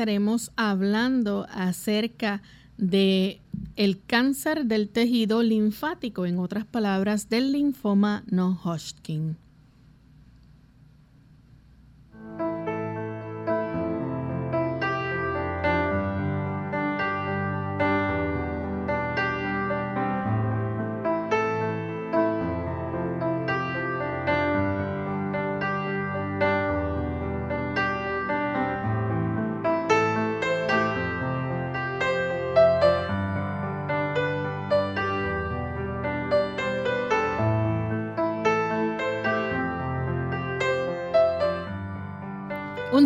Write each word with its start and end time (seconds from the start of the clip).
Estaremos 0.00 0.50
hablando 0.56 1.46
acerca 1.50 2.40
de 2.78 3.42
el 3.76 4.02
cáncer 4.02 4.64
del 4.64 4.88
tejido 4.88 5.42
linfático, 5.42 6.24
en 6.24 6.38
otras 6.38 6.64
palabras, 6.64 7.28
del 7.28 7.52
linfoma 7.52 8.24
no 8.26 8.58
Hodgkin. 8.64 9.36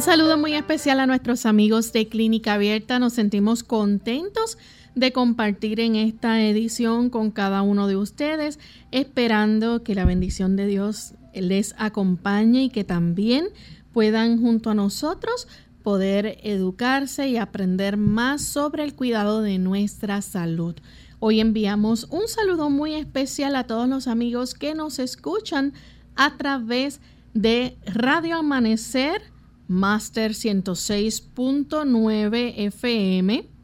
Saludo 0.05 0.37
muy 0.37 0.53
especial 0.53 1.01
a 1.01 1.07
nuestros 1.07 1.47
amigos 1.47 1.91
de 1.95 2.09
Clínica 2.09 2.53
Abierta. 2.55 2.99
Nos 2.99 3.15
sentimos 3.15 3.63
contentos 3.63 4.59
de 4.95 5.13
compartir 5.13 5.81
en 5.81 5.97
esta 5.97 6.43
edición 6.43 7.09
con 7.09 7.31
cada 7.31 7.63
uno 7.63 7.87
de 7.87 7.97
ustedes, 7.97 8.59
esperando 8.93 9.83
que 9.83 9.95
la 9.95 10.05
bendición 10.05 10.57
de 10.57 10.67
Dios 10.67 11.15
les 11.33 11.75
acompañe 11.79 12.65
y 12.65 12.69
que 12.69 12.85
también 12.85 13.47
puedan 13.95 14.39
junto 14.43 14.69
a 14.69 14.75
nosotros 14.75 15.49
poder 15.83 16.39
educarse 16.43 17.29
y 17.29 17.39
aprender 17.39 17.97
más 17.97 18.43
sobre 18.43 18.85
el 18.85 18.95
cuidado 18.95 19.41
de 19.41 19.57
nuestra 19.57 20.21
salud. 20.21 20.75
Hoy 21.19 21.41
enviamos 21.41 22.09
un 22.11 22.29
saludo 22.29 22.69
muy 22.69 22.93
especial 22.93 23.57
a 23.57 23.67
todos 23.67 23.89
los 23.89 24.07
amigos 24.07 24.53
que 24.53 24.75
nos 24.75 24.99
escuchan 24.99 25.73
a 26.15 26.37
través 26.37 27.01
de 27.33 27.79
Radio 27.87 28.37
Amanecer 28.37 29.34
Master 29.69 30.33
106.9 30.33 32.55
FM. 32.57 33.55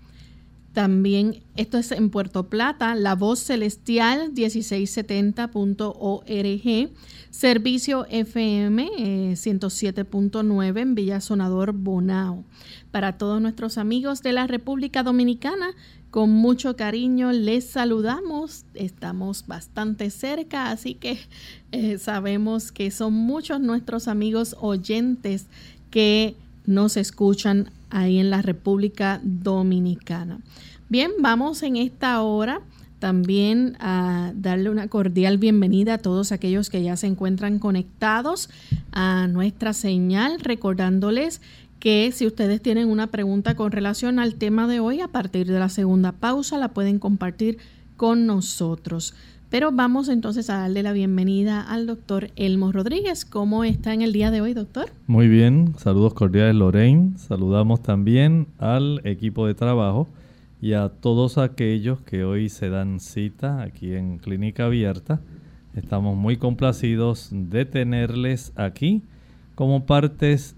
También 0.72 1.43
esto 1.56 1.78
es 1.78 1.91
en 1.91 2.11
Puerto 2.11 2.49
Plata, 2.49 2.94
La 2.94 3.16
Voz 3.16 3.41
Celestial 3.41 4.33
1670.org, 4.33 6.93
Servicio 7.31 8.06
FM 8.09 8.88
107.9 9.33 10.77
eh, 10.77 10.81
en 10.81 10.94
Villa 10.94 11.21
Sonador 11.21 11.72
Bonao. 11.72 12.44
Para 12.93 13.19
todos 13.19 13.43
nuestros 13.43 13.78
amigos 13.78 14.22
de 14.22 14.32
la 14.32 14.47
República 14.47 15.03
Dominicana, 15.03 15.75
con 16.11 16.31
mucho 16.31 16.77
cariño 16.77 17.32
les 17.32 17.69
saludamos. 17.69 18.65
Estamos 18.75 19.49
bastante 19.49 20.11
cerca, 20.11 20.71
así 20.71 20.94
que 20.94 21.19
eh, 21.72 21.99
sabemos 21.99 22.71
que 22.71 22.93
son 22.93 23.12
muchos 23.12 23.61
nuestros 23.61 24.06
amigos 24.06 24.55
oyentes 24.61 25.49
que 25.90 26.36
nos 26.66 26.96
escuchan 26.96 27.70
ahí 27.90 28.18
en 28.18 28.30
la 28.30 28.42
República 28.42 29.20
Dominicana. 29.22 30.40
Bien, 30.88 31.10
vamos 31.20 31.62
en 31.62 31.76
esta 31.76 32.20
hora 32.22 32.60
también 32.98 33.76
a 33.80 34.32
darle 34.34 34.70
una 34.70 34.88
cordial 34.88 35.38
bienvenida 35.38 35.94
a 35.94 35.98
todos 35.98 36.32
aquellos 36.32 36.68
que 36.68 36.82
ya 36.82 36.96
se 36.96 37.06
encuentran 37.06 37.58
conectados 37.58 38.50
a 38.92 39.26
nuestra 39.26 39.72
señal, 39.72 40.38
recordándoles 40.40 41.40
que 41.80 42.12
si 42.12 42.26
ustedes 42.26 42.60
tienen 42.60 42.88
una 42.88 43.06
pregunta 43.06 43.56
con 43.56 43.72
relación 43.72 44.18
al 44.18 44.34
tema 44.34 44.68
de 44.68 44.80
hoy, 44.80 45.00
a 45.00 45.08
partir 45.08 45.46
de 45.46 45.58
la 45.58 45.70
segunda 45.70 46.12
pausa 46.12 46.58
la 46.58 46.68
pueden 46.68 46.98
compartir 46.98 47.58
con 47.96 48.26
nosotros. 48.26 49.14
Pero 49.50 49.72
vamos 49.72 50.09
entonces 50.09 50.49
a 50.49 50.59
darle 50.59 50.84
la 50.84 50.93
bienvenida 50.93 51.61
al 51.61 51.88
doctor 51.88 52.31
Elmo 52.37 52.71
Rodríguez. 52.71 53.25
¿Cómo 53.25 53.65
está 53.65 53.93
en 53.93 54.00
el 54.00 54.12
día 54.12 54.31
de 54.31 54.41
hoy, 54.41 54.55
doctor? 54.55 54.91
Muy 55.09 55.27
bien, 55.27 55.75
saludos 55.77 56.15
cordiales 56.15 56.55
Lorraine. 56.55 57.19
Saludamos 57.19 57.83
también 57.83 58.47
al 58.59 59.00
equipo 59.03 59.49
de 59.49 59.55
trabajo 59.55 60.06
y 60.62 60.75
a 60.75 60.88
todos 60.88 61.37
aquellos 61.37 62.00
que 62.00 62.22
hoy 62.22 62.49
se 62.49 62.69
dan 62.69 63.00
cita 63.00 63.62
aquí 63.62 63.93
en 63.94 64.19
Clínica 64.19 64.66
Abierta. 64.66 65.21
Estamos 65.75 66.17
muy 66.17 66.37
complacidos 66.37 67.31
de 67.32 67.65
tenerles 67.65 68.53
aquí 68.55 69.03
como 69.56 69.84
partes 69.84 70.55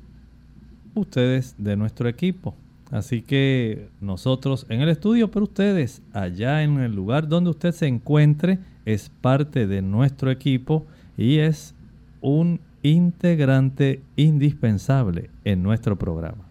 ustedes 0.94 1.54
de 1.56 1.76
nuestro 1.76 2.10
equipo. 2.10 2.54
Así 2.90 3.22
que 3.22 3.88
nosotros 4.02 4.66
en 4.68 4.82
el 4.82 4.90
estudio, 4.90 5.30
pero 5.30 5.44
ustedes 5.44 6.02
allá 6.12 6.62
en 6.62 6.78
el 6.78 6.94
lugar 6.94 7.26
donde 7.26 7.48
usted 7.48 7.72
se 7.72 7.86
encuentre, 7.86 8.58
es 8.84 9.10
parte 9.20 9.66
de 9.66 9.82
nuestro 9.82 10.30
equipo 10.30 10.86
y 11.16 11.38
es 11.38 11.74
un 12.20 12.60
integrante 12.82 14.02
indispensable 14.16 15.30
en 15.44 15.62
nuestro 15.62 15.96
programa. 15.96 16.44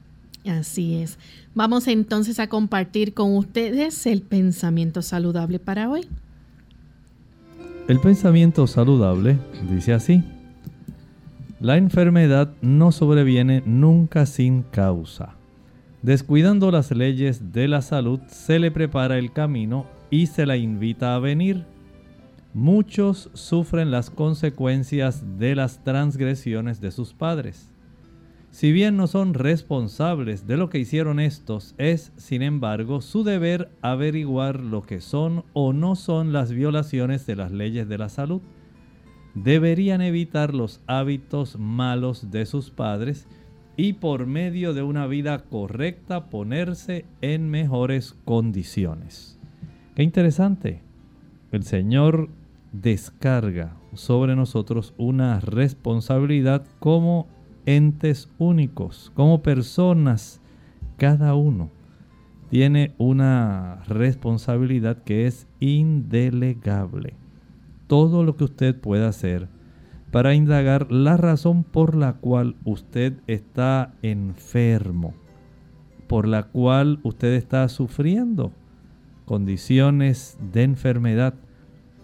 Así 0.45 0.95
es. 0.95 1.19
Vamos 1.54 1.88
entonces 1.88 2.39
a 2.39 2.48
compartir 2.48 3.13
con 3.13 3.36
ustedes 3.36 4.06
el 4.07 4.22
pensamiento 4.22 5.01
saludable 5.01 5.60
para 5.60 5.89
hoy. 5.89 6.07
El 7.88 8.00
pensamiento 8.00 8.66
saludable 8.68 9.38
dice 9.69 9.94
así. 9.94 10.24
La 11.60 11.77
enfermedad 11.77 12.54
no 12.62 12.92
sobreviene 12.92 13.62
nunca 13.66 14.25
sin 14.25 14.63
causa. 14.63 15.36
Descuidando 16.01 16.72
las 16.72 16.89
leyes 16.89 17.51
de 17.54 17.68
la 17.68 17.84
salud, 17.84 18.19
se 18.27 18.57
le 18.57 18.72
prepara 18.72 19.19
el 19.19 19.31
camino 19.31 19.86
y 20.10 20.25
se 20.25 20.48
la 20.48 20.57
invita 20.57 21.13
a 21.13 21.19
venir 21.19 21.66
muchos 22.53 23.30
sufren 23.33 23.92
las 23.92 24.09
consecuencias 24.09 25.38
de 25.38 25.56
las 25.56 25.83
transgresiones 25.83 26.81
de 26.81 26.92
sus 26.92 27.13
padres. 27.13 27.71
Si 28.51 28.74
bien 28.74 28.98
no 28.98 29.07
son 29.07 29.33
responsables 29.33 30.45
de 30.45 30.57
lo 30.57 30.69
que 30.69 30.80
hicieron 30.80 31.21
estos, 31.21 31.74
es, 31.77 32.12
sin 32.18 32.42
embargo, 32.42 33.00
su 33.00 33.24
deber 33.24 33.69
averiguar 33.81 34.59
lo 34.59 34.81
que 34.81 35.00
son 35.00 35.45
o 35.53 35.71
no 35.71 35.95
son 35.95 36.33
las 36.33 36.51
violaciones 36.51 37.25
de 37.25 37.38
las 37.38 37.51
leyes 37.51 37.88
de 37.88 37.98
la 37.98 38.09
salud. 38.09 38.42
Deberían 39.36 40.01
evitar 40.01 40.53
los 40.53 40.81
hábitos 40.86 41.57
malos 41.57 42.30
de 42.30 42.45
sus 42.45 42.71
padres 42.71 43.25
y 43.77 43.94
por 43.94 44.25
medio 44.25 44.74
de 44.74 44.83
una 44.83 45.07
vida 45.07 45.45
correcta 45.45 46.30
ponerse 46.30 47.06
en 47.21 47.50
mejores 47.50 48.18
condiciones. 48.25 49.39
Qué 49.95 50.03
interesante. 50.03 50.81
El 51.53 51.63
Señor 51.63 52.30
descarga 52.72 53.76
sobre 53.94 54.36
nosotros 54.36 54.94
una 54.98 55.40
responsabilidad 55.40 56.66
como 56.80 57.28
entes 57.66 58.30
únicos, 58.38 59.12
como 59.16 59.42
personas, 59.42 60.42
cada 60.98 61.36
uno 61.36 61.70
tiene 62.50 62.94
una 62.98 63.82
responsabilidad 63.88 65.04
que 65.04 65.26
es 65.26 65.48
indelegable. 65.62 67.14
Todo 67.88 68.24
lo 68.24 68.36
que 68.36 68.44
usted 68.44 68.80
pueda 68.80 69.08
hacer 69.08 69.48
para 70.12 70.34
indagar 70.34 70.92
la 70.92 71.16
razón 71.16 71.64
por 71.64 71.96
la 71.96 72.14
cual 72.14 72.58
usted 72.66 73.14
está 73.28 73.94
enfermo, 74.02 75.14
por 76.08 76.28
la 76.28 76.44
cual 76.44 77.00
usted 77.04 77.34
está 77.36 77.68
sufriendo 77.70 78.52
condiciones 79.24 80.38
de 80.52 80.64
enfermedad. 80.64 81.36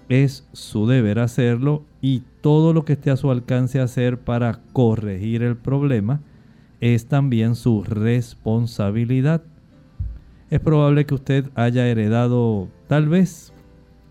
Es 0.09 0.47
su 0.53 0.87
deber 0.87 1.19
hacerlo 1.19 1.83
y 2.01 2.23
todo 2.41 2.73
lo 2.73 2.85
que 2.85 2.93
esté 2.93 3.11
a 3.11 3.17
su 3.17 3.29
alcance 3.29 3.79
hacer 3.79 4.19
para 4.19 4.61
corregir 4.73 5.43
el 5.43 5.57
problema 5.57 6.21
es 6.79 7.07
también 7.07 7.55
su 7.55 7.83
responsabilidad. 7.83 9.43
Es 10.49 10.59
probable 10.59 11.05
que 11.05 11.15
usted 11.15 11.49
haya 11.55 11.87
heredado 11.87 12.69
tal 12.87 13.09
vez 13.09 13.51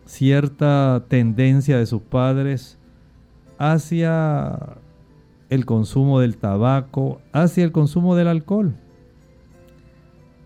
cierta 0.04 1.04
tendencia 1.08 1.78
de 1.78 1.86
sus 1.86 2.02
padres 2.02 2.78
hacia 3.58 4.76
el 5.48 5.64
consumo 5.64 6.20
del 6.20 6.36
tabaco, 6.36 7.20
hacia 7.32 7.64
el 7.64 7.72
consumo 7.72 8.16
del 8.16 8.28
alcohol. 8.28 8.74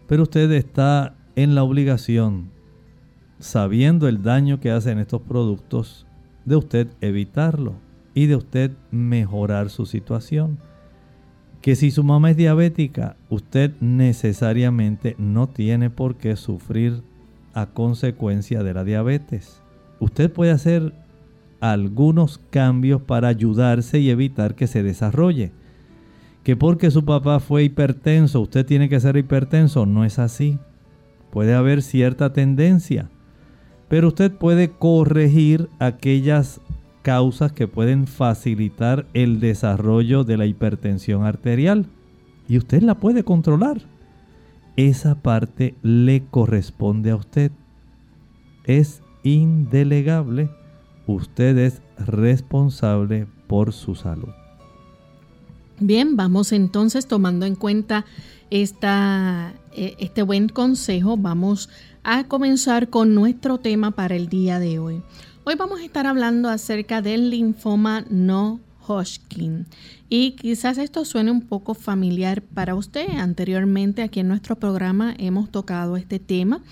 Pero 0.06 0.24
usted 0.24 0.50
está 0.52 1.14
en 1.36 1.54
la 1.54 1.62
obligación, 1.62 2.50
sabiendo 3.40 4.06
el 4.06 4.22
daño 4.22 4.60
que 4.60 4.70
hacen 4.70 4.98
estos 4.98 5.22
productos, 5.22 6.06
de 6.44 6.56
usted 6.56 6.88
evitarlo 7.00 7.74
y 8.14 8.26
de 8.26 8.36
usted 8.36 8.72
mejorar 8.90 9.70
su 9.70 9.86
situación. 9.86 10.58
Que 11.60 11.76
si 11.76 11.90
su 11.90 12.04
mamá 12.04 12.30
es 12.30 12.36
diabética, 12.36 13.16
usted 13.28 13.72
necesariamente 13.80 15.14
no 15.18 15.48
tiene 15.48 15.90
por 15.90 16.16
qué 16.16 16.36
sufrir 16.36 17.02
a 17.52 17.66
consecuencia 17.66 18.62
de 18.62 18.74
la 18.74 18.84
diabetes. 18.84 19.60
Usted 19.98 20.32
puede 20.32 20.52
hacer 20.52 20.94
algunos 21.60 22.38
cambios 22.50 23.02
para 23.02 23.28
ayudarse 23.28 23.98
y 23.98 24.08
evitar 24.10 24.54
que 24.54 24.66
se 24.66 24.82
desarrolle. 24.82 25.52
Que 26.42 26.56
porque 26.56 26.90
su 26.90 27.04
papá 27.04 27.38
fue 27.38 27.64
hipertenso, 27.64 28.40
usted 28.40 28.64
tiene 28.64 28.88
que 28.88 28.98
ser 28.98 29.18
hipertenso, 29.18 29.84
no 29.84 30.06
es 30.06 30.18
así. 30.18 30.58
Puede 31.30 31.54
haber 31.54 31.82
cierta 31.82 32.32
tendencia, 32.32 33.10
pero 33.90 34.08
usted 34.08 34.32
puede 34.32 34.70
corregir 34.70 35.68
aquellas 35.80 36.60
causas 37.02 37.52
que 37.52 37.68
pueden 37.68 38.06
facilitar 38.06 39.04
el 39.12 39.40
desarrollo 39.40 40.24
de 40.24 40.38
la 40.38 40.46
hipertensión 40.46 41.24
arterial 41.24 41.86
y 42.48 42.56
usted 42.56 42.82
la 42.82 42.94
puede 42.94 43.24
controlar. 43.24 43.82
Esa 44.76 45.16
parte 45.16 45.74
le 45.82 46.22
corresponde 46.30 47.10
a 47.10 47.16
usted. 47.16 47.50
Es 48.64 49.02
indelegable 49.24 50.48
usted 51.14 51.58
es 51.58 51.82
responsable 51.98 53.26
por 53.46 53.72
su 53.72 53.94
salud. 53.94 54.28
Bien, 55.80 56.16
vamos 56.16 56.52
entonces 56.52 57.06
tomando 57.06 57.46
en 57.46 57.56
cuenta 57.56 58.04
esta, 58.50 59.54
e, 59.72 59.96
este 59.98 60.22
buen 60.22 60.48
consejo, 60.48 61.16
vamos 61.16 61.70
a 62.02 62.24
comenzar 62.24 62.88
con 62.88 63.14
nuestro 63.14 63.58
tema 63.58 63.90
para 63.90 64.16
el 64.16 64.28
día 64.28 64.58
de 64.58 64.78
hoy. 64.78 65.02
Hoy 65.44 65.54
vamos 65.54 65.80
a 65.80 65.84
estar 65.84 66.06
hablando 66.06 66.48
acerca 66.48 67.02
del 67.02 67.30
linfoma 67.30 68.04
no 68.08 68.60
Hodgkin. 68.86 69.66
Y 70.08 70.32
quizás 70.32 70.78
esto 70.78 71.04
suene 71.04 71.30
un 71.30 71.42
poco 71.42 71.74
familiar 71.74 72.42
para 72.42 72.74
usted. 72.74 73.08
Anteriormente 73.18 74.02
aquí 74.02 74.20
en 74.20 74.28
nuestro 74.28 74.56
programa 74.56 75.14
hemos 75.18 75.50
tocado 75.50 75.96
este 75.96 76.18
tema, 76.18 76.62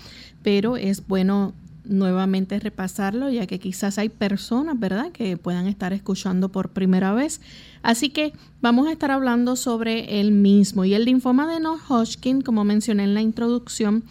pero 0.43 0.77
es 0.77 1.07
bueno 1.07 1.53
nuevamente 1.85 2.59
repasarlo, 2.59 3.29
ya 3.29 3.47
que 3.47 3.59
quizás 3.59 3.97
hay 3.97 4.09
personas, 4.09 4.79
¿verdad?, 4.79 5.11
que 5.11 5.37
puedan 5.37 5.67
estar 5.67 5.93
escuchando 5.93 6.49
por 6.49 6.69
primera 6.69 7.13
vez. 7.13 7.41
Así 7.81 8.09
que 8.09 8.33
vamos 8.61 8.87
a 8.87 8.91
estar 8.91 9.11
hablando 9.11 9.55
sobre 9.55 10.19
el 10.19 10.31
mismo. 10.31 10.85
Y 10.85 10.93
el 10.93 11.05
linfoma 11.05 11.51
de 11.51 11.59
No-Hodgkin, 11.59 12.41
como 12.41 12.63
mencioné 12.63 13.05
en 13.05 13.13
la 13.13 13.21
introducción, 13.21 14.03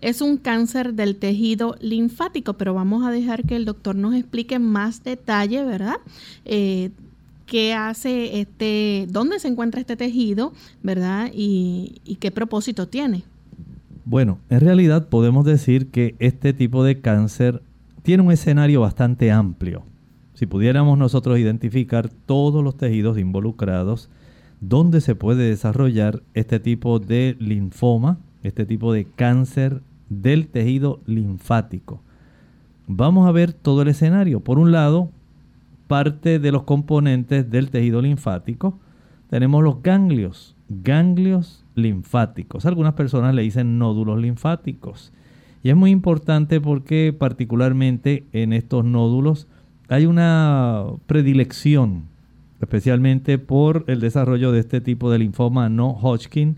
es 0.00 0.20
un 0.20 0.36
cáncer 0.36 0.94
del 0.94 1.16
tejido 1.16 1.76
linfático, 1.80 2.54
pero 2.54 2.74
vamos 2.74 3.04
a 3.04 3.10
dejar 3.10 3.44
que 3.44 3.56
el 3.56 3.64
doctor 3.64 3.96
nos 3.96 4.14
explique 4.14 4.58
más 4.58 5.04
detalle, 5.04 5.64
¿verdad? 5.64 5.96
Eh, 6.44 6.90
qué 7.46 7.74
hace 7.74 8.40
este, 8.40 9.06
dónde 9.10 9.40
se 9.40 9.48
encuentra 9.48 9.80
este 9.80 9.96
tejido, 9.96 10.52
¿verdad? 10.82 11.30
y 11.34 12.16
qué 12.20 12.30
propósito 12.30 12.88
tiene. 12.88 13.24
Bueno, 14.04 14.38
en 14.48 14.60
realidad 14.60 15.08
podemos 15.08 15.44
decir 15.44 15.88
que 15.88 16.14
este 16.18 16.52
tipo 16.52 16.82
de 16.84 17.00
cáncer 17.00 17.62
tiene 18.02 18.22
un 18.22 18.32
escenario 18.32 18.80
bastante 18.80 19.30
amplio. 19.30 19.84
Si 20.34 20.46
pudiéramos 20.46 20.96
nosotros 20.96 21.38
identificar 21.38 22.08
todos 22.08 22.64
los 22.64 22.76
tejidos 22.76 23.18
involucrados 23.18 24.08
donde 24.60 25.00
se 25.00 25.14
puede 25.14 25.48
desarrollar 25.48 26.22
este 26.34 26.60
tipo 26.60 26.98
de 26.98 27.36
linfoma, 27.38 28.18
este 28.42 28.66
tipo 28.66 28.92
de 28.92 29.04
cáncer 29.04 29.82
del 30.10 30.48
tejido 30.48 31.00
linfático. 31.06 32.02
Vamos 32.86 33.26
a 33.26 33.32
ver 33.32 33.54
todo 33.54 33.82
el 33.82 33.88
escenario. 33.88 34.40
Por 34.40 34.58
un 34.58 34.72
lado, 34.72 35.10
parte 35.86 36.38
de 36.38 36.52
los 36.52 36.64
componentes 36.64 37.50
del 37.50 37.70
tejido 37.70 38.02
linfático, 38.02 38.78
tenemos 39.30 39.62
los 39.62 39.82
ganglios, 39.82 40.56
ganglios 40.68 41.64
linfáticos. 41.74 42.66
Algunas 42.66 42.94
personas 42.94 43.34
le 43.34 43.42
dicen 43.42 43.78
nódulos 43.78 44.20
linfáticos. 44.20 45.12
Y 45.62 45.70
es 45.70 45.76
muy 45.76 45.90
importante 45.90 46.60
porque 46.60 47.14
particularmente 47.16 48.24
en 48.32 48.52
estos 48.52 48.84
nódulos 48.84 49.46
hay 49.88 50.06
una 50.06 50.84
predilección, 51.06 52.04
especialmente 52.60 53.38
por 53.38 53.84
el 53.86 54.00
desarrollo 54.00 54.52
de 54.52 54.60
este 54.60 54.80
tipo 54.80 55.10
de 55.10 55.18
linfoma 55.18 55.68
no 55.68 55.90
Hodgkin, 55.90 56.56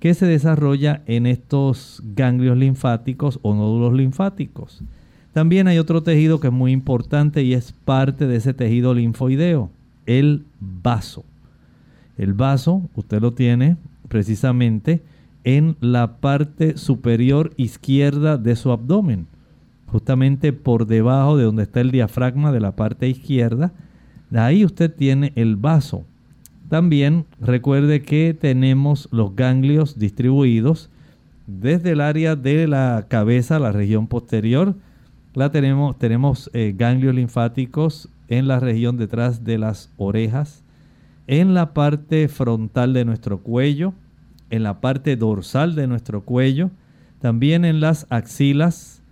que 0.00 0.14
se 0.14 0.26
desarrolla 0.26 1.02
en 1.06 1.26
estos 1.26 2.02
ganglios 2.16 2.56
linfáticos 2.56 3.38
o 3.42 3.54
nódulos 3.54 3.92
linfáticos. 3.92 4.82
También 5.32 5.68
hay 5.68 5.78
otro 5.78 6.02
tejido 6.02 6.40
que 6.40 6.48
es 6.48 6.52
muy 6.52 6.72
importante 6.72 7.42
y 7.42 7.54
es 7.54 7.72
parte 7.84 8.26
de 8.26 8.36
ese 8.36 8.54
tejido 8.54 8.94
linfoideo, 8.94 9.70
el 10.06 10.44
vaso. 10.58 11.24
El 12.18 12.32
vaso, 12.32 12.82
usted 12.96 13.20
lo 13.20 13.32
tiene 13.32 13.76
precisamente 14.08 15.02
en 15.44 15.76
la 15.80 16.16
parte 16.16 16.76
superior 16.76 17.52
izquierda 17.56 18.36
de 18.36 18.56
su 18.56 18.72
abdomen, 18.72 19.26
justamente 19.86 20.52
por 20.52 20.86
debajo 20.86 21.36
de 21.36 21.44
donde 21.44 21.62
está 21.62 21.80
el 21.80 21.90
diafragma 21.90 22.52
de 22.52 22.60
la 22.60 22.74
parte 22.74 23.08
izquierda. 23.08 23.72
Ahí 24.34 24.64
usted 24.64 24.92
tiene 24.94 25.32
el 25.36 25.56
vaso. 25.56 26.04
También 26.70 27.26
recuerde 27.40 28.02
que 28.02 28.32
tenemos 28.32 29.08
los 29.10 29.34
ganglios 29.34 29.98
distribuidos 29.98 30.88
desde 31.48 31.90
el 31.90 32.00
área 32.00 32.36
de 32.36 32.68
la 32.68 33.06
cabeza, 33.08 33.58
la 33.58 33.72
región 33.72 34.06
posterior. 34.06 34.76
La 35.34 35.50
tenemos, 35.50 35.98
tenemos 35.98 36.48
eh, 36.54 36.72
ganglios 36.78 37.16
linfáticos 37.16 38.08
en 38.28 38.46
la 38.46 38.60
región 38.60 38.96
detrás 38.98 39.42
de 39.42 39.58
las 39.58 39.90
orejas, 39.96 40.62
en 41.26 41.54
la 41.54 41.74
parte 41.74 42.28
frontal 42.28 42.92
de 42.92 43.04
nuestro 43.04 43.40
cuello, 43.40 43.92
en 44.48 44.62
la 44.62 44.80
parte 44.80 45.16
dorsal 45.16 45.74
de 45.74 45.88
nuestro 45.88 46.20
cuello, 46.20 46.70
también 47.18 47.64
en 47.64 47.80
las 47.80 48.06
axilas. 48.10 49.02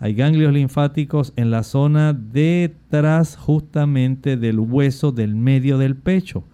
Hay 0.00 0.12
ganglios 0.12 0.52
linfáticos 0.52 1.32
en 1.36 1.50
la 1.50 1.62
zona 1.62 2.12
detrás 2.12 3.38
justamente 3.38 4.36
del 4.36 4.60
hueso 4.60 5.12
del 5.12 5.34
medio 5.34 5.78
del 5.78 5.96
pecho. 5.96 6.44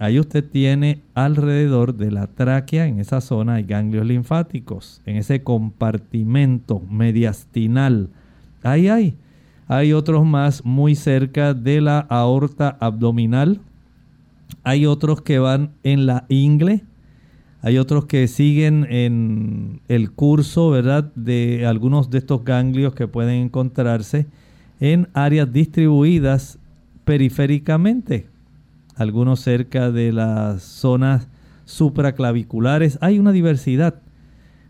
Ahí 0.00 0.18
usted 0.18 0.42
tiene 0.42 1.02
alrededor 1.12 1.94
de 1.94 2.10
la 2.10 2.26
tráquea, 2.26 2.86
en 2.86 3.00
esa 3.00 3.20
zona 3.20 3.56
hay 3.56 3.64
ganglios 3.64 4.06
linfáticos, 4.06 5.02
en 5.04 5.16
ese 5.16 5.42
compartimento 5.42 6.80
mediastinal. 6.90 8.08
Ahí 8.62 8.88
hay. 8.88 9.14
Hay 9.68 9.92
otros 9.92 10.24
más 10.24 10.64
muy 10.64 10.94
cerca 10.94 11.52
de 11.52 11.82
la 11.82 11.98
aorta 11.98 12.78
abdominal, 12.80 13.60
hay 14.62 14.86
otros 14.86 15.20
que 15.20 15.38
van 15.38 15.72
en 15.82 16.06
la 16.06 16.24
ingle, 16.30 16.82
hay 17.60 17.76
otros 17.76 18.06
que 18.06 18.26
siguen 18.26 18.86
en 18.88 19.82
el 19.88 20.12
curso, 20.12 20.70
¿verdad? 20.70 21.12
De 21.14 21.66
algunos 21.66 22.08
de 22.08 22.16
estos 22.16 22.42
ganglios 22.42 22.94
que 22.94 23.06
pueden 23.06 23.34
encontrarse 23.34 24.26
en 24.80 25.08
áreas 25.12 25.52
distribuidas 25.52 26.58
periféricamente. 27.04 28.29
Algunos 29.00 29.40
cerca 29.40 29.90
de 29.90 30.12
las 30.12 30.62
zonas 30.62 31.26
supraclaviculares, 31.64 32.98
hay 33.00 33.18
una 33.18 33.32
diversidad. 33.32 34.02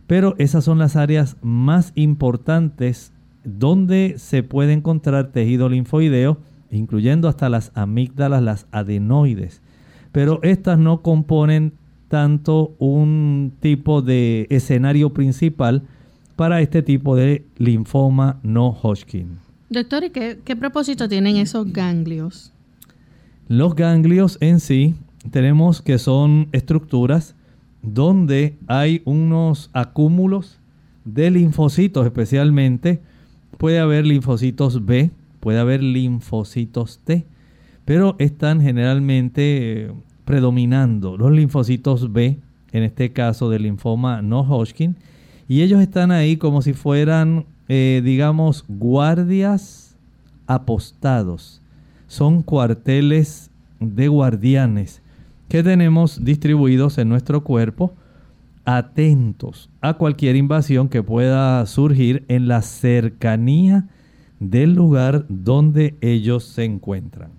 Pero 0.07 0.37
esas 0.39 0.63
son 0.63 0.79
las 0.79 0.95
áreas 0.95 1.37
más 1.43 1.91
importantes 1.97 3.13
donde 3.43 4.15
se 4.19 4.45
puede 4.45 4.73
encontrar 4.73 5.33
tejido 5.33 5.69
linfoideo, 5.69 6.39
incluyendo 6.71 7.27
hasta 7.27 7.49
las 7.49 7.73
amígdalas, 7.75 8.41
las 8.41 8.67
adenoides. 8.71 9.63
Pero 10.13 10.39
estas 10.45 10.79
no 10.79 11.03
componen 11.03 11.73
tanto 12.07 12.77
un 12.79 13.55
tipo 13.59 14.01
de 14.01 14.47
escenario 14.49 15.13
principal 15.13 15.83
para 16.37 16.61
este 16.61 16.85
tipo 16.85 17.17
de 17.17 17.45
linfoma 17.59 18.39
no 18.45 18.69
Hodgkin. 18.81 19.41
Doctor, 19.71 20.05
¿y 20.05 20.11
qué, 20.11 20.39
qué 20.45 20.55
propósito 20.55 21.09
tienen 21.09 21.37
esos 21.37 21.73
ganglios? 21.73 22.53
Los 23.51 23.75
ganglios 23.75 24.39
en 24.41 24.61
sí 24.61 24.95
tenemos 25.33 25.83
que 25.83 25.99
son 25.99 26.47
estructuras 26.53 27.35
donde 27.83 28.57
hay 28.69 29.03
unos 29.05 29.71
acúmulos 29.73 30.61
de 31.05 31.33
linfocitos 31.33 32.07
especialmente. 32.07 33.01
Puede 33.59 33.81
haber 33.81 34.07
linfocitos 34.07 34.87
B, 34.87 35.11
puede 35.41 35.59
haber 35.59 35.83
linfocitos 35.83 37.01
T, 37.03 37.27
pero 37.85 38.15
están 38.21 38.61
generalmente 38.61 39.87
eh, 39.87 39.93
predominando 40.25 41.17
los 41.17 41.33
linfocitos 41.33 42.13
B, 42.13 42.39
en 42.71 42.85
este 42.85 43.13
caso 43.13 43.51
del 43.51 43.65
linfoma 43.65 44.23
no 44.23 44.43
Hodgkin, 44.43 44.95
y 45.49 45.63
ellos 45.63 45.83
están 45.83 46.13
ahí 46.13 46.37
como 46.37 46.63
si 46.63 46.73
fueran, 46.73 47.47
eh, 47.67 48.01
digamos, 48.05 48.65
guardias 48.69 49.97
apostados. 50.47 51.60
Son 52.11 52.43
cuarteles 52.43 53.53
de 53.79 54.09
guardianes 54.09 55.01
que 55.49 55.63
tenemos 55.63 56.25
distribuidos 56.25 56.99
en 56.99 57.09
nuestro 57.09 57.45
cuerpo, 57.45 57.95
atentos 58.65 59.71
a 59.81 59.95
cualquier 59.95 60.35
invasión 60.35 60.89
que 60.89 61.05
pueda 61.05 61.65
surgir 61.67 62.25
en 62.27 62.49
la 62.49 62.63
cercanía 62.63 63.87
del 64.41 64.75
lugar 64.75 65.25
donde 65.29 65.95
ellos 66.01 66.43
se 66.43 66.65
encuentran. 66.65 67.31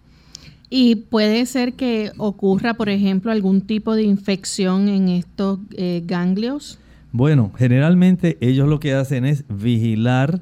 Y 0.69 0.95
puede 0.95 1.45
ser 1.47 1.73
que 1.73 2.13
ocurra, 2.17 2.75
por 2.75 2.87
ejemplo, 2.87 3.29
algún 3.29 3.59
tipo 3.59 3.93
de 3.93 4.03
infección 4.03 4.87
en 4.87 5.09
estos 5.09 5.59
eh, 5.75 6.01
ganglios. 6.05 6.79
Bueno, 7.11 7.51
generalmente 7.57 8.37
ellos 8.39 8.69
lo 8.69 8.79
que 8.79 8.93
hacen 8.93 9.25
es 9.25 9.43
vigilar 9.49 10.39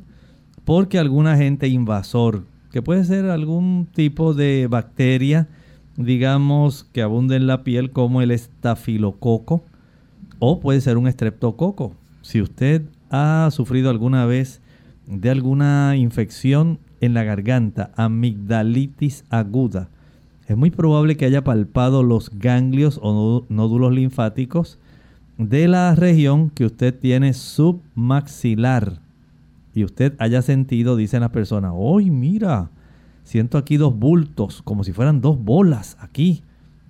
porque 0.65 1.00
algún 1.00 1.25
agente 1.25 1.67
invasor, 1.67 2.43
que 2.71 2.81
puede 2.81 3.03
ser 3.03 3.25
algún 3.25 3.88
tipo 3.93 4.33
de 4.33 4.67
bacteria, 4.69 5.47
digamos, 5.97 6.83
que 6.83 7.01
abunda 7.01 7.35
en 7.35 7.47
la 7.47 7.63
piel 7.63 7.91
como 7.91 8.21
el 8.21 8.31
estafilococo 8.31 9.63
o 10.39 10.59
puede 10.59 10.81
ser 10.81 10.97
un 10.97 11.07
estreptococo. 11.07 11.93
Si 12.21 12.41
usted 12.41 12.83
ha 13.09 13.49
sufrido 13.51 13.89
alguna 13.89 14.25
vez 14.25 14.61
de 15.07 15.29
alguna 15.29 15.95
infección 15.97 16.79
en 17.01 17.13
la 17.13 17.23
garganta, 17.23 17.91
amigdalitis 17.95 19.25
aguda, 19.29 19.89
es 20.47 20.57
muy 20.57 20.71
probable 20.71 21.15
que 21.15 21.25
haya 21.25 21.43
palpado 21.43 22.01
los 22.01 22.31
ganglios 22.33 22.99
o 23.03 23.45
nódulos 23.49 23.93
linfáticos 23.93 24.79
de 25.38 25.67
la 25.67 25.93
región 25.95 26.49
que 26.49 26.65
usted 26.65 26.97
tiene 26.97 27.33
submaxilar. 27.33 28.99
Y 29.79 29.86
usted 29.86 30.13
haya 30.19 30.41
sentido, 30.41 30.98
dicen 30.98 31.21
las 31.21 31.29
personas, 31.29 31.71
¡ay, 31.74 32.12
mira! 32.12 32.69
Siento 33.24 33.57
aquí 33.57 33.77
dos 33.77 33.98
bultos, 33.98 34.62
como 34.62 34.83
si 34.83 34.91
fueran 34.91 35.21
dos 35.21 35.41
bolas 35.41 35.95
aquí. 36.01 36.43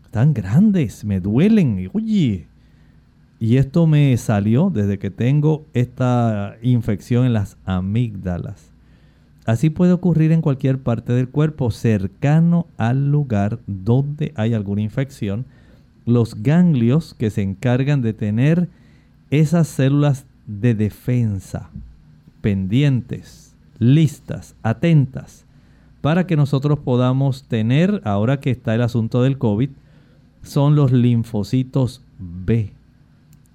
Tan 0.10 0.34
grandes, 0.34 1.06
me 1.06 1.20
duelen. 1.20 1.88
Oye. 1.94 2.48
Y 3.40 3.58
esto 3.58 3.86
me 3.86 4.18
salió 4.18 4.72
desde 4.74 4.98
que 4.98 5.12
tengo 5.12 5.68
esta 5.76 6.56
infección 6.64 7.28
en 7.28 7.34
las 7.34 7.58
amígdalas. 7.64 8.72
Así 9.46 9.70
puede 9.70 9.92
ocurrir 9.92 10.32
en 10.32 10.42
cualquier 10.42 10.80
parte 10.80 11.14
del 11.14 11.30
cuerpo 11.30 11.70
cercano 11.70 12.66
al 12.78 13.12
lugar 13.12 13.60
donde 13.68 14.34
hay 14.36 14.56
alguna 14.56 14.82
infección. 14.82 15.46
Los 16.08 16.42
ganglios 16.42 17.14
que 17.14 17.30
se 17.30 17.44
encargan 17.44 18.02
de 18.02 18.14
tener 18.14 18.68
esas 19.30 19.68
células 19.68 20.26
de 20.48 20.74
defensa 20.74 21.70
pendientes, 22.42 23.56
listas, 23.80 24.56
atentas 24.64 25.46
para 26.02 26.28
que 26.28 26.36
nosotros 26.36 26.80
podamos 26.80 27.44
tener, 27.44 28.02
ahora 28.06 28.40
que 28.40 28.52
está 28.52 28.76
el 28.76 28.82
asunto 28.82 29.24
del 29.24 29.38
COVID, 29.38 29.70
son 30.42 30.76
los 30.76 30.92
linfocitos 30.92 32.04
B, 32.18 32.72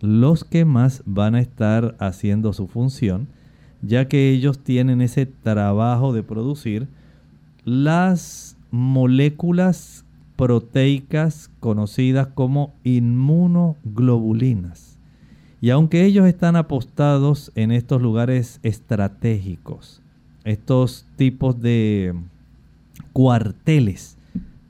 los 0.00 0.44
que 0.44 0.64
más 0.64 1.02
van 1.06 1.34
a 1.34 1.40
estar 1.40 1.96
haciendo 1.98 2.52
su 2.52 2.66
función, 2.66 3.28
ya 3.80 4.08
que 4.08 4.30
ellos 4.30 4.58
tienen 4.58 5.00
ese 5.00 5.26
trabajo 5.26 6.12
de 6.12 6.22
producir 6.22 6.88
las 7.64 8.56
moléculas 8.70 10.04
proteicas 10.36 11.50
conocidas 11.60 12.28
como 12.28 12.74
inmunoglobulinas. 12.84 14.93
Y 15.64 15.71
aunque 15.71 16.04
ellos 16.04 16.26
están 16.26 16.56
apostados 16.56 17.50
en 17.54 17.73
estos 17.73 18.02
lugares 18.02 18.61
estratégicos, 18.62 20.02
estos 20.44 21.06
tipos 21.16 21.59
de 21.59 22.14
cuarteles 23.14 24.18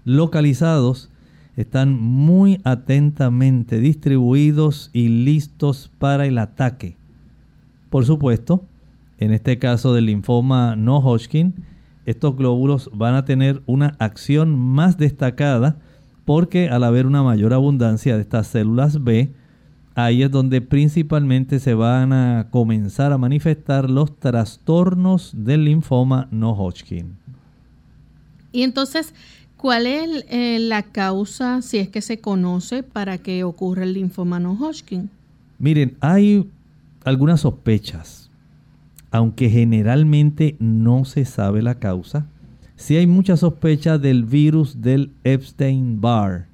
localizados 0.04 1.10
están 1.56 2.00
muy 2.00 2.60
atentamente 2.62 3.80
distribuidos 3.80 4.90
y 4.92 5.08
listos 5.08 5.90
para 5.98 6.26
el 6.26 6.38
ataque. 6.38 6.96
Por 7.90 8.06
supuesto, 8.06 8.64
en 9.18 9.32
este 9.32 9.58
caso 9.58 9.94
del 9.94 10.06
linfoma 10.06 10.76
no 10.76 10.98
Hodgkin, 10.98 11.54
estos 12.06 12.36
glóbulos 12.36 12.88
van 12.94 13.16
a 13.16 13.24
tener 13.24 13.62
una 13.66 13.96
acción 13.98 14.56
más 14.56 14.96
destacada 14.96 15.76
porque 16.24 16.68
al 16.68 16.84
haber 16.84 17.06
una 17.06 17.24
mayor 17.24 17.52
abundancia 17.52 18.14
de 18.14 18.22
estas 18.22 18.46
células 18.46 19.02
B, 19.02 19.32
ahí 19.94 20.22
es 20.22 20.30
donde 20.30 20.60
principalmente 20.60 21.60
se 21.60 21.74
van 21.74 22.12
a 22.12 22.48
comenzar 22.50 23.12
a 23.12 23.18
manifestar 23.18 23.88
los 23.88 24.18
trastornos 24.18 25.32
del 25.36 25.64
linfoma 25.64 26.28
no 26.30 26.52
Hodgkin. 26.52 27.16
Y 28.52 28.62
entonces, 28.62 29.14
¿cuál 29.56 29.86
es 29.86 30.24
eh, 30.28 30.58
la 30.60 30.82
causa, 30.82 31.62
si 31.62 31.78
es 31.78 31.88
que 31.88 32.02
se 32.02 32.20
conoce, 32.20 32.82
para 32.82 33.18
que 33.18 33.44
ocurra 33.44 33.84
el 33.84 33.94
linfoma 33.94 34.40
no 34.40 34.52
Hodgkin? 34.52 35.10
Miren, 35.58 35.96
hay 36.00 36.48
algunas 37.04 37.40
sospechas, 37.42 38.30
aunque 39.10 39.48
generalmente 39.48 40.56
no 40.58 41.04
se 41.04 41.24
sabe 41.24 41.62
la 41.62 41.76
causa. 41.76 42.26
Sí 42.76 42.96
hay 42.96 43.06
mucha 43.06 43.36
sospecha 43.36 43.98
del 43.98 44.24
virus 44.24 44.80
del 44.80 45.12
Epstein-Barr. 45.22 46.46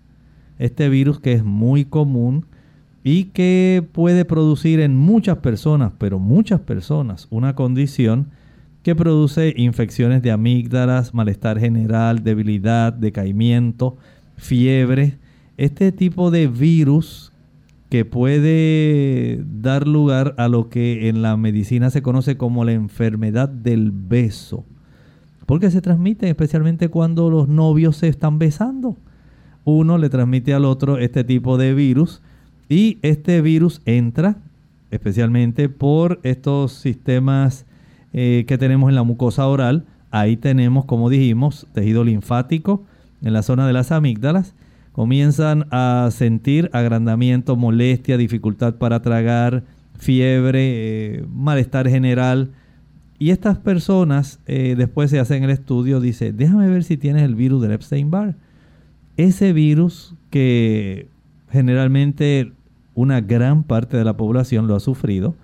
Este 0.58 0.90
virus 0.90 1.18
que 1.20 1.32
es 1.32 1.44
muy 1.44 1.86
común 1.86 2.44
y 3.02 3.24
que 3.24 3.86
puede 3.92 4.24
producir 4.24 4.80
en 4.80 4.96
muchas 4.96 5.38
personas, 5.38 5.92
pero 5.98 6.18
muchas 6.18 6.60
personas, 6.60 7.26
una 7.30 7.54
condición 7.54 8.28
que 8.82 8.94
produce 8.94 9.54
infecciones 9.56 10.22
de 10.22 10.30
amígdalas, 10.30 11.14
malestar 11.14 11.58
general, 11.58 12.22
debilidad, 12.24 12.92
decaimiento, 12.92 13.96
fiebre. 14.36 15.18
Este 15.56 15.92
tipo 15.92 16.30
de 16.30 16.46
virus 16.46 17.32
que 17.90 18.04
puede 18.04 19.42
dar 19.60 19.86
lugar 19.86 20.34
a 20.38 20.48
lo 20.48 20.70
que 20.70 21.08
en 21.08 21.22
la 21.22 21.36
medicina 21.36 21.90
se 21.90 22.02
conoce 22.02 22.36
como 22.36 22.64
la 22.64 22.72
enfermedad 22.72 23.48
del 23.48 23.90
beso. 23.90 24.64
Porque 25.44 25.70
se 25.70 25.82
transmite 25.82 26.28
especialmente 26.28 26.88
cuando 26.88 27.28
los 27.28 27.48
novios 27.48 27.96
se 27.96 28.08
están 28.08 28.38
besando. 28.38 28.96
Uno 29.64 29.98
le 29.98 30.08
transmite 30.08 30.54
al 30.54 30.64
otro 30.64 30.98
este 30.98 31.24
tipo 31.24 31.58
de 31.58 31.74
virus 31.74 32.22
y 32.70 32.98
este 33.02 33.42
virus 33.42 33.82
entra 33.84 34.36
especialmente 34.92 35.68
por 35.68 36.20
estos 36.22 36.72
sistemas 36.72 37.66
eh, 38.12 38.44
que 38.46 38.58
tenemos 38.58 38.88
en 38.88 38.94
la 38.94 39.02
mucosa 39.02 39.46
oral. 39.46 39.86
Ahí 40.10 40.36
tenemos, 40.36 40.84
como 40.84 41.10
dijimos, 41.10 41.66
tejido 41.74 42.04
linfático 42.04 42.84
en 43.22 43.32
la 43.32 43.42
zona 43.42 43.66
de 43.66 43.72
las 43.72 43.92
amígdalas. 43.92 44.54
Comienzan 44.92 45.66
a 45.70 46.08
sentir 46.12 46.70
agrandamiento, 46.72 47.56
molestia, 47.56 48.16
dificultad 48.16 48.76
para 48.76 49.02
tragar, 49.02 49.64
fiebre, 49.98 51.16
eh, 51.16 51.24
malestar 51.28 51.88
general. 51.88 52.52
Y 53.18 53.30
estas 53.30 53.58
personas 53.58 54.38
eh, 54.46 54.76
después 54.78 55.10
se 55.10 55.18
hacen 55.18 55.42
el 55.42 55.50
estudio, 55.50 56.00
dice, 56.00 56.32
déjame 56.32 56.68
ver 56.68 56.84
si 56.84 56.96
tienes 56.96 57.24
el 57.24 57.34
virus 57.34 57.62
del 57.62 57.72
Epstein-Barr. 57.72 58.36
Ese 59.16 59.52
virus 59.52 60.14
que 60.30 61.08
generalmente 61.50 62.52
una 63.00 63.22
gran 63.22 63.62
parte 63.62 63.96
de 63.96 64.04
la 64.04 64.16
población 64.16 64.66
lo 64.66 64.76
ha 64.76 64.80
sufrido, 64.80 65.34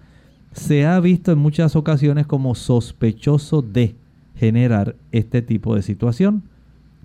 se 0.52 0.84
ha 0.86 1.00
visto 1.00 1.32
en 1.32 1.38
muchas 1.38 1.74
ocasiones 1.74 2.26
como 2.26 2.54
sospechoso 2.54 3.62
de 3.62 3.94
generar 4.36 4.94
este 5.10 5.40
tipo 5.40 5.74
de 5.74 5.82
situación. 5.82 6.42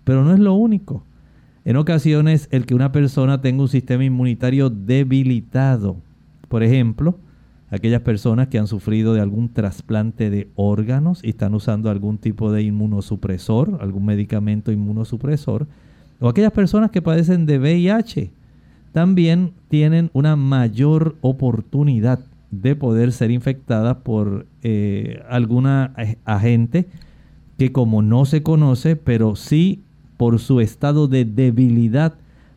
Pero 0.03 0.23
no 0.23 0.33
es 0.33 0.39
lo 0.39 0.53
único. 0.53 1.03
En 1.63 1.77
ocasiones 1.77 2.49
el 2.51 2.65
que 2.65 2.75
una 2.75 2.91
persona 2.91 3.41
tenga 3.41 3.61
un 3.61 3.69
sistema 3.69 4.03
inmunitario 4.03 4.69
debilitado. 4.69 5.95
Por 6.49 6.63
ejemplo, 6.63 7.17
aquellas 7.69 8.01
personas 8.01 8.47
que 8.49 8.59
han 8.59 8.67
sufrido 8.67 9.13
de 9.13 9.21
algún 9.21 9.53
trasplante 9.53 10.29
de 10.29 10.49
órganos 10.55 11.23
y 11.23 11.29
están 11.29 11.53
usando 11.53 11.89
algún 11.89 12.17
tipo 12.17 12.51
de 12.51 12.63
inmunosupresor, 12.63 13.77
algún 13.79 14.05
medicamento 14.05 14.71
inmunosupresor, 14.71 15.67
o 16.19 16.27
aquellas 16.27 16.51
personas 16.51 16.91
que 16.91 17.01
padecen 17.01 17.45
de 17.45 17.57
VIH, 17.57 18.31
también 18.91 19.53
tienen 19.69 20.09
una 20.13 20.35
mayor 20.35 21.15
oportunidad 21.21 22.19
de 22.51 22.75
poder 22.75 23.13
ser 23.13 23.31
infectadas 23.31 23.97
por 23.97 24.45
eh, 24.61 25.23
alguna 25.29 25.93
agente 26.25 26.87
que 27.57 27.71
como 27.71 28.01
no 28.01 28.25
se 28.25 28.43
conoce, 28.43 28.95
pero 28.95 29.35
sí 29.35 29.83
por 30.17 30.39
su 30.39 30.59
estado 30.59 31.07
de 31.07 31.25
debilidad 31.25 32.13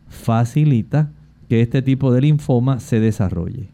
facilita 0.09 1.11
que 1.49 1.63
este 1.63 1.83
tipo 1.83 2.13
de 2.13 2.23
linfoma 2.23 2.81
se 2.81 3.01
desarrolle. 3.01 3.69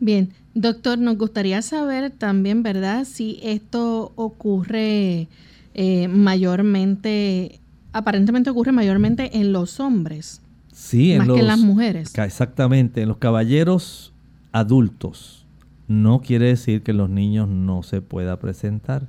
Bien, 0.00 0.30
doctor, 0.54 0.98
nos 0.98 1.16
gustaría 1.16 1.62
saber 1.62 2.10
también, 2.10 2.62
¿verdad? 2.62 3.04
Si 3.04 3.38
esto 3.42 4.12
ocurre 4.16 5.28
eh, 5.74 6.08
mayormente, 6.08 7.60
aparentemente 7.92 8.50
ocurre 8.50 8.72
mayormente 8.72 9.38
en 9.38 9.52
los 9.52 9.80
hombres. 9.80 10.41
Sí, 10.72 11.14
más 11.18 11.28
que 11.28 11.40
en 11.40 11.46
las 11.46 11.60
mujeres. 11.60 12.12
Exactamente, 12.16 13.02
en 13.02 13.08
los 13.08 13.18
caballeros 13.18 14.12
adultos. 14.50 15.46
No 15.88 16.20
quiere 16.20 16.46
decir 16.46 16.82
que 16.82 16.92
en 16.92 16.96
los 16.96 17.10
niños 17.10 17.48
no 17.48 17.82
se 17.82 18.00
pueda 18.00 18.38
presentar, 18.38 19.06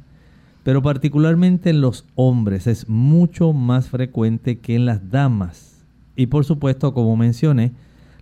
pero 0.63 0.81
particularmente 0.81 1.69
en 1.69 1.81
los 1.81 2.05
hombres 2.15 2.67
es 2.67 2.89
mucho 2.89 3.53
más 3.53 3.87
frecuente 3.87 4.59
que 4.59 4.75
en 4.75 4.85
las 4.85 5.09
damas. 5.09 5.83
Y 6.15 6.27
por 6.27 6.45
supuesto, 6.45 6.93
como 6.93 7.15
mencioné, 7.15 7.71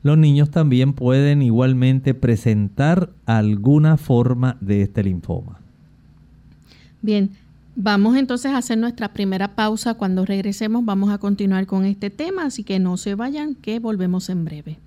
los 0.04 0.18
niños 0.18 0.50
también 0.50 0.94
pueden 0.94 1.42
igualmente 1.42 2.14
presentar 2.14 3.10
alguna 3.26 3.98
forma 3.98 4.58
de 4.62 4.84
este 4.84 5.04
linfoma. 5.04 5.60
Bien, 7.02 7.32
vamos 7.76 8.16
entonces 8.18 8.52
a 8.52 8.58
hacer 8.58 8.78
nuestra 8.78 9.14
primera 9.14 9.56
pausa. 9.56 9.96
Cuando 9.96 10.26
regresemos 10.26 10.86
vamos 10.86 11.12
a 11.12 11.18
continuar 11.18 11.66
con 11.66 11.86
este 11.86 12.10
tema, 12.10 12.46
así 12.46 12.64
que 12.64 12.80
no 12.80 12.98
se 12.98 13.16
vayan, 13.16 13.56
que 13.56 13.80
volvemos 13.80 14.30
en 14.30 14.46
breve. 14.46 14.80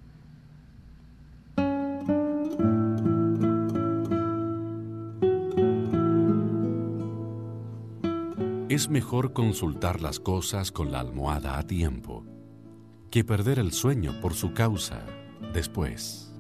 Es 8.68 8.88
mejor 8.88 9.32
consultar 9.32 10.00
las 10.00 10.18
cosas 10.18 10.72
con 10.72 10.90
la 10.90 10.98
almohada 10.98 11.58
a 11.58 11.62
tiempo 11.62 12.24
que 13.14 13.22
perder 13.22 13.60
el 13.60 13.70
sueño 13.70 14.20
por 14.20 14.34
su 14.34 14.52
causa 14.52 15.06
después. 15.52 16.34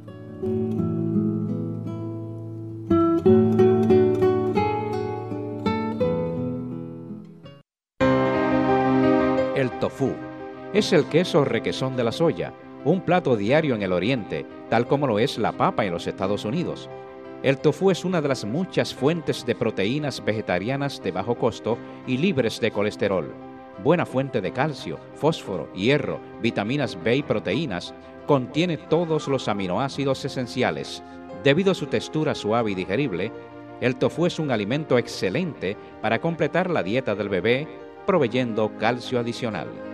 Tofu 9.84 10.14
es 10.72 10.94
el 10.94 11.04
queso 11.10 11.44
requesón 11.44 11.94
de 11.94 12.04
la 12.04 12.10
soya, 12.10 12.54
un 12.86 13.02
plato 13.02 13.36
diario 13.36 13.74
en 13.74 13.82
el 13.82 13.92
Oriente, 13.92 14.46
tal 14.70 14.86
como 14.86 15.06
lo 15.06 15.18
es 15.18 15.36
la 15.36 15.52
papa 15.52 15.84
en 15.84 15.92
los 15.92 16.06
Estados 16.06 16.46
Unidos. 16.46 16.88
El 17.42 17.58
tofu 17.58 17.90
es 17.90 18.02
una 18.02 18.22
de 18.22 18.28
las 18.28 18.46
muchas 18.46 18.94
fuentes 18.94 19.44
de 19.44 19.54
proteínas 19.54 20.24
vegetarianas 20.24 21.02
de 21.02 21.10
bajo 21.10 21.34
costo 21.34 21.76
y 22.06 22.16
libres 22.16 22.60
de 22.62 22.70
colesterol 22.70 23.34
buena 23.82 24.06
fuente 24.06 24.40
de 24.40 24.52
calcio, 24.52 24.98
fósforo, 25.16 25.70
hierro, 25.74 26.20
vitaminas 26.40 26.96
B 27.02 27.16
y 27.16 27.22
proteínas, 27.22 27.92
contiene 28.24 28.76
todos 28.76 29.26
los 29.26 29.48
aminoácidos 29.48 30.24
esenciales. 30.24 31.02
Debido 31.42 31.72
a 31.72 31.74
su 31.74 31.86
textura 31.86 32.34
suave 32.34 32.70
y 32.70 32.74
digerible, 32.74 33.32
el 33.80 33.96
tofu 33.96 34.26
es 34.26 34.38
un 34.38 34.52
alimento 34.52 34.96
excelente 34.96 35.76
para 36.00 36.20
completar 36.20 36.70
la 36.70 36.84
dieta 36.84 37.16
del 37.16 37.28
bebé, 37.28 37.66
proveyendo 38.04 38.70
calcio 38.78 39.18
adicional. 39.18 39.93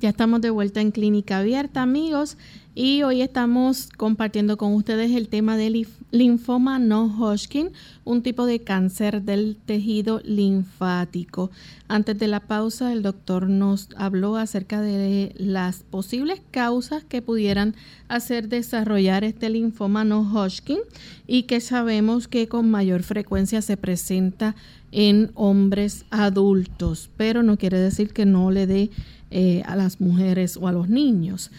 Ya 0.00 0.08
estamos 0.08 0.40
de 0.40 0.48
vuelta 0.48 0.80
en 0.80 0.92
Clínica 0.92 1.40
Abierta, 1.40 1.82
amigos, 1.82 2.38
y 2.74 3.02
hoy 3.02 3.20
estamos 3.20 3.90
compartiendo 3.98 4.56
con 4.56 4.72
ustedes 4.72 5.10
el 5.10 5.28
tema 5.28 5.58
del 5.58 5.86
linfoma 6.10 6.78
no 6.78 7.04
Hodgkin, 7.04 7.72
un 8.04 8.22
tipo 8.22 8.46
de 8.46 8.60
cáncer 8.60 9.20
del 9.20 9.58
tejido 9.66 10.22
linfático. 10.24 11.50
Antes 11.86 12.18
de 12.18 12.28
la 12.28 12.40
pausa, 12.40 12.94
el 12.94 13.02
doctor 13.02 13.50
nos 13.50 13.90
habló 13.94 14.36
acerca 14.36 14.80
de 14.80 15.34
las 15.36 15.82
posibles 15.82 16.40
causas 16.50 17.04
que 17.04 17.20
pudieran 17.20 17.74
hacer 18.08 18.48
desarrollar 18.48 19.22
este 19.22 19.50
linfoma 19.50 20.04
no 20.04 20.22
Hodgkin 20.22 20.78
y 21.26 21.42
que 21.42 21.60
sabemos 21.60 22.26
que 22.26 22.48
con 22.48 22.70
mayor 22.70 23.02
frecuencia 23.02 23.60
se 23.60 23.76
presenta 23.76 24.56
en 24.92 25.30
hombres 25.34 26.06
adultos, 26.10 27.10
pero 27.18 27.42
no 27.42 27.58
quiere 27.58 27.78
decir 27.78 28.14
que 28.14 28.24
no 28.26 28.50
le 28.50 28.66
dé 28.66 28.90
eh, 29.30 29.62
a 29.66 29.76
las 29.76 30.00
mujeres 30.00 30.56
o 30.56 30.66
a 30.66 30.72
los 30.72 30.88
niños. 30.88 31.50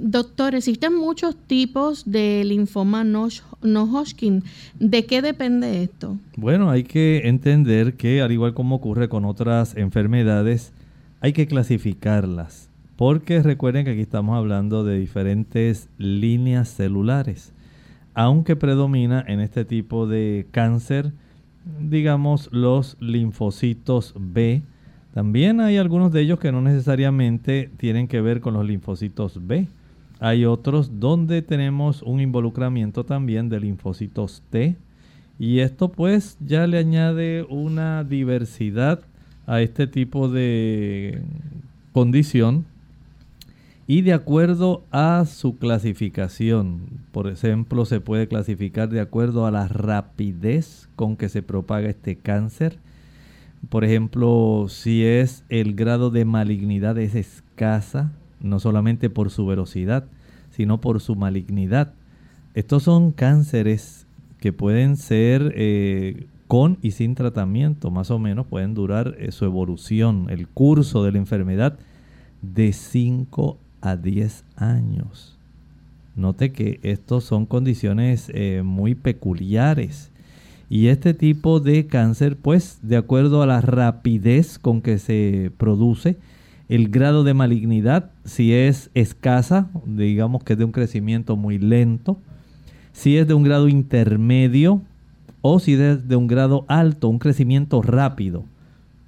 doctor, 0.00 0.54
existen 0.54 0.94
muchos 0.94 1.36
tipos 1.36 2.10
de 2.10 2.42
linfoma 2.44 3.04
no, 3.04 3.28
Hodgkin. 3.62 4.42
¿De 4.80 5.06
qué 5.06 5.22
depende 5.22 5.82
esto? 5.82 6.16
Bueno, 6.36 6.70
hay 6.70 6.84
que 6.84 7.28
entender 7.28 7.94
que 7.94 8.20
al 8.22 8.32
igual 8.32 8.54
como 8.54 8.76
ocurre 8.76 9.08
con 9.08 9.24
otras 9.24 9.76
enfermedades, 9.76 10.72
hay 11.20 11.32
que 11.32 11.46
clasificarlas. 11.46 12.68
Porque 12.96 13.42
recuerden 13.42 13.84
que 13.84 13.92
aquí 13.92 14.00
estamos 14.00 14.36
hablando 14.36 14.82
de 14.82 14.98
diferentes 14.98 15.88
líneas 15.98 16.68
celulares. 16.68 17.52
Aunque 18.14 18.56
predomina 18.56 19.24
en 19.24 19.38
este 19.38 19.64
tipo 19.64 20.08
de 20.08 20.48
cáncer, 20.50 21.12
digamos, 21.78 22.48
los 22.50 22.96
linfocitos 22.98 24.14
B, 24.18 24.62
También 25.18 25.58
hay 25.60 25.78
algunos 25.78 26.12
de 26.12 26.20
ellos 26.20 26.38
que 26.38 26.52
no 26.52 26.60
necesariamente 26.62 27.72
tienen 27.76 28.06
que 28.06 28.20
ver 28.20 28.40
con 28.40 28.54
los 28.54 28.64
linfocitos 28.64 29.48
B. 29.48 29.66
Hay 30.20 30.44
otros 30.44 31.00
donde 31.00 31.42
tenemos 31.42 32.02
un 32.02 32.20
involucramiento 32.20 33.02
también 33.04 33.48
de 33.48 33.58
linfocitos 33.58 34.44
T. 34.50 34.76
Y 35.36 35.58
esto 35.58 35.88
pues 35.88 36.38
ya 36.38 36.68
le 36.68 36.78
añade 36.78 37.44
una 37.48 38.04
diversidad 38.04 39.00
a 39.48 39.60
este 39.60 39.88
tipo 39.88 40.28
de 40.28 41.20
condición 41.92 42.64
y 43.88 44.02
de 44.02 44.12
acuerdo 44.12 44.84
a 44.92 45.24
su 45.26 45.58
clasificación. 45.58 46.82
Por 47.10 47.26
ejemplo, 47.26 47.86
se 47.86 48.00
puede 48.00 48.28
clasificar 48.28 48.88
de 48.88 49.00
acuerdo 49.00 49.46
a 49.46 49.50
la 49.50 49.66
rapidez 49.66 50.88
con 50.94 51.16
que 51.16 51.28
se 51.28 51.42
propaga 51.42 51.88
este 51.88 52.14
cáncer. 52.14 52.78
Por 53.68 53.84
ejemplo, 53.84 54.66
si 54.68 55.04
es 55.04 55.44
el 55.48 55.74
grado 55.74 56.10
de 56.10 56.24
malignidad 56.24 56.98
es 56.98 57.14
escasa, 57.14 58.12
no 58.40 58.60
solamente 58.60 59.10
por 59.10 59.30
su 59.30 59.46
velocidad, 59.46 60.04
sino 60.50 60.80
por 60.80 61.00
su 61.00 61.16
malignidad. 61.16 61.92
Estos 62.54 62.84
son 62.84 63.12
cánceres 63.12 64.06
que 64.40 64.52
pueden 64.52 64.96
ser 64.96 65.52
eh, 65.56 66.26
con 66.46 66.78
y 66.82 66.92
sin 66.92 67.14
tratamiento, 67.14 67.90
más 67.90 68.10
o 68.10 68.18
menos 68.18 68.46
pueden 68.46 68.74
durar 68.74 69.16
eh, 69.18 69.32
su 69.32 69.44
evolución, 69.44 70.26
el 70.30 70.48
curso 70.48 71.04
de 71.04 71.12
la 71.12 71.18
enfermedad 71.18 71.78
de 72.42 72.72
5 72.72 73.58
a 73.80 73.96
10 73.96 74.44
años. 74.56 75.36
Note 76.16 76.50
que 76.50 76.80
estos 76.82 77.24
son 77.24 77.46
condiciones 77.46 78.30
eh, 78.34 78.62
muy 78.64 78.94
peculiares. 78.94 80.10
Y 80.70 80.88
este 80.88 81.14
tipo 81.14 81.60
de 81.60 81.86
cáncer, 81.86 82.36
pues, 82.36 82.78
de 82.82 82.96
acuerdo 82.96 83.42
a 83.42 83.46
la 83.46 83.60
rapidez 83.60 84.58
con 84.58 84.82
que 84.82 84.98
se 84.98 85.50
produce, 85.56 86.18
el 86.68 86.90
grado 86.90 87.24
de 87.24 87.32
malignidad, 87.32 88.10
si 88.24 88.52
es 88.52 88.90
escasa, 88.94 89.70
digamos 89.86 90.44
que 90.44 90.52
es 90.52 90.58
de 90.58 90.66
un 90.66 90.72
crecimiento 90.72 91.36
muy 91.36 91.58
lento, 91.58 92.18
si 92.92 93.16
es 93.16 93.26
de 93.26 93.32
un 93.32 93.42
grado 93.42 93.68
intermedio 93.68 94.82
o 95.40 95.60
si 95.60 95.74
es 95.74 96.06
de 96.08 96.16
un 96.16 96.26
grado 96.26 96.66
alto, 96.68 97.08
un 97.08 97.18
crecimiento 97.18 97.80
rápido. 97.80 98.44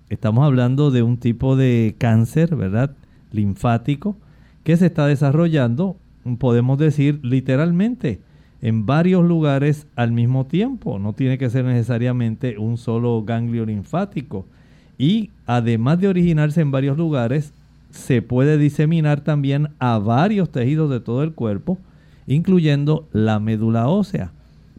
Estamos 0.08 0.44
hablando 0.44 0.90
de 0.90 1.02
un 1.02 1.18
tipo 1.18 1.54
de 1.54 1.94
cáncer, 1.98 2.56
¿verdad? 2.56 2.92
Linfático, 3.32 4.16
que 4.64 4.76
se 4.78 4.86
está 4.86 5.06
desarrollando, 5.06 5.96
podemos 6.38 6.78
decir 6.78 7.20
literalmente, 7.22 8.20
en 8.62 8.86
varios 8.86 9.24
lugares 9.24 9.86
al 9.96 10.12
mismo 10.12 10.46
tiempo. 10.46 10.98
No 10.98 11.12
tiene 11.12 11.38
que 11.38 11.50
ser 11.50 11.64
necesariamente 11.64 12.58
un 12.58 12.76
solo 12.76 13.22
ganglio 13.24 13.66
linfático 13.66 14.46
y 14.98 15.30
además 15.46 15.98
de 15.98 16.08
originarse 16.08 16.60
en 16.60 16.70
varios 16.70 16.98
lugares, 16.98 17.54
se 17.90 18.22
puede 18.22 18.58
diseminar 18.58 19.22
también 19.22 19.70
a 19.78 19.98
varios 19.98 20.50
tejidos 20.50 20.90
de 20.90 21.00
todo 21.00 21.22
el 21.22 21.32
cuerpo, 21.32 21.78
incluyendo 22.26 23.08
la 23.12 23.40
médula 23.40 23.88
ósea. 23.88 24.32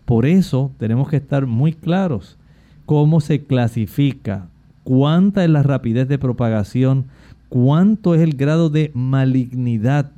Por 0.06 0.26
eso 0.26 0.72
tenemos 0.78 1.10
que 1.10 1.17
estar 1.17 1.46
muy 1.46 1.74
claros 1.74 2.38
cómo 2.86 3.20
se 3.22 3.44
clasifica, 3.46 4.48
cuánta 4.84 5.44
es 5.44 5.50
la 5.50 5.63
rapidez 5.63 6.08
de 6.08 6.20
propagación, 6.20 7.06
cuánto 7.50 8.15
es 8.15 8.22
el 8.22 8.36
grado 8.36 8.70
de 8.70 8.91
malignidad 8.94 10.12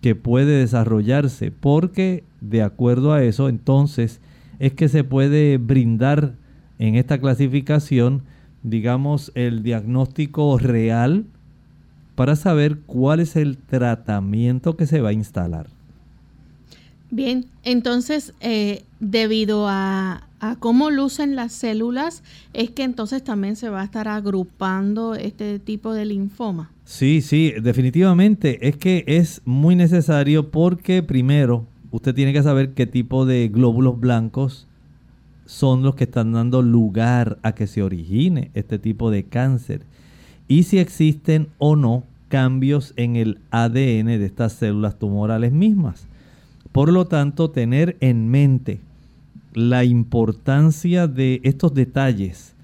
que 0.00 0.14
puede 0.14 0.58
desarrollarse, 0.58 1.50
porque 1.50 2.24
de 2.40 2.62
acuerdo 2.62 3.12
a 3.12 3.22
eso 3.22 3.48
entonces 3.48 4.20
es 4.58 4.72
que 4.72 4.88
se 4.88 5.04
puede 5.04 5.58
brindar 5.58 6.34
en 6.78 6.94
esta 6.94 7.18
clasificación 7.18 8.22
digamos, 8.62 9.32
el 9.34 9.62
diagnóstico 9.62 10.58
real 10.58 11.24
para 12.14 12.36
saber 12.36 12.78
cuál 12.86 13.20
es 13.20 13.36
el 13.36 13.56
tratamiento 13.56 14.76
que 14.76 14.86
se 14.86 15.00
va 15.00 15.10
a 15.10 15.14
instalar. 15.14 15.68
Bien, 17.10 17.46
entonces, 17.64 18.34
eh, 18.40 18.84
debido 19.00 19.66
a, 19.68 20.28
a, 20.40 20.56
cómo 20.56 20.90
lucen 20.90 21.36
las 21.36 21.52
células, 21.52 22.22
es 22.52 22.70
que 22.70 22.82
entonces 22.82 23.22
también 23.22 23.56
se 23.56 23.68
va 23.68 23.82
a 23.82 23.84
estar 23.84 24.08
agrupando 24.08 25.14
este 25.14 25.58
tipo 25.58 25.92
de 25.92 26.04
linfoma. 26.04 26.70
Sí, 26.84 27.20
sí, 27.20 27.52
definitivamente. 27.62 28.68
Es 28.68 28.76
que 28.76 29.04
es 29.06 29.42
muy 29.44 29.76
necesario 29.76 30.50
porque 30.50 31.02
primero 31.02 31.66
usted 31.90 32.14
tiene 32.14 32.32
que 32.32 32.42
saber 32.42 32.74
qué 32.74 32.86
tipo 32.86 33.26
de 33.26 33.48
glóbulos 33.48 34.00
blancos 34.00 34.66
son 35.46 35.82
los 35.82 35.94
que 35.94 36.04
están 36.04 36.32
dando 36.32 36.62
lugar 36.62 37.38
a 37.42 37.52
que 37.52 37.66
se 37.66 37.82
origine 37.82 38.50
este 38.54 38.78
tipo 38.78 39.10
de 39.10 39.24
cáncer 39.24 39.82
y 40.46 40.62
si 40.62 40.78
existen 40.78 41.48
o 41.58 41.76
no 41.76 42.04
cambios 42.28 42.94
en 42.96 43.16
el 43.16 43.38
ADN 43.50 44.06
de 44.06 44.24
estas 44.24 44.52
células 44.52 44.98
tumorales 44.98 45.52
mismas. 45.52 46.06
Por 46.72 46.92
lo 46.92 47.06
tanto, 47.06 47.50
tener 47.50 47.96
en 48.00 48.28
mente 48.28 48.80
la 49.52 49.84
importancia 49.84 51.06
de 51.06 51.40
estos 51.44 51.74
detalles, 51.74 52.54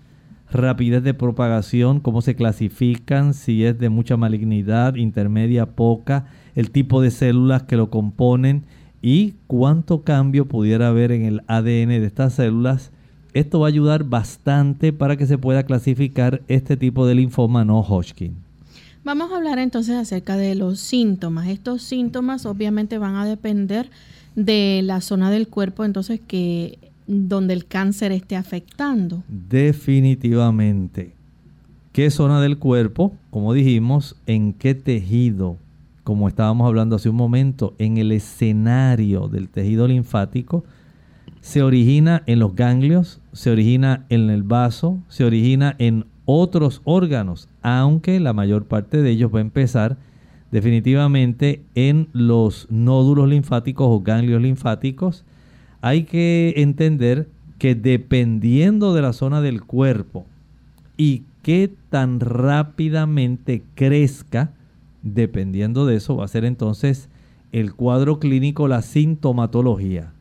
rapidez 0.51 1.03
de 1.03 1.15
propagación, 1.15 2.01
cómo 2.01 2.23
se 2.23 2.37
clasifican, 2.37 3.35
si 3.35 3.65
es 3.65 3.79
de 3.79 3.89
mucha 3.89 4.17
malignidad, 4.17 4.95
intermedia, 4.95 5.67
poca, 5.67 6.27
el 6.55 6.71
tipo 6.71 7.01
de 7.03 7.11
células 7.11 7.65
que 7.65 7.77
lo 7.77 7.91
componen 7.91 8.65
y 9.03 9.35
cuánto 9.47 10.03
cambio 10.03 10.47
pudiera 10.47 10.89
haber 10.89 11.13
en 11.13 11.23
el 11.23 11.43
ADN 11.47 11.89
de 11.89 12.07
estas 12.07 12.35
células. 12.35 12.93
Esto 13.35 13.61
va 13.61 13.67
a 13.67 13.69
ayudar 13.69 14.05
bastante 14.05 14.93
para 14.93 15.17
que 15.17 15.27
se 15.27 15.37
pueda 15.37 15.65
clasificar 15.65 16.43
este 16.49 16.77
tipo 16.77 17.07
de 17.07 17.17
linfoma 17.17 17.65
no 17.65 17.81
Hodgkin. 17.81 18.35
Vamos 19.05 19.31
a 19.31 19.37
hablar 19.37 19.59
entonces 19.59 19.95
acerca 19.95 20.37
de 20.37 20.55
los 20.55 20.81
síntomas. 20.81 21.47
Estos 21.49 21.83
síntomas 21.83 22.47
obviamente 22.47 22.99
van 22.99 23.15
a 23.15 23.25
depender 23.25 23.91
de 24.37 24.83
la 24.85 25.01
zona 25.01 25.31
del 25.31 25.49
cuerpo 25.49 25.85
entonces 25.85 26.21
que 26.25 26.79
donde 27.09 27.55
el 27.55 27.67
cáncer 27.67 28.13
esté 28.13 28.37
afectando. 28.37 29.25
Definitivamente. 29.29 31.15
¿Qué 31.93 32.11
zona 32.11 32.41
del 32.41 32.59
cuerpo? 32.59 33.17
Como 33.31 33.53
dijimos, 33.55 34.17
¿en 34.27 34.53
qué 34.53 34.75
tejido? 34.75 35.57
como 36.07 36.29
estábamos 36.29 36.69
hablando 36.69 36.95
hace 36.95 37.09
un 37.09 37.17
momento, 37.17 37.75
en 37.79 37.97
el 37.97 38.13
escenario 38.13 39.27
del 39.27 39.49
tejido 39.49 39.89
linfático, 39.89 40.63
se 41.41 41.65
origina 41.65 42.23
en 42.27 42.39
los 42.39 42.55
ganglios, 42.55 43.21
se 43.33 43.51
origina 43.51 44.07
en 44.09 44.31
el 44.31 44.45
vaso, 44.45 45.01
se 45.09 45.25
origina 45.25 45.75
en 45.81 46.05
otros 46.25 46.81
órganos, 46.85 47.49
aunque 47.61 48.21
la 48.21 48.33
mayor 48.33 48.67
parte 48.67 49.03
de 49.03 49.11
ellos 49.11 49.35
va 49.35 49.39
a 49.39 49.41
empezar 49.41 49.97
definitivamente 50.51 51.63
en 51.75 52.09
los 52.13 52.67
nódulos 52.71 53.29
linfáticos 53.29 53.87
o 53.91 54.01
ganglios 54.01 54.43
linfáticos. 54.43 55.25
Hay 55.81 56.05
que 56.05 56.55
entender 56.57 57.29
que 57.59 57.75
dependiendo 57.75 58.95
de 58.95 59.03
la 59.03 59.13
zona 59.13 59.41
del 59.41 59.63
cuerpo 59.63 60.27
y 60.97 61.25
qué 61.43 61.73
tan 61.91 62.21
rápidamente 62.21 63.63
crezca, 63.75 64.53
Dependiendo 65.15 65.87
de 65.87 65.95
eso 65.95 66.17
va 66.17 66.25
a 66.25 66.29
ser 66.29 66.45
entonces 66.45 67.09
el 67.53 67.75
cuadro 67.75 68.19
clínico, 68.19 68.67
la 68.67 68.83
sintomatología. 68.83 70.13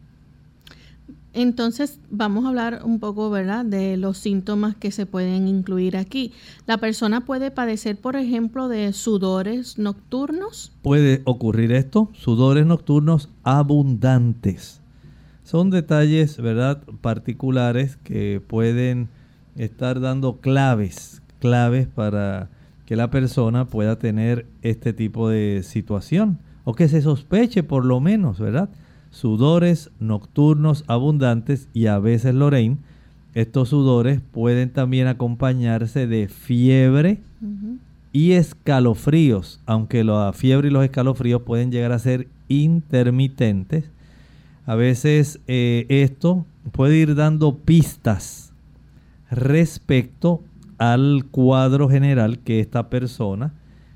Entonces 1.35 1.99
vamos 2.09 2.45
a 2.45 2.47
hablar 2.47 2.81
un 2.85 2.99
poco, 2.99 3.29
¿verdad?, 3.29 3.65
de 3.65 3.97
los 3.97 4.17
síntomas 4.17 4.75
que 4.77 4.89
se 4.89 5.05
pueden 5.05 5.49
incluir 5.49 5.97
aquí. 5.97 6.31
La 6.65 6.77
persona 6.77 7.25
puede 7.25 7.51
padecer, 7.51 7.97
por 7.97 8.15
ejemplo, 8.15 8.69
de 8.69 8.93
sudores 8.93 9.77
nocturnos. 9.77 10.71
Puede 10.81 11.21
ocurrir 11.25 11.73
esto, 11.73 12.09
sudores 12.13 12.65
nocturnos 12.65 13.29
abundantes. 13.43 14.79
Son 15.43 15.71
detalles, 15.71 16.37
¿verdad?, 16.37 16.81
particulares 17.01 17.97
que 17.97 18.41
pueden 18.45 19.09
estar 19.57 19.99
dando 19.99 20.37
claves, 20.37 21.21
claves 21.39 21.87
para 21.87 22.49
que 22.85 22.95
la 22.95 23.11
persona 23.11 23.67
pueda 23.67 23.99
tener 23.99 24.45
este 24.61 24.93
tipo 24.93 25.27
de 25.27 25.63
situación 25.63 26.39
o 26.63 26.73
que 26.75 26.87
se 26.87 27.01
sospeche 27.01 27.61
por 27.61 27.83
lo 27.83 27.99
menos, 27.99 28.39
¿verdad? 28.39 28.69
Sudores 29.15 29.91
nocturnos 30.01 30.83
abundantes 30.87 31.69
y 31.73 31.85
a 31.85 31.99
veces, 31.99 32.35
Lorraine, 32.35 32.79
estos 33.33 33.69
sudores 33.69 34.19
pueden 34.19 34.71
también 34.71 35.07
acompañarse 35.07 36.05
de 36.05 36.27
fiebre 36.27 37.21
y 38.11 38.33
escalofríos, 38.33 39.61
aunque 39.65 40.03
la 40.03 40.33
fiebre 40.33 40.67
y 40.67 40.71
los 40.71 40.83
escalofríos 40.83 41.43
pueden 41.43 41.71
llegar 41.71 41.93
a 41.93 41.99
ser 41.99 42.27
intermitentes. 42.49 43.85
A 44.65 44.75
veces 44.75 45.39
eh, 45.47 45.85
esto 45.87 46.45
puede 46.73 46.97
ir 46.97 47.15
dando 47.15 47.55
pistas 47.59 48.51
respecto 49.31 50.43
al 50.77 51.23
cuadro 51.31 51.87
general 51.87 52.39
que 52.39 52.59
esta 52.59 52.89
persona 52.89 53.53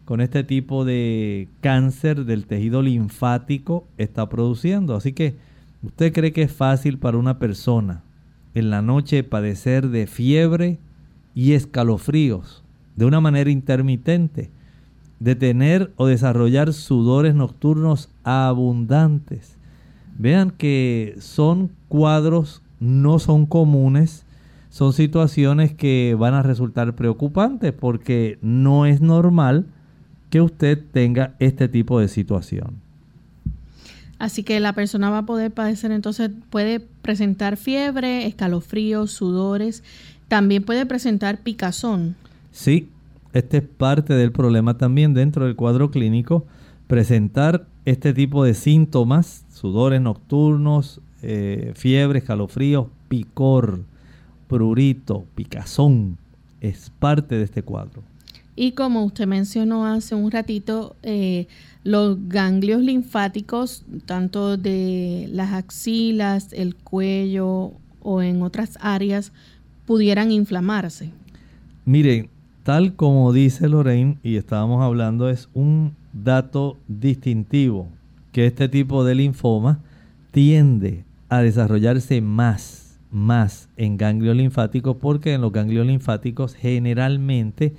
con 0.09 0.21
este 0.21 0.43
tipo 0.43 0.85
de 0.85 1.49
cáncer 1.61 2.25
del 2.25 2.47
tejido 2.47 2.81
linfático 2.81 3.85
está 3.99 4.27
produciendo. 4.27 4.95
Así 4.95 5.13
que, 5.13 5.35
¿usted 5.83 6.11
cree 6.11 6.33
que 6.33 6.41
es 6.41 6.51
fácil 6.51 6.97
para 6.97 7.19
una 7.19 7.37
persona 7.37 8.01
en 8.55 8.71
la 8.71 8.81
noche 8.81 9.23
padecer 9.23 9.89
de 9.89 10.07
fiebre 10.07 10.79
y 11.35 11.53
escalofríos? 11.53 12.63
de 12.95 13.05
una 13.05 13.21
manera 13.21 13.51
intermitente, 13.51 14.49
de 15.19 15.35
tener 15.35 15.93
o 15.95 16.07
desarrollar 16.07 16.73
sudores 16.73 17.35
nocturnos 17.35 18.09
abundantes. 18.23 19.57
Vean 20.17 20.49
que 20.49 21.15
son 21.19 21.69
cuadros, 21.87 22.63
no 22.79 23.19
son 23.19 23.45
comunes, 23.45 24.25
son 24.69 24.91
situaciones 24.91 25.71
que 25.71 26.15
van 26.19 26.33
a 26.33 26.41
resultar 26.41 26.95
preocupantes 26.95 27.73
porque 27.73 28.39
no 28.41 28.87
es 28.87 29.01
normal 29.01 29.67
que 30.29 30.41
usted 30.41 30.79
tenga 30.91 31.35
este 31.39 31.67
tipo 31.67 31.99
de 31.99 32.07
situación. 32.07 32.75
Así 34.19 34.43
que 34.43 34.59
la 34.59 34.73
persona 34.73 35.09
va 35.09 35.19
a 35.19 35.25
poder 35.25 35.51
padecer, 35.51 35.91
entonces 35.91 36.29
puede 36.49 36.81
presentar 36.81 37.55
fiebre, 37.55 38.25
escalofríos, 38.25 39.11
sudores, 39.11 39.83
también 40.27 40.63
puede 40.63 40.85
presentar 40.85 41.39
picazón. 41.39 42.15
Sí, 42.51 42.89
este 43.33 43.57
es 43.57 43.63
parte 43.63 44.13
del 44.13 44.31
problema 44.31 44.77
también 44.77 45.13
dentro 45.13 45.45
del 45.45 45.55
cuadro 45.55 45.89
clínico, 45.89 46.45
presentar 46.87 47.65
este 47.85 48.13
tipo 48.13 48.43
de 48.43 48.53
síntomas, 48.55 49.45
sudores 49.53 50.01
nocturnos, 50.01 51.01
eh, 51.21 51.71
fiebre, 51.75 52.19
escalofrío, 52.19 52.89
picor, 53.07 53.83
prurito, 54.47 55.25
picazón, 55.35 56.17
es 56.59 56.91
parte 56.99 57.35
de 57.35 57.43
este 57.43 57.63
cuadro. 57.63 58.03
Y 58.61 58.73
como 58.73 59.05
usted 59.05 59.25
mencionó 59.25 59.85
hace 59.85 60.15
un 60.15 60.31
ratito, 60.31 60.97
eh, 61.01 61.47
los 61.85 62.17
ganglios 62.27 62.81
linfáticos, 62.81 63.85
tanto 64.05 64.57
de 64.57 65.29
las 65.31 65.53
axilas, 65.53 66.51
el 66.51 66.75
cuello 66.75 67.71
o 68.01 68.21
en 68.21 68.41
otras 68.41 68.77
áreas, 68.81 69.31
pudieran 69.85 70.33
inflamarse. 70.33 71.09
Miren, 71.85 72.27
tal 72.63 72.97
como 72.97 73.31
dice 73.31 73.69
Lorraine 73.69 74.17
y 74.23 74.35
estábamos 74.35 74.83
hablando, 74.83 75.29
es 75.29 75.47
un 75.53 75.95
dato 76.11 76.75
distintivo 76.89 77.87
que 78.33 78.45
este 78.45 78.67
tipo 78.67 79.05
de 79.05 79.15
linfoma 79.15 79.79
tiende 80.31 81.05
a 81.29 81.41
desarrollarse 81.41 82.19
más, 82.19 82.99
más 83.09 83.69
en 83.77 83.95
ganglios 83.95 84.35
linfáticos 84.35 84.97
porque 84.97 85.31
en 85.31 85.39
los 85.39 85.53
ganglios 85.53 85.87
linfáticos 85.87 86.55
generalmente 86.55 87.73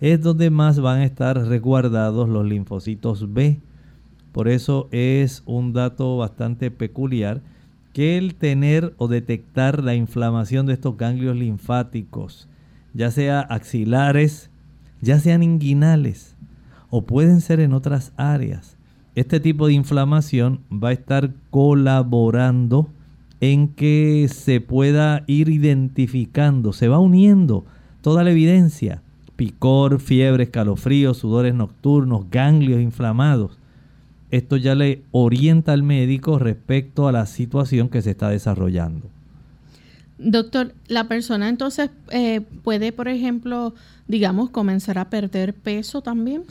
es 0.00 0.20
donde 0.20 0.50
más 0.50 0.80
van 0.80 1.00
a 1.00 1.04
estar 1.04 1.36
resguardados 1.46 2.28
los 2.28 2.46
linfocitos 2.46 3.32
B. 3.32 3.58
Por 4.32 4.48
eso 4.48 4.88
es 4.92 5.42
un 5.46 5.72
dato 5.72 6.16
bastante 6.16 6.70
peculiar 6.70 7.40
que 7.92 8.16
el 8.16 8.36
tener 8.36 8.94
o 8.98 9.08
detectar 9.08 9.82
la 9.82 9.94
inflamación 9.94 10.66
de 10.66 10.74
estos 10.74 10.96
ganglios 10.96 11.36
linfáticos, 11.36 12.48
ya 12.94 13.10
sea 13.10 13.40
axilares, 13.40 14.50
ya 15.00 15.18
sean 15.18 15.42
inguinales 15.42 16.36
o 16.90 17.02
pueden 17.02 17.40
ser 17.40 17.60
en 17.60 17.72
otras 17.72 18.12
áreas. 18.16 18.76
Este 19.14 19.40
tipo 19.40 19.66
de 19.66 19.72
inflamación 19.72 20.60
va 20.70 20.90
a 20.90 20.92
estar 20.92 21.32
colaborando 21.50 22.88
en 23.40 23.68
que 23.68 24.28
se 24.32 24.60
pueda 24.60 25.24
ir 25.26 25.48
identificando, 25.48 26.72
se 26.72 26.86
va 26.86 27.00
uniendo 27.00 27.64
toda 28.00 28.22
la 28.22 28.30
evidencia 28.30 29.02
picor, 29.38 30.00
fiebre, 30.00 30.42
escalofríos, 30.42 31.18
sudores 31.18 31.54
nocturnos, 31.54 32.28
ganglios 32.28 32.80
inflamados. 32.80 33.56
Esto 34.32 34.56
ya 34.56 34.74
le 34.74 35.04
orienta 35.12 35.72
al 35.72 35.84
médico 35.84 36.40
respecto 36.40 37.06
a 37.06 37.12
la 37.12 37.24
situación 37.24 37.88
que 37.88 38.02
se 38.02 38.10
está 38.10 38.30
desarrollando. 38.30 39.06
Doctor, 40.18 40.74
la 40.88 41.06
persona 41.06 41.48
entonces 41.48 41.90
eh, 42.10 42.40
puede, 42.64 42.90
por 42.90 43.06
ejemplo, 43.06 43.74
digamos, 44.08 44.50
comenzar 44.50 44.98
a 44.98 45.08
perder 45.08 45.54
peso 45.54 46.02
también. 46.02 46.42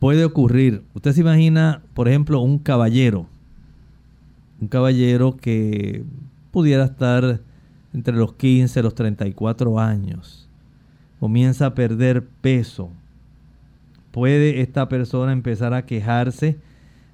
Puede 0.00 0.24
ocurrir. 0.24 0.82
Usted 0.94 1.12
se 1.12 1.20
imagina, 1.20 1.80
por 1.94 2.08
ejemplo, 2.08 2.40
un 2.40 2.58
caballero. 2.58 3.28
Un 4.60 4.66
caballero 4.66 5.36
que 5.36 6.02
pudiera 6.50 6.86
estar 6.86 7.40
entre 7.94 8.16
los 8.16 8.34
15 8.34 8.80
y 8.80 8.82
los 8.82 8.96
34 8.96 9.78
años 9.78 10.41
comienza 11.22 11.66
a 11.66 11.74
perder 11.76 12.26
peso. 12.40 12.90
Puede 14.10 14.60
esta 14.60 14.88
persona 14.88 15.30
empezar 15.30 15.72
a 15.72 15.86
quejarse 15.86 16.58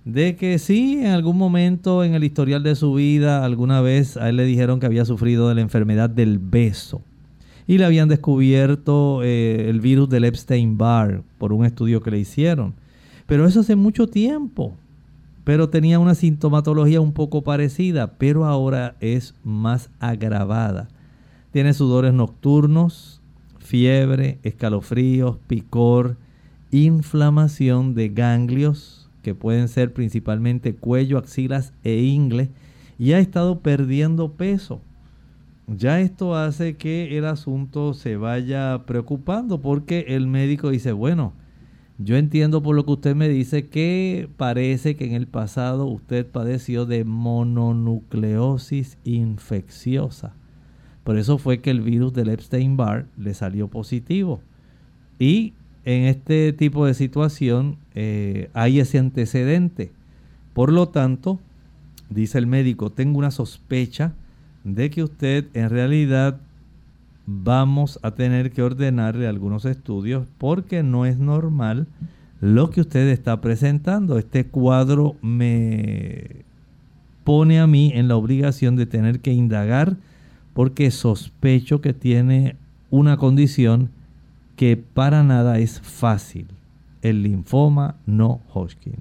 de 0.07 0.35
que 0.35 0.59
sí, 0.59 1.01
en 1.03 1.09
algún 1.09 1.37
momento 1.37 2.03
en 2.03 2.15
el 2.15 2.25
historial 2.25 2.63
de 2.63 2.75
su 2.75 2.95
vida, 2.95 3.45
alguna 3.45 3.83
vez 3.83 4.17
a 4.17 4.31
él 4.31 4.37
le 4.37 4.47
dijeron 4.47 4.81
que 4.81 4.87
había 4.87 5.05
sufrido 5.05 5.51
de 5.51 5.57
la 5.57 5.61
enfermedad 5.61 6.09
del 6.09 6.39
beso 6.39 7.03
y 7.67 7.77
le 7.77 7.85
habían 7.85 8.09
descubierto 8.09 9.23
eh, 9.23 9.69
el 9.69 9.83
virus 9.83 10.09
del 10.09 10.25
Epstein-Barr 10.25 11.23
por 11.37 11.53
un 11.53 11.67
estudio 11.67 12.01
que 12.01 12.11
le 12.11 12.19
hicieron. 12.19 12.73
Pero 13.27 13.47
eso 13.47 13.61
hace 13.61 13.77
mucho 13.77 14.07
tiempo. 14.07 14.75
Pero 15.45 15.69
tenía 15.69 15.99
una 15.99 16.15
sintomatología 16.15 17.03
un 17.03 17.13
poco 17.13 17.43
parecida, 17.43 18.15
pero 18.17 18.47
ahora 18.47 18.97
es 19.01 19.35
más 19.45 19.91
agravada. 20.01 20.89
Tiene 21.53 21.75
sudores 21.75 22.15
nocturnos, 22.15 23.18
fiebre, 23.69 24.39
escalofríos, 24.45 25.37
picor, 25.47 26.17
inflamación 26.71 27.95
de 27.95 28.09
ganglios, 28.09 29.11
que 29.23 29.35
pueden 29.35 29.69
ser 29.69 29.93
principalmente 29.93 30.75
cuello, 30.75 31.19
axilas 31.19 31.75
e 31.85 32.01
ingle, 32.01 32.49
y 32.99 33.13
ha 33.13 33.19
estado 33.19 33.61
perdiendo 33.61 34.33
peso. 34.33 34.81
Ya 35.67 36.01
esto 36.01 36.35
hace 36.35 36.77
que 36.77 37.19
el 37.19 37.27
asunto 37.27 37.93
se 37.93 38.17
vaya 38.17 38.85
preocupando 38.87 39.61
porque 39.61 40.07
el 40.09 40.27
médico 40.27 40.71
dice, 40.71 40.93
bueno, 40.93 41.35
yo 41.99 42.17
entiendo 42.17 42.63
por 42.63 42.75
lo 42.75 42.87
que 42.87 42.93
usted 42.93 43.15
me 43.15 43.29
dice 43.29 43.67
que 43.67 44.31
parece 44.39 44.97
que 44.97 45.05
en 45.05 45.13
el 45.13 45.27
pasado 45.27 45.85
usted 45.85 46.27
padeció 46.27 46.87
de 46.87 47.05
mononucleosis 47.05 48.97
infecciosa. 49.05 50.38
Por 51.05 51.17
eso 51.17 51.39
fue 51.39 51.59
que 51.59 51.71
el 51.71 51.81
virus 51.81 52.13
del 52.13 52.29
Epstein-Barr 52.29 53.07
le 53.17 53.35
salió 53.35 53.69
positivo. 53.69 54.41
Y 55.19 55.55
en 55.85 56.05
este 56.05 56.53
tipo 56.53 56.87
de 56.87 56.95
situación 56.95 57.77
eh, 57.95 58.51
hay 58.53 58.81
ese 58.81 58.99
antecedente. 58.99 59.91
Por 60.53 60.73
lo 60.73 60.89
tanto, 60.89 61.41
dice 62.11 62.39
el 62.39 62.47
médico, 62.47 62.91
tengo 62.91 63.19
una 63.19 63.31
sospecha 63.31 64.13
de 64.65 64.91
que 64.91 65.03
usted 65.03 65.47
en 65.55 65.71
realidad 65.71 66.41
vamos 67.27 67.99
a 68.03 68.11
tener 68.13 68.51
que 68.53 68.63
ordenarle 68.63 69.27
algunos 69.27 69.65
estudios 69.65 70.27
porque 70.39 70.83
no 70.83 71.07
es 71.07 71.19
normal 71.19 71.87
lo 72.41 72.71
que 72.71 72.81
usted 72.81 73.09
está 73.09 73.41
presentando. 73.41 74.19
Este 74.19 74.47
cuadro 74.47 75.17
me 75.21 76.45
pone 77.25 77.61
a 77.61 77.67
mí 77.67 77.93
en 77.95 78.09
la 78.09 78.17
obligación 78.17 78.77
de 78.77 78.87
tener 78.87 79.21
que 79.21 79.33
indagar 79.33 79.97
porque 80.59 80.91
sospecho 80.91 81.81
que 81.81 81.93
tiene 81.95 82.57
una 82.91 83.17
condición 83.17 83.91
que 84.57 84.77
para 84.77 85.23
nada 85.23 85.61
es 85.61 85.81
fácil, 85.81 86.49
el 87.01 87.23
linfoma 87.23 87.95
no 88.07 88.41
Hodgkin. 88.53 88.97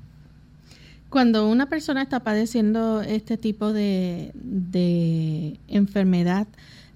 Cuando 1.10 1.50
una 1.50 1.65
persona 1.65 2.04
está 2.04 2.20
padeciendo 2.20 3.02
este 3.02 3.38
tipo 3.38 3.74
de, 3.74 4.32
enfermedad, 5.67 6.46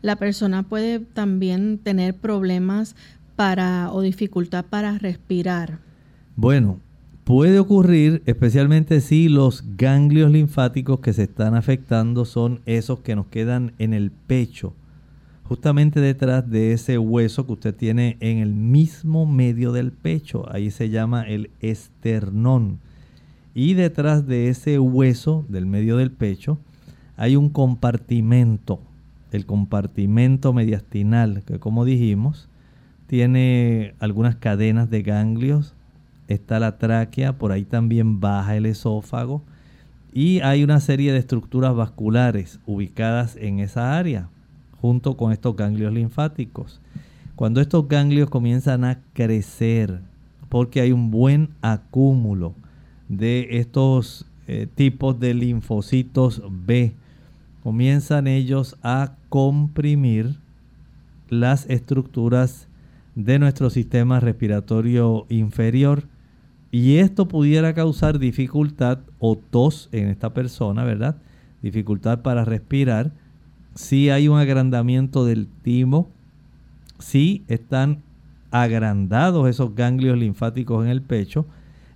la 0.04 0.17
persona 0.17 0.62
puede 0.62 1.00
también 1.00 1.80
tener 1.80 2.13
problemas 2.13 2.95
para 3.36 3.91
o 3.91 4.02
dificultad 4.02 4.63
para 4.63 4.95
respirar. 5.00 5.80
Bueno, 6.36 6.78
Puede 7.23 7.60
ocurrir 7.60 8.23
especialmente 8.25 8.99
si 8.99 9.29
los 9.29 9.63
ganglios 9.77 10.31
linfáticos 10.31 11.01
que 11.01 11.13
se 11.13 11.23
están 11.23 11.53
afectando 11.53 12.25
son 12.25 12.62
esos 12.65 13.01
que 13.01 13.15
nos 13.15 13.27
quedan 13.27 13.73
en 13.77 13.93
el 13.93 14.10
pecho, 14.10 14.73
justamente 15.43 15.99
detrás 15.99 16.49
de 16.49 16.73
ese 16.73 16.97
hueso 16.97 17.45
que 17.45 17.53
usted 17.53 17.75
tiene 17.75 18.17
en 18.21 18.39
el 18.39 18.55
mismo 18.55 19.27
medio 19.27 19.71
del 19.71 19.91
pecho. 19.91 20.51
Ahí 20.51 20.71
se 20.71 20.89
llama 20.89 21.21
el 21.21 21.51
esternón. 21.60 22.79
Y 23.53 23.75
detrás 23.75 24.25
de 24.25 24.49
ese 24.49 24.79
hueso 24.79 25.45
del 25.47 25.67
medio 25.67 25.97
del 25.97 26.10
pecho 26.12 26.57
hay 27.17 27.36
un 27.36 27.49
compartimento, 27.49 28.79
el 29.31 29.45
compartimento 29.45 30.53
mediastinal, 30.53 31.43
que 31.45 31.60
como 31.60 31.86
dijimos, 31.86 32.49
tiene 33.05 33.93
algunas 33.99 34.38
cadenas 34.38 34.89
de 34.89 35.03
ganglios 35.03 35.75
está 36.31 36.59
la 36.59 36.77
tráquea, 36.77 37.37
por 37.37 37.51
ahí 37.51 37.63
también 37.63 38.19
baja 38.19 38.55
el 38.55 38.65
esófago 38.65 39.43
y 40.13 40.41
hay 40.41 40.63
una 40.63 40.79
serie 40.79 41.13
de 41.13 41.19
estructuras 41.19 41.73
vasculares 41.73 42.59
ubicadas 42.65 43.37
en 43.37 43.59
esa 43.59 43.97
área 43.97 44.29
junto 44.81 45.15
con 45.15 45.31
estos 45.31 45.55
ganglios 45.55 45.93
linfáticos. 45.93 46.81
Cuando 47.35 47.61
estos 47.61 47.87
ganglios 47.87 48.29
comienzan 48.29 48.83
a 48.83 48.99
crecer, 49.13 50.01
porque 50.49 50.81
hay 50.81 50.91
un 50.91 51.11
buen 51.11 51.49
acúmulo 51.61 52.53
de 53.07 53.47
estos 53.51 54.25
eh, 54.47 54.67
tipos 54.73 55.19
de 55.19 55.33
linfocitos 55.33 56.43
B, 56.49 56.93
comienzan 57.63 58.27
ellos 58.27 58.77
a 58.83 59.13
comprimir 59.29 60.35
las 61.29 61.69
estructuras 61.69 62.67
de 63.15 63.39
nuestro 63.39 63.69
sistema 63.69 64.19
respiratorio 64.19 65.25
inferior 65.29 66.03
y 66.71 66.97
esto 66.97 67.27
pudiera 67.27 67.73
causar 67.73 68.17
dificultad 68.17 68.99
o 69.19 69.36
tos 69.36 69.89
en 69.91 70.07
esta 70.07 70.34
persona, 70.34 70.86
¿verdad? 70.86 71.17
Dificultad 71.62 72.21
para 72.21 72.45
respirar. 72.45 73.12
Si 73.75 74.10
hay 74.10 74.29
un 74.29 74.39
agrandamiento 74.39 75.25
del 75.25 75.47
timo, 75.63 76.10
si 76.97 77.43
están 77.47 78.03
agrandados 78.51 79.49
esos 79.49 79.75
ganglios 79.75 80.17
linfáticos 80.17 80.86
en 80.86 80.91
el 80.91 81.01
pecho, 81.01 81.45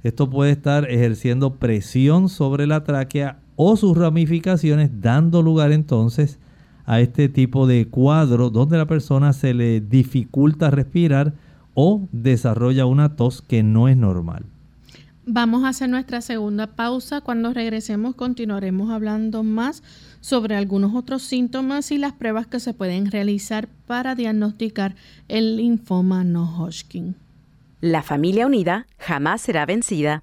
esto 0.03 0.29
puede 0.29 0.51
estar 0.51 0.89
ejerciendo 0.91 1.55
presión 1.55 2.27
sobre 2.27 2.67
la 2.67 2.83
tráquea 2.83 3.39
o 3.55 3.77
sus 3.77 3.97
ramificaciones, 3.97 5.01
dando 5.01 5.41
lugar 5.41 5.71
entonces 5.71 6.37
a 6.85 6.99
este 6.99 7.29
tipo 7.29 7.65
de 7.65 7.87
cuadro 7.87 8.49
donde 8.49 8.77
la 8.77 8.85
persona 8.85 9.31
se 9.33 9.53
le 9.53 9.79
dificulta 9.79 10.69
respirar 10.69 11.33
o 11.73 12.07
desarrolla 12.11 12.85
una 12.85 13.15
tos 13.15 13.41
que 13.41 13.63
no 13.63 13.87
es 13.87 13.97
normal. 13.97 14.45
Vamos 15.27 15.63
a 15.63 15.69
hacer 15.69 15.89
nuestra 15.89 16.21
segunda 16.21 16.67
pausa. 16.67 17.21
Cuando 17.21 17.51
regresemos 17.51 18.15
continuaremos 18.15 18.91
hablando 18.91 19.43
más 19.43 19.81
sobre 20.21 20.55
algunos 20.55 20.93
otros 20.93 21.23
síntomas 21.23 21.91
y 21.91 21.97
las 21.97 22.13
pruebas 22.13 22.45
que 22.47 22.59
se 22.59 22.73
pueden 22.73 23.09
realizar 23.09 23.67
para 23.87 24.13
diagnosticar 24.13 24.95
el 25.27 25.57
linfoma 25.57 26.23
no 26.23 26.45
Hodgkin. 26.45 27.15
La 27.81 28.03
familia 28.03 28.45
unida 28.45 28.85
jamás 28.97 29.41
será 29.41 29.65
vencida. 29.65 30.21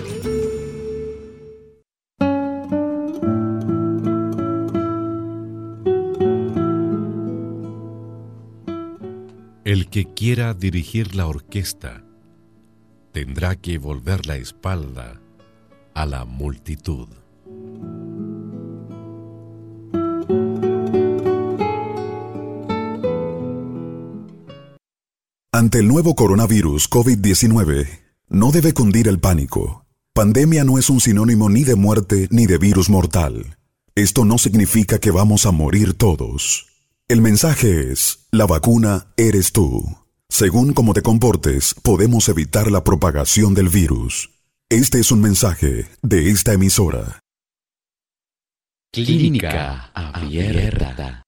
El 9.64 9.90
que 9.90 10.06
quiera 10.14 10.54
dirigir 10.54 11.16
la 11.16 11.28
orquesta 11.28 12.04
tendrá 13.12 13.56
que 13.56 13.78
volver 13.78 14.26
la 14.26 14.38
espalda 14.38 15.20
a 15.94 16.06
la 16.06 16.26
multitud. 16.26 17.10
Ante 25.54 25.80
el 25.80 25.88
nuevo 25.88 26.16
coronavirus 26.16 26.90
COVID-19, 26.90 27.88
no 28.30 28.52
debe 28.52 28.74
cundir 28.74 29.08
el 29.08 29.20
pánico. 29.20 29.86
Pandemia 30.14 30.64
no 30.64 30.80
es 30.80 30.90
un 30.90 31.00
sinónimo 31.00 31.50
ni 31.50 31.64
de 31.64 31.76
muerte 31.76 32.28
ni 32.32 32.46
de 32.46 32.58
virus 32.58 32.90
mortal. 32.90 33.58
Esto 33.94 34.26
no 34.26 34.38
significa 34.38 35.00
que 35.00 35.12
vamos 35.12 35.46
a 35.46 35.52
morir 35.52 35.94
todos. 35.94 36.68
El 37.08 37.22
mensaje 37.22 37.92
es, 37.92 38.28
la 38.32 38.46
vacuna 38.46 39.14
eres 39.18 39.52
tú. 39.52 40.01
Según 40.32 40.72
cómo 40.72 40.94
te 40.94 41.02
comportes, 41.02 41.76
podemos 41.84 42.30
evitar 42.30 42.72
la 42.72 42.86
propagación 42.86 43.54
del 43.54 43.68
virus. 43.68 44.30
Este 44.70 45.02
es 45.02 45.12
un 45.12 45.20
mensaje 45.20 45.88
de 46.02 46.30
esta 46.30 46.54
emisora. 46.54 47.20
Clínica 48.94 49.92
Abierta. 49.94 51.22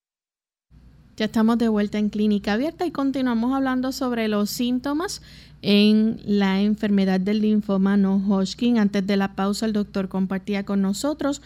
Ya 1.18 1.26
estamos 1.26 1.58
de 1.58 1.68
vuelta 1.68 2.00
en 2.00 2.08
Clínica 2.08 2.54
Abierta 2.54 2.86
y 2.86 2.92
continuamos 2.92 3.54
hablando 3.54 3.92
sobre 3.92 4.30
los 4.30 4.50
síntomas 4.50 5.22
en 5.62 6.22
la 6.24 6.62
enfermedad 6.62 7.20
del 7.20 7.42
linfoma 7.42 7.98
no 7.98 8.24
Hodgkin. 8.26 8.80
Antes 8.80 9.06
de 9.06 9.18
la 9.18 9.36
pausa, 9.36 9.66
el 9.66 9.74
doctor 9.74 10.08
compartía 10.08 10.64
con 10.64 10.82
nosotros 10.82 11.42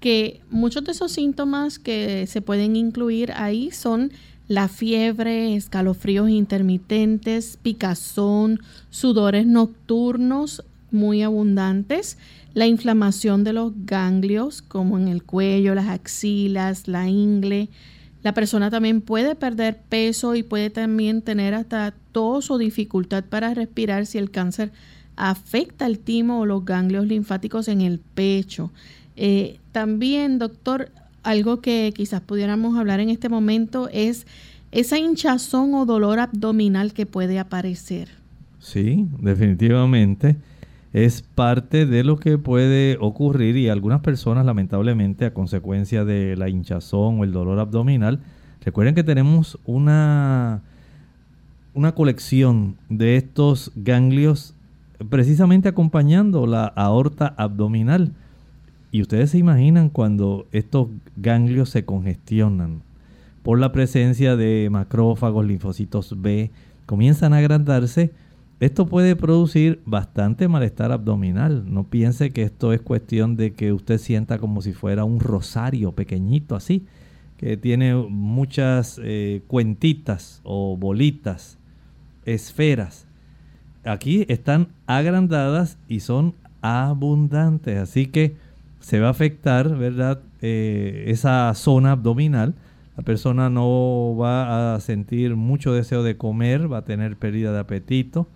que 0.00 0.40
muchos 0.50 0.82
de 0.84 0.92
esos 0.92 1.12
síntomas 1.12 1.78
que 1.78 2.26
se 2.26 2.40
pueden 2.40 2.74
incluir 2.74 3.32
ahí 3.32 3.70
son 3.70 4.12
la 4.52 4.68
fiebre, 4.68 5.56
escalofríos 5.56 6.28
intermitentes, 6.28 7.56
picazón, 7.62 8.60
sudores 8.90 9.46
nocturnos 9.46 10.62
muy 10.90 11.22
abundantes, 11.22 12.18
la 12.52 12.66
inflamación 12.66 13.44
de 13.44 13.54
los 13.54 13.72
ganglios 13.86 14.60
como 14.60 14.98
en 14.98 15.08
el 15.08 15.22
cuello, 15.22 15.74
las 15.74 15.88
axilas, 15.88 16.86
la 16.86 17.08
ingle. 17.08 17.70
La 18.22 18.34
persona 18.34 18.68
también 18.68 19.00
puede 19.00 19.36
perder 19.36 19.80
peso 19.88 20.34
y 20.34 20.42
puede 20.42 20.68
también 20.68 21.22
tener 21.22 21.54
hasta 21.54 21.94
tos 22.12 22.50
o 22.50 22.58
dificultad 22.58 23.24
para 23.24 23.54
respirar 23.54 24.04
si 24.04 24.18
el 24.18 24.30
cáncer 24.30 24.70
afecta 25.16 25.86
el 25.86 25.98
timo 25.98 26.40
o 26.40 26.44
los 26.46 26.66
ganglios 26.66 27.06
linfáticos 27.06 27.68
en 27.68 27.80
el 27.80 28.00
pecho. 28.00 28.70
Eh, 29.16 29.60
también, 29.72 30.38
doctor, 30.38 30.90
algo 31.22 31.60
que 31.60 31.92
quizás 31.94 32.20
pudiéramos 32.20 32.78
hablar 32.78 33.00
en 33.00 33.10
este 33.10 33.28
momento 33.28 33.88
es 33.92 34.26
esa 34.70 34.98
hinchazón 34.98 35.74
o 35.74 35.86
dolor 35.86 36.18
abdominal 36.18 36.92
que 36.92 37.06
puede 37.06 37.38
aparecer. 37.38 38.08
Sí, 38.58 39.06
definitivamente 39.20 40.36
es 40.92 41.22
parte 41.22 41.86
de 41.86 42.04
lo 42.04 42.18
que 42.18 42.38
puede 42.38 42.98
ocurrir 43.00 43.56
y 43.56 43.68
algunas 43.68 44.00
personas 44.00 44.44
lamentablemente 44.44 45.24
a 45.24 45.34
consecuencia 45.34 46.04
de 46.04 46.36
la 46.36 46.48
hinchazón 46.48 47.20
o 47.20 47.24
el 47.24 47.32
dolor 47.32 47.58
abdominal, 47.58 48.20
recuerden 48.64 48.94
que 48.94 49.02
tenemos 49.02 49.58
una, 49.64 50.62
una 51.74 51.92
colección 51.92 52.76
de 52.90 53.16
estos 53.16 53.72
ganglios 53.74 54.54
precisamente 55.08 55.68
acompañando 55.68 56.46
la 56.46 56.66
aorta 56.66 57.34
abdominal. 57.36 58.12
Y 58.92 59.00
ustedes 59.00 59.30
se 59.30 59.38
imaginan 59.38 59.88
cuando 59.88 60.46
estos 60.52 60.86
ganglios 61.16 61.70
se 61.70 61.84
congestionan 61.84 62.82
por 63.42 63.58
la 63.58 63.72
presencia 63.72 64.36
de 64.36 64.68
macrófagos, 64.70 65.46
linfocitos 65.46 66.20
B, 66.20 66.50
comienzan 66.84 67.32
a 67.32 67.38
agrandarse. 67.38 68.12
Esto 68.60 68.86
puede 68.86 69.16
producir 69.16 69.80
bastante 69.86 70.46
malestar 70.46 70.92
abdominal. 70.92 71.64
No 71.66 71.84
piense 71.84 72.30
que 72.30 72.42
esto 72.42 72.74
es 72.74 72.82
cuestión 72.82 73.34
de 73.34 73.54
que 73.54 73.72
usted 73.72 73.96
sienta 73.96 74.38
como 74.38 74.60
si 74.60 74.74
fuera 74.74 75.04
un 75.04 75.18
rosario 75.18 75.92
pequeñito 75.92 76.54
así, 76.54 76.84
que 77.38 77.56
tiene 77.56 77.94
muchas 77.94 79.00
eh, 79.02 79.40
cuentitas 79.48 80.42
o 80.44 80.76
bolitas, 80.76 81.58
esferas. 82.26 83.06
Aquí 83.84 84.26
están 84.28 84.68
agrandadas 84.86 85.78
y 85.88 86.00
son 86.00 86.34
abundantes. 86.60 87.78
Así 87.78 88.06
que 88.06 88.36
se 88.82 89.00
va 89.00 89.08
a 89.08 89.12
afectar, 89.12 89.74
¿verdad? 89.76 90.20
Eh, 90.42 91.06
esa 91.06 91.52
zona 91.54 91.92
abdominal. 91.92 92.54
La 92.96 93.02
persona 93.02 93.48
no 93.48 94.14
va 94.20 94.74
a 94.74 94.80
sentir 94.80 95.34
mucho 95.34 95.72
deseo 95.72 96.02
de 96.02 96.18
comer, 96.18 96.70
va 96.70 96.78
a 96.78 96.84
tener 96.84 97.16
pérdida 97.16 97.50
de 97.50 97.60
apetito, 97.60 98.28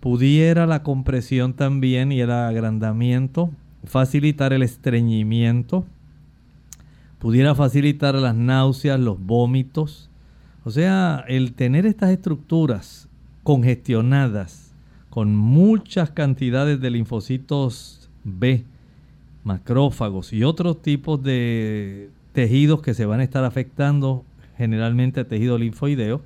Pudiera 0.00 0.66
la 0.66 0.82
compresión 0.82 1.52
también 1.52 2.10
y 2.10 2.20
el 2.22 2.30
agrandamiento 2.30 3.50
facilitar 3.84 4.54
el 4.54 4.62
estreñimiento. 4.62 5.84
Pudiera 7.18 7.54
facilitar 7.54 8.14
las 8.14 8.34
náuseas, 8.34 8.98
los 8.98 9.20
vómitos. 9.20 10.08
O 10.64 10.70
sea, 10.70 11.22
el 11.28 11.52
tener 11.52 11.84
estas 11.84 12.10
estructuras 12.10 13.08
congestionadas 13.42 14.72
con 15.10 15.36
muchas 15.36 16.10
cantidades 16.10 16.80
de 16.80 16.90
linfocitos 16.90 18.08
B, 18.24 18.64
macrófagos 19.44 20.32
y 20.32 20.44
otros 20.44 20.82
tipos 20.82 21.22
de 21.22 22.10
tejidos 22.32 22.82
que 22.82 22.94
se 22.94 23.06
van 23.06 23.20
a 23.20 23.24
estar 23.24 23.44
afectando, 23.44 24.24
generalmente 24.56 25.24
tejido 25.24 25.58
linfoideo, 25.58 26.22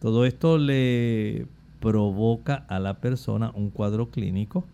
todo 0.00 0.26
esto 0.26 0.58
le 0.58 1.46
provoca 1.80 2.64
a 2.68 2.78
la 2.80 2.94
persona 2.94 3.52
un 3.54 3.70
cuadro 3.70 4.10
clínico 4.10 4.64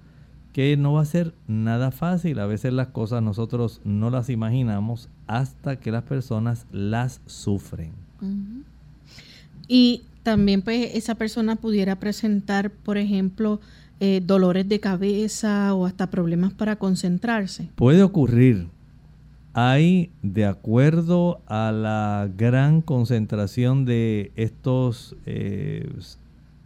que 0.53 0.77
no 0.77 0.95
va 0.95 1.03
a 1.03 1.05
ser 1.05 1.35
nada 1.47 1.91
fácil. 1.91 2.39
A 2.39 2.47
veces 2.47 2.73
las 2.73 2.89
cosas 2.89 3.23
nosotros 3.23 3.81
no 3.85 4.11
las 4.11 4.29
imaginamos 4.31 5.09
hasta 5.27 5.79
que 5.79 5.93
las 5.93 6.05
personas 6.05 6.67
las 6.73 7.21
sufren. 7.27 7.93
Y 9.69 10.03
también 10.23 10.63
pues 10.63 10.95
esa 10.95 11.15
persona 11.15 11.57
pudiera 11.57 12.01
presentar, 12.01 12.71
por 12.71 12.99
ejemplo, 12.99 13.61
eh, 14.01 14.21
dolores 14.25 14.69
de 14.69 14.81
cabeza 14.81 15.75
o 15.75 15.87
hasta 15.87 16.09
problemas 16.09 16.53
para 16.53 16.77
concentrarse. 16.77 17.69
Puede 17.75 18.03
ocurrir. 18.03 18.69
Hay, 19.55 20.11
de 20.23 20.47
acuerdo 20.47 21.41
a 21.47 21.73
la 21.73 22.29
gran 22.37 22.81
concentración 22.81 23.85
de 23.85 24.31
estos 24.37 25.17
eh, 25.27 25.91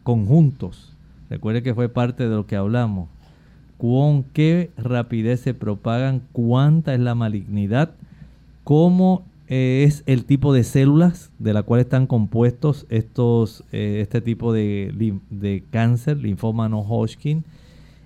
conjuntos, 0.03 0.95
recuerde 1.31 1.63
que 1.63 1.75
fue 1.75 1.89
parte 1.89 2.29
de 2.29 2.35
lo 2.35 2.47
que 2.47 2.57
hablamos, 2.57 3.09
con 3.79 4.25
qué 4.25 4.71
rapidez 4.77 5.41
se 5.41 5.55
propagan, 5.55 6.23
cuánta 6.33 6.93
es 6.93 7.01
la 7.01 7.15
malignidad, 7.15 7.93
cómo 8.63 9.25
es 9.55 10.03
el 10.07 10.25
tipo 10.25 10.55
de 10.55 10.65
células 10.65 11.31
de 11.39 11.53
la 11.53 11.63
cual 11.63 11.83
están 11.83 12.07
compuestos 12.07 12.87
estos, 12.89 13.65
eh, 13.71 13.99
este 14.01 14.23
tipo 14.23 14.51
de, 14.51 15.21
de, 15.29 15.63
cáncer, 15.71 16.17
linfoma 16.17 16.71
no 16.71 16.81
Hodgkin, 16.81 17.45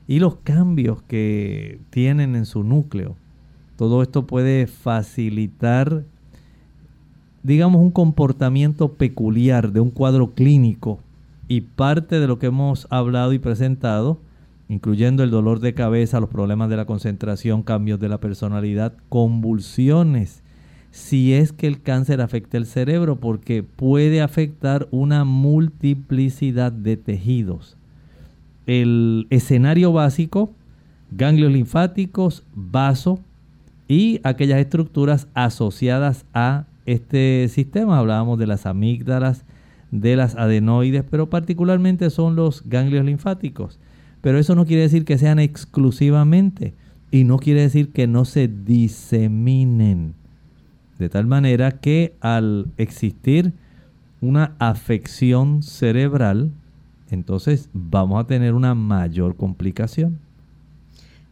y 0.08 0.18
los 0.18 0.38
cambios 0.42 1.02
que 1.02 1.78
tienen 1.90 2.34
en 2.34 2.46
su 2.46 2.64
núcleo. 2.64 3.14
Todo 3.76 4.02
esto 4.02 4.26
puede 4.26 4.66
facilitar, 4.66 6.02
digamos, 7.44 7.80
un 7.80 7.92
comportamiento 7.92 8.94
peculiar 8.94 9.70
de 9.70 9.78
un 9.78 9.90
cuadro 9.90 10.32
clínico 10.32 10.98
y 11.46 11.60
parte 11.60 12.18
de 12.18 12.26
lo 12.26 12.40
que 12.40 12.46
hemos 12.46 12.88
hablado 12.90 13.32
y 13.32 13.38
presentado, 13.38 14.18
incluyendo 14.68 15.22
el 15.22 15.30
dolor 15.30 15.60
de 15.60 15.74
cabeza, 15.74 16.18
los 16.18 16.28
problemas 16.28 16.70
de 16.70 16.76
la 16.76 16.86
concentración, 16.86 17.62
cambios 17.62 18.00
de 18.00 18.08
la 18.08 18.18
personalidad, 18.18 18.94
convulsiones, 19.08 20.42
si 20.96 21.34
es 21.34 21.52
que 21.52 21.66
el 21.66 21.82
cáncer 21.82 22.22
afecta 22.22 22.56
el 22.56 22.64
cerebro, 22.64 23.16
porque 23.16 23.62
puede 23.62 24.22
afectar 24.22 24.88
una 24.90 25.24
multiplicidad 25.24 26.72
de 26.72 26.96
tejidos. 26.96 27.76
El 28.66 29.26
escenario 29.28 29.92
básico, 29.92 30.54
ganglios 31.10 31.52
linfáticos, 31.52 32.44
vaso 32.54 33.20
y 33.86 34.20
aquellas 34.24 34.58
estructuras 34.58 35.28
asociadas 35.34 36.24
a 36.32 36.64
este 36.86 37.46
sistema. 37.50 37.98
Hablábamos 37.98 38.38
de 38.38 38.46
las 38.46 38.64
amígdalas, 38.64 39.44
de 39.90 40.16
las 40.16 40.34
adenoides, 40.34 41.04
pero 41.10 41.28
particularmente 41.28 42.08
son 42.08 42.36
los 42.36 42.66
ganglios 42.66 43.04
linfáticos. 43.04 43.78
Pero 44.22 44.38
eso 44.38 44.54
no 44.54 44.64
quiere 44.64 44.84
decir 44.84 45.04
que 45.04 45.18
sean 45.18 45.40
exclusivamente 45.40 46.72
y 47.10 47.24
no 47.24 47.36
quiere 47.36 47.60
decir 47.60 47.92
que 47.92 48.06
no 48.06 48.24
se 48.24 48.48
diseminen. 48.48 50.14
De 50.98 51.08
tal 51.08 51.26
manera 51.26 51.72
que 51.72 52.14
al 52.20 52.66
existir 52.76 53.52
una 54.20 54.54
afección 54.58 55.62
cerebral, 55.62 56.50
entonces 57.10 57.68
vamos 57.72 58.22
a 58.22 58.26
tener 58.26 58.54
una 58.54 58.74
mayor 58.74 59.36
complicación. 59.36 60.18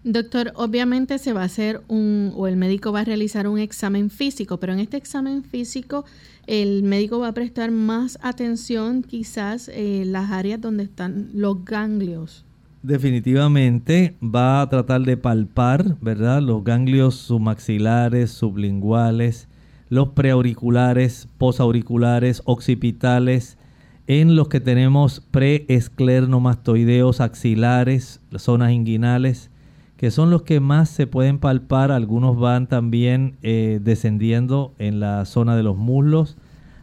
Doctor, 0.05 0.53
obviamente 0.57 1.17
se 1.19 1.33
va 1.33 1.41
a 1.41 1.45
hacer 1.45 1.81
un, 1.89 2.33
o 2.37 2.47
el 2.47 2.57
médico 2.57 2.93
va 2.93 3.01
a 3.01 3.05
realizar 3.05 3.49
un 3.49 3.59
examen 3.59 4.11
físico, 4.11 4.61
pero 4.61 4.75
en 4.75 4.81
este 4.81 4.99
examen 4.99 5.43
físico 5.43 6.05
el 6.47 6.83
médico 6.83 7.21
va 7.21 7.29
a 7.29 7.33
prestar 7.33 7.71
más 7.71 8.19
atención 8.21 9.03
quizás 9.03 9.69
en 9.69 10.13
las 10.13 10.31
áreas 10.31 10.61
donde 10.61 10.85
están 10.85 11.31
los 11.33 11.65
ganglios. 11.65 12.45
Definitivamente 12.83 14.15
va 14.23 14.61
a 14.61 14.69
tratar 14.69 15.01
de 15.01 15.17
palpar, 15.17 15.97
¿verdad? 16.03 16.43
Los 16.43 16.63
ganglios 16.63 17.15
submaxilares, 17.15 18.31
sublinguales, 18.31 19.49
los 19.89 20.11
preauriculares, 20.11 21.29
posauriculares, 21.39 22.43
occipitales, 22.45 23.59
en 24.07 24.37
los 24.37 24.49
que 24.49 24.61
tenemos 24.61 25.21
preesclernomastoideos 25.31 27.21
axilares, 27.21 28.21
zonas 28.37 28.73
inguinales, 28.73 29.51
que 29.97 30.11
son 30.11 30.31
los 30.31 30.43
que 30.43 30.61
más 30.61 30.91
se 30.91 31.07
pueden 31.07 31.39
palpar. 31.39 31.91
Algunos 31.91 32.39
van 32.39 32.67
también 32.67 33.37
eh, 33.43 33.81
descendiendo 33.83 34.75
en 34.79 35.01
la 35.01 35.25
zona 35.25 35.57
de 35.57 35.63
los 35.63 35.77
muslos. 35.77 36.37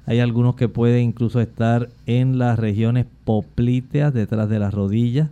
Hay 0.07 0.19
algunos 0.19 0.55
que 0.55 0.69
pueden 0.69 1.09
incluso 1.09 1.39
estar 1.39 1.89
en 2.07 2.39
las 2.39 2.57
regiones 2.57 3.05
poplíteas, 3.23 4.13
detrás 4.13 4.49
de 4.49 4.57
las 4.59 4.73
rodillas. 4.73 5.29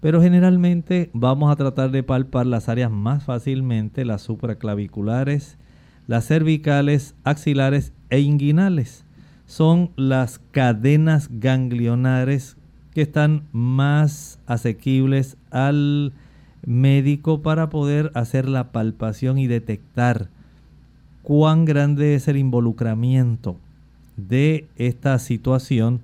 Pero 0.00 0.20
generalmente 0.22 1.10
vamos 1.12 1.52
a 1.52 1.56
tratar 1.56 1.90
de 1.90 2.02
palpar 2.02 2.46
las 2.46 2.68
áreas 2.68 2.90
más 2.90 3.24
fácilmente, 3.24 4.04
las 4.04 4.22
supraclaviculares, 4.22 5.58
las 6.08 6.26
cervicales, 6.26 7.14
axilares 7.22 7.92
e 8.10 8.18
inguinales. 8.18 9.04
Son 9.46 9.90
las 9.94 10.40
cadenas 10.50 11.28
ganglionares 11.30 12.56
que 12.92 13.02
están 13.02 13.44
más 13.52 14.40
asequibles 14.46 15.36
al 15.50 16.12
médico 16.66 17.42
para 17.42 17.70
poder 17.70 18.10
hacer 18.14 18.48
la 18.48 18.72
palpación 18.72 19.38
y 19.38 19.46
detectar 19.46 20.28
cuán 21.22 21.64
grande 21.64 22.14
es 22.14 22.26
el 22.26 22.38
involucramiento 22.38 23.56
de 24.16 24.66
esta 24.76 25.18
situación 25.18 26.00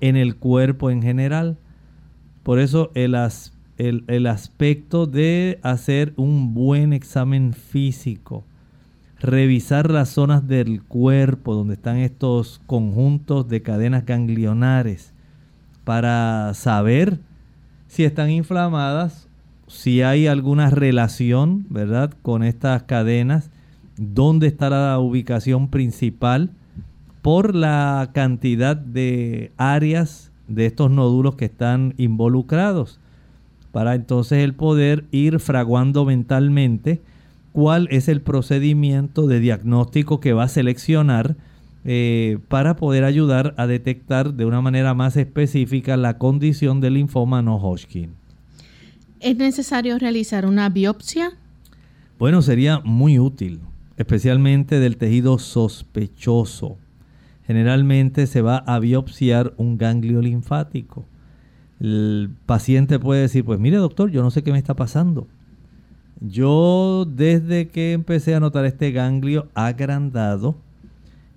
en 0.00 0.16
el 0.16 0.36
cuerpo 0.36 0.90
en 0.90 1.02
general. 1.02 1.56
Por 2.42 2.58
eso 2.58 2.90
el, 2.94 3.16
el, 3.78 4.04
el 4.06 4.26
aspecto 4.26 5.06
de 5.06 5.58
hacer 5.62 6.12
un 6.16 6.54
buen 6.54 6.92
examen 6.92 7.54
físico, 7.54 8.44
revisar 9.20 9.90
las 9.90 10.10
zonas 10.10 10.46
del 10.46 10.82
cuerpo 10.82 11.54
donde 11.54 11.74
están 11.74 11.96
estos 11.96 12.60
conjuntos 12.66 13.48
de 13.48 13.62
cadenas 13.62 14.04
ganglionares 14.04 15.12
para 15.84 16.52
saber 16.54 17.18
si 17.86 18.04
están 18.04 18.30
inflamadas, 18.30 19.28
si 19.68 20.02
hay 20.02 20.26
alguna 20.26 20.70
relación, 20.70 21.66
¿verdad?, 21.70 22.12
con 22.22 22.42
estas 22.42 22.82
cadenas, 22.82 23.50
dónde 23.96 24.48
está 24.48 24.68
la 24.68 24.98
ubicación 24.98 25.68
principal 25.68 26.50
por 27.22 27.54
la 27.54 28.10
cantidad 28.12 28.76
de 28.76 29.52
áreas 29.56 30.30
de 30.48 30.66
estos 30.66 30.90
nódulos 30.90 31.36
que 31.36 31.46
están 31.46 31.94
involucrados, 31.96 33.00
para 33.72 33.94
entonces 33.94 34.44
el 34.44 34.54
poder 34.54 35.04
ir 35.10 35.40
fraguando 35.40 36.04
mentalmente 36.04 37.00
cuál 37.56 37.88
es 37.90 38.08
el 38.08 38.20
procedimiento 38.20 39.26
de 39.26 39.40
diagnóstico 39.40 40.20
que 40.20 40.34
va 40.34 40.42
a 40.42 40.48
seleccionar 40.48 41.36
eh, 41.86 42.36
para 42.48 42.76
poder 42.76 43.02
ayudar 43.02 43.54
a 43.56 43.66
detectar 43.66 44.34
de 44.34 44.44
una 44.44 44.60
manera 44.60 44.92
más 44.92 45.16
específica 45.16 45.96
la 45.96 46.18
condición 46.18 46.82
del 46.82 46.92
linfoma 46.92 47.40
no 47.40 47.56
Hodgkin. 47.56 48.10
¿Es 49.20 49.38
necesario 49.38 49.98
realizar 49.98 50.44
una 50.44 50.68
biopsia? 50.68 51.30
Bueno, 52.18 52.42
sería 52.42 52.80
muy 52.84 53.18
útil, 53.18 53.60
especialmente 53.96 54.78
del 54.78 54.98
tejido 54.98 55.38
sospechoso. 55.38 56.76
Generalmente 57.46 58.26
se 58.26 58.42
va 58.42 58.58
a 58.58 58.78
biopsiar 58.80 59.54
un 59.56 59.78
ganglio 59.78 60.20
linfático. 60.20 61.06
El 61.80 62.28
paciente 62.44 62.98
puede 62.98 63.22
decir, 63.22 63.46
pues 63.46 63.58
mire 63.58 63.78
doctor, 63.78 64.10
yo 64.10 64.22
no 64.22 64.30
sé 64.30 64.42
qué 64.42 64.52
me 64.52 64.58
está 64.58 64.74
pasando 64.74 65.26
yo 66.20 67.06
desde 67.08 67.68
que 67.68 67.92
empecé 67.92 68.34
a 68.34 68.40
notar 68.40 68.64
este 68.64 68.92
ganglio 68.92 69.48
agrandado, 69.54 70.56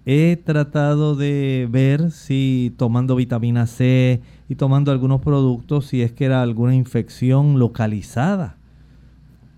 he 0.06 0.38
tratado 0.38 1.16
de 1.16 1.68
ver 1.70 2.12
si 2.12 2.74
tomando 2.78 3.16
vitamina 3.16 3.68
C 3.68 4.22
y 4.48 4.56
tomando 4.56 4.92
algunos 4.92 5.22
productos, 5.22 5.86
si 5.86 6.02
es 6.02 6.12
que 6.12 6.26
era 6.26 6.42
alguna 6.42 6.76
infección 6.76 7.60
localizada. 7.60 8.58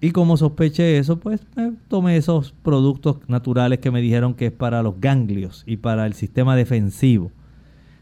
Y 0.03 0.11
como 0.11 0.35
sospeché 0.35 0.97
eso, 0.97 1.19
pues 1.19 1.41
tomé 1.87 2.17
esos 2.17 2.53
productos 2.63 3.17
naturales 3.27 3.79
que 3.79 3.91
me 3.91 4.01
dijeron 4.01 4.33
que 4.33 4.47
es 4.47 4.51
para 4.51 4.81
los 4.81 4.99
ganglios 4.99 5.63
y 5.67 5.77
para 5.77 6.07
el 6.07 6.13
sistema 6.13 6.55
defensivo. 6.55 7.31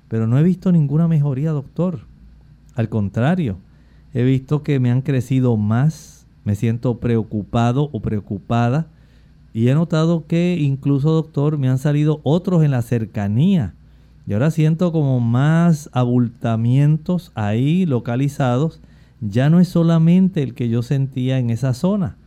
Pero 0.08 0.26
no 0.26 0.40
he 0.40 0.44
visto 0.44 0.72
ninguna 0.72 1.10
mejoría, 1.10 1.52
doctor. 1.52 2.00
Al 2.74 2.88
contrario, 2.88 3.58
he 4.14 4.24
visto 4.24 4.64
que 4.64 4.80
me 4.80 4.92
han 4.92 5.02
crecido 5.02 5.58
más, 5.58 6.19
me 6.50 6.56
siento 6.56 6.98
preocupado 6.98 7.92
o 7.92 8.00
preocupada 8.00 8.88
y 9.54 9.68
he 9.68 9.76
notado 9.76 10.26
que 10.26 10.58
incluso, 10.60 11.12
doctor, 11.12 11.60
me 11.60 11.70
han 11.70 11.78
salido 11.78 12.22
otros 12.24 12.64
en 12.64 12.72
la 12.72 12.82
cercanía. 12.82 13.76
Y 14.26 14.34
ahora 14.34 14.50
siento 14.50 14.92
como 14.92 15.20
más 15.20 15.92
abultamientos 15.94 17.32
ahí 17.36 17.86
localizados. 17.86 18.82
Ya 19.22 19.52
no 19.52 19.60
es 19.60 19.68
solamente 19.68 20.42
el 20.42 20.56
que 20.56 20.70
yo 20.70 20.82
sentía 20.82 21.38
en 21.38 21.52
esa 21.52 21.76
zona. 21.76 22.18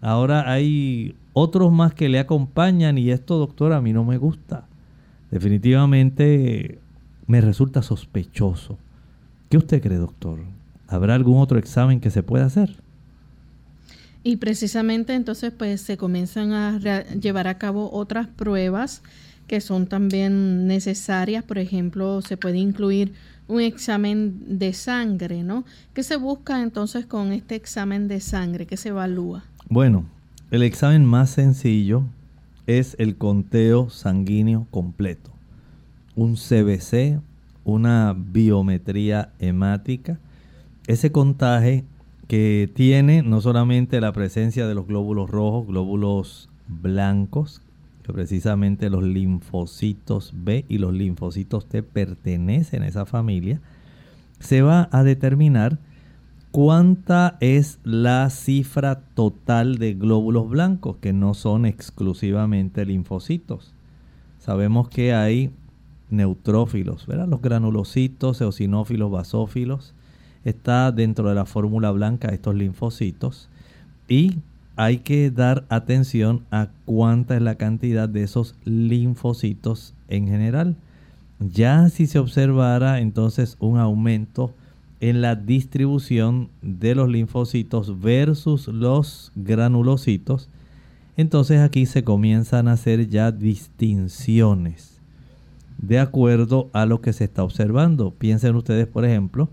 Ahora 0.00 0.48
hay 0.48 1.16
otros 1.32 1.72
más 1.72 1.94
que 1.94 2.08
le 2.08 2.20
acompañan 2.20 2.96
y 2.96 3.10
esto, 3.10 3.38
doctor, 3.38 3.72
a 3.72 3.80
mí 3.80 3.92
no 3.92 4.04
me 4.04 4.18
gusta. 4.18 4.68
Definitivamente 5.32 6.78
me 7.26 7.40
resulta 7.40 7.82
sospechoso. 7.82 8.78
¿Qué 9.48 9.56
usted 9.56 9.82
cree, 9.82 9.98
doctor? 9.98 10.38
¿Habrá 10.86 11.16
algún 11.16 11.40
otro 11.40 11.58
examen 11.58 11.98
que 11.98 12.10
se 12.10 12.22
pueda 12.22 12.44
hacer? 12.44 12.83
Y 14.24 14.36
precisamente 14.36 15.14
entonces 15.14 15.52
pues 15.56 15.82
se 15.82 15.96
comienzan 15.98 16.52
a 16.52 16.78
llevar 17.20 17.46
a 17.46 17.58
cabo 17.58 17.92
otras 17.92 18.26
pruebas 18.26 19.02
que 19.46 19.60
son 19.60 19.86
también 19.86 20.66
necesarias. 20.66 21.44
Por 21.44 21.58
ejemplo, 21.58 22.22
se 22.22 22.38
puede 22.38 22.56
incluir 22.56 23.12
un 23.46 23.60
examen 23.60 24.58
de 24.58 24.72
sangre, 24.72 25.42
¿no? 25.42 25.64
¿Qué 25.92 26.02
se 26.02 26.16
busca 26.16 26.62
entonces 26.62 27.04
con 27.04 27.32
este 27.32 27.54
examen 27.54 28.08
de 28.08 28.20
sangre? 28.20 28.66
¿Qué 28.66 28.78
se 28.78 28.88
evalúa? 28.88 29.44
Bueno, 29.68 30.06
el 30.50 30.62
examen 30.62 31.04
más 31.04 31.30
sencillo 31.30 32.04
es 32.66 32.96
el 32.98 33.16
conteo 33.16 33.90
sanguíneo 33.90 34.66
completo. 34.70 35.30
Un 36.16 36.36
CBC, 36.36 37.20
una 37.64 38.14
biometría 38.16 39.32
hemática. 39.38 40.18
Ese 40.86 41.12
contaje 41.12 41.84
que 42.28 42.70
tiene 42.74 43.22
no 43.22 43.40
solamente 43.40 44.00
la 44.00 44.12
presencia 44.12 44.66
de 44.66 44.74
los 44.74 44.86
glóbulos 44.86 45.30
rojos, 45.30 45.66
glóbulos 45.66 46.48
blancos, 46.68 47.60
que 48.02 48.12
precisamente 48.12 48.90
los 48.90 49.02
linfocitos 49.02 50.32
B 50.34 50.64
y 50.68 50.78
los 50.78 50.92
linfocitos 50.92 51.66
T 51.66 51.82
pertenecen 51.82 52.82
a 52.82 52.88
esa 52.88 53.06
familia, 53.06 53.60
se 54.40 54.62
va 54.62 54.88
a 54.92 55.02
determinar 55.02 55.78
cuánta 56.50 57.36
es 57.40 57.78
la 57.82 58.28
cifra 58.30 59.00
total 59.14 59.78
de 59.78 59.94
glóbulos 59.94 60.48
blancos, 60.48 60.98
que 60.98 61.12
no 61.12 61.34
son 61.34 61.66
exclusivamente 61.66 62.84
linfocitos. 62.84 63.74
Sabemos 64.38 64.88
que 64.88 65.14
hay 65.14 65.50
neutrófilos, 66.10 67.06
¿verdad? 67.06 67.26
los 67.26 67.40
granulocitos, 67.40 68.40
eosinófilos, 68.40 69.10
basófilos, 69.10 69.94
está 70.44 70.92
dentro 70.92 71.28
de 71.28 71.34
la 71.34 71.46
fórmula 71.46 71.90
blanca 71.90 72.28
estos 72.28 72.54
linfocitos 72.54 73.48
y 74.08 74.38
hay 74.76 74.98
que 74.98 75.30
dar 75.30 75.64
atención 75.68 76.42
a 76.50 76.68
cuánta 76.84 77.36
es 77.36 77.42
la 77.42 77.54
cantidad 77.54 78.08
de 78.08 78.22
esos 78.24 78.56
linfocitos 78.64 79.94
en 80.08 80.26
general. 80.26 80.76
Ya 81.38 81.88
si 81.88 82.06
se 82.06 82.18
observara 82.18 83.00
entonces 83.00 83.56
un 83.60 83.78
aumento 83.78 84.52
en 85.00 85.20
la 85.20 85.36
distribución 85.36 86.48
de 86.62 86.94
los 86.94 87.08
linfocitos 87.08 88.00
versus 88.00 88.68
los 88.68 89.32
granulocitos, 89.34 90.48
entonces 91.16 91.60
aquí 91.60 91.86
se 91.86 92.02
comienzan 92.02 92.68
a 92.68 92.72
hacer 92.72 93.08
ya 93.08 93.30
distinciones 93.30 95.00
de 95.78 95.98
acuerdo 95.98 96.70
a 96.72 96.86
lo 96.86 97.00
que 97.00 97.12
se 97.12 97.24
está 97.24 97.44
observando. 97.44 98.12
Piensen 98.12 98.56
ustedes, 98.56 98.86
por 98.86 99.04
ejemplo, 99.04 99.48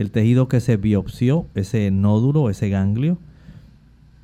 el 0.00 0.10
tejido 0.10 0.48
que 0.48 0.60
se 0.60 0.78
biopsió, 0.78 1.46
ese 1.54 1.90
nódulo, 1.90 2.48
ese 2.48 2.70
ganglio, 2.70 3.18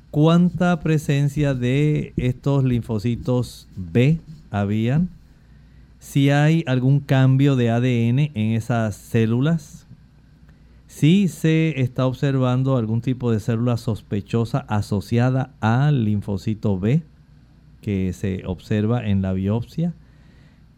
cuánta 0.09 0.79
presencia 0.79 1.53
de 1.53 2.13
estos 2.17 2.63
linfocitos 2.63 3.67
B 3.75 4.19
habían, 4.49 5.09
si 5.99 6.31
hay 6.31 6.63
algún 6.65 6.99
cambio 6.99 7.55
de 7.55 7.69
ADN 7.69 8.31
en 8.33 8.53
esas 8.53 8.95
células, 8.95 9.85
si 10.87 11.27
se 11.27 11.79
está 11.79 12.07
observando 12.07 12.75
algún 12.75 13.01
tipo 13.01 13.31
de 13.31 13.39
célula 13.39 13.77
sospechosa 13.77 14.65
asociada 14.67 15.51
al 15.59 16.05
linfocito 16.05 16.79
B 16.79 17.03
que 17.81 18.13
se 18.13 18.41
observa 18.47 19.07
en 19.07 19.21
la 19.21 19.31
biopsia, 19.31 19.93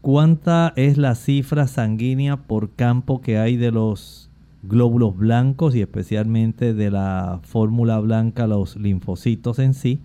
cuánta 0.02 0.74
es 0.76 0.98
la 0.98 1.16
cifra 1.16 1.68
sanguínea 1.68 2.36
por 2.36 2.72
campo 2.72 3.22
que 3.22 3.38
hay 3.38 3.56
de 3.56 3.72
los 3.72 4.29
glóbulos 4.64 5.16
blancos 5.18 5.76
y 5.76 5.82
especialmente 5.82 6.74
de 6.74 6.92
la 6.92 7.40
fórmula 7.44 8.00
blanca, 8.00 8.48
los 8.48 8.76
linfocitos 8.76 9.60
en 9.60 9.74
sí. 9.74 10.00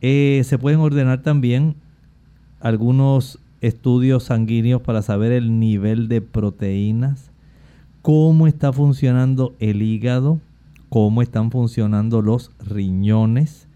Eh, 0.00 0.42
se 0.44 0.58
pueden 0.58 0.80
ordenar 0.80 1.22
también 1.22 1.76
algunos 2.60 3.38
estudios 3.60 4.24
sanguíneos 4.24 4.82
para 4.82 5.02
saber 5.02 5.32
el 5.32 5.58
nivel 5.58 6.08
de 6.08 6.20
proteínas, 6.20 7.30
cómo 8.02 8.46
está 8.46 8.72
funcionando 8.72 9.54
el 9.60 9.82
hígado, 9.82 10.40
cómo 10.88 11.22
están 11.22 11.50
funcionando 11.50 12.20
los 12.20 12.50
riñones, 12.58 13.68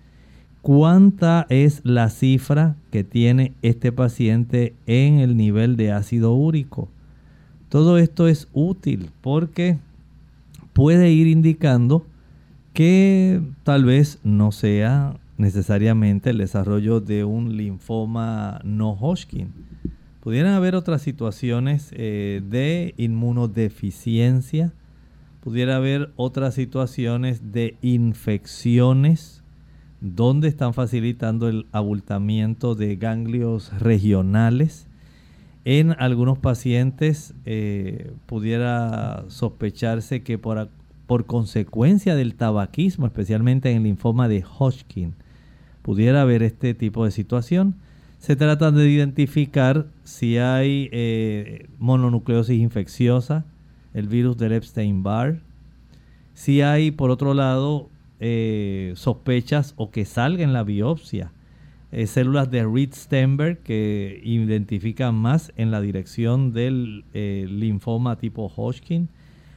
cuánta 0.61 1.47
es 1.49 1.81
la 1.85 2.11
cifra 2.11 2.77
que 2.91 3.05
tiene 3.05 3.55
este 3.63 3.91
paciente 3.93 4.75
en 4.87 5.19
el 5.19 5.37
nivel 5.37 5.77
de 5.77 5.93
ácido 5.93 6.35
úrico 6.35 6.89
todo 7.69 7.99
esto 7.99 8.29
es 8.29 8.49
útil 8.53 9.11
porque 9.21 9.79
puede 10.73 11.11
ir 11.11 11.27
indicando 11.27 12.07
que 12.73 13.43
tal 13.65 13.85
vez 13.85 14.19
no 14.23 14.53
sea 14.53 15.17
necesariamente 15.37 16.31
el 16.31 16.39
desarrollo 16.39 17.01
de 17.01 17.25
un 17.25 17.57
linfoma 17.57 18.61
no 18.65 18.93
Hodgkin. 18.93 19.53
Pudieran 20.21 20.55
haber 20.55 20.75
otras 20.75 21.03
situaciones 21.03 21.91
eh, 21.93 22.43
de 22.49 22.95
inmunodeficiencia, 22.97 24.73
pudiera 25.41 25.77
haber 25.77 26.11
otras 26.17 26.55
situaciones 26.55 27.53
de 27.53 27.77
infecciones 27.83 29.43
donde 30.01 30.49
están 30.49 30.75
facilitando 30.75 31.49
el 31.49 31.67
abultamiento 31.73 32.75
de 32.75 32.97
ganglios 32.97 33.73
regionales 33.81 34.88
en 35.65 35.95
algunos 35.99 36.39
pacientes 36.39 37.35
eh, 37.45 38.13
pudiera 38.27 39.25
sospecharse 39.29 40.23
que 40.23 40.39
por, 40.39 40.69
por 41.07 41.27
consecuencia 41.27 42.15
del 42.15 42.35
tabaquismo, 42.35 43.07
especialmente 43.07 43.71
en 43.71 43.79
el 43.79 43.83
linfoma 43.85 44.29
de 44.29 44.45
Hodgkin, 44.45 45.15
pudiera 45.83 46.23
haber 46.23 46.43
este 46.43 46.75
tipo 46.75 47.05
de 47.05 47.11
situación. 47.11 47.75
Se 48.19 48.37
trata 48.37 48.71
de 48.71 48.89
identificar 48.91 49.87
si 50.05 50.39
hay 50.39 50.89
eh, 50.93 51.69
mononucleosis 51.79 52.59
infecciosa, 52.59 53.45
el 53.95 54.09
virus 54.09 54.37
del 54.39 54.53
Epstein-Barr, 54.53 55.41
si 56.35 56.63
hay, 56.63 56.91
por 56.91 57.11
otro 57.11 57.35
lado, 57.35 57.89
eh, 58.21 58.93
sospechas 58.97 59.75
o 59.77 59.91
que 59.91 60.05
salga 60.05 60.45
en 60.45 60.53
la 60.53 60.63
biopsia 60.63 61.33
eh, 61.91 62.07
células 62.07 62.51
de 62.51 62.65
Reed-Stenberg 62.65 63.61
que 63.61 64.21
identifican 64.23 65.15
más 65.15 65.53
en 65.57 65.71
la 65.71 65.81
dirección 65.81 66.53
del 66.53 67.05
eh, 67.15 67.47
linfoma 67.49 68.17
tipo 68.17 68.53
Hodgkin. 68.55 69.09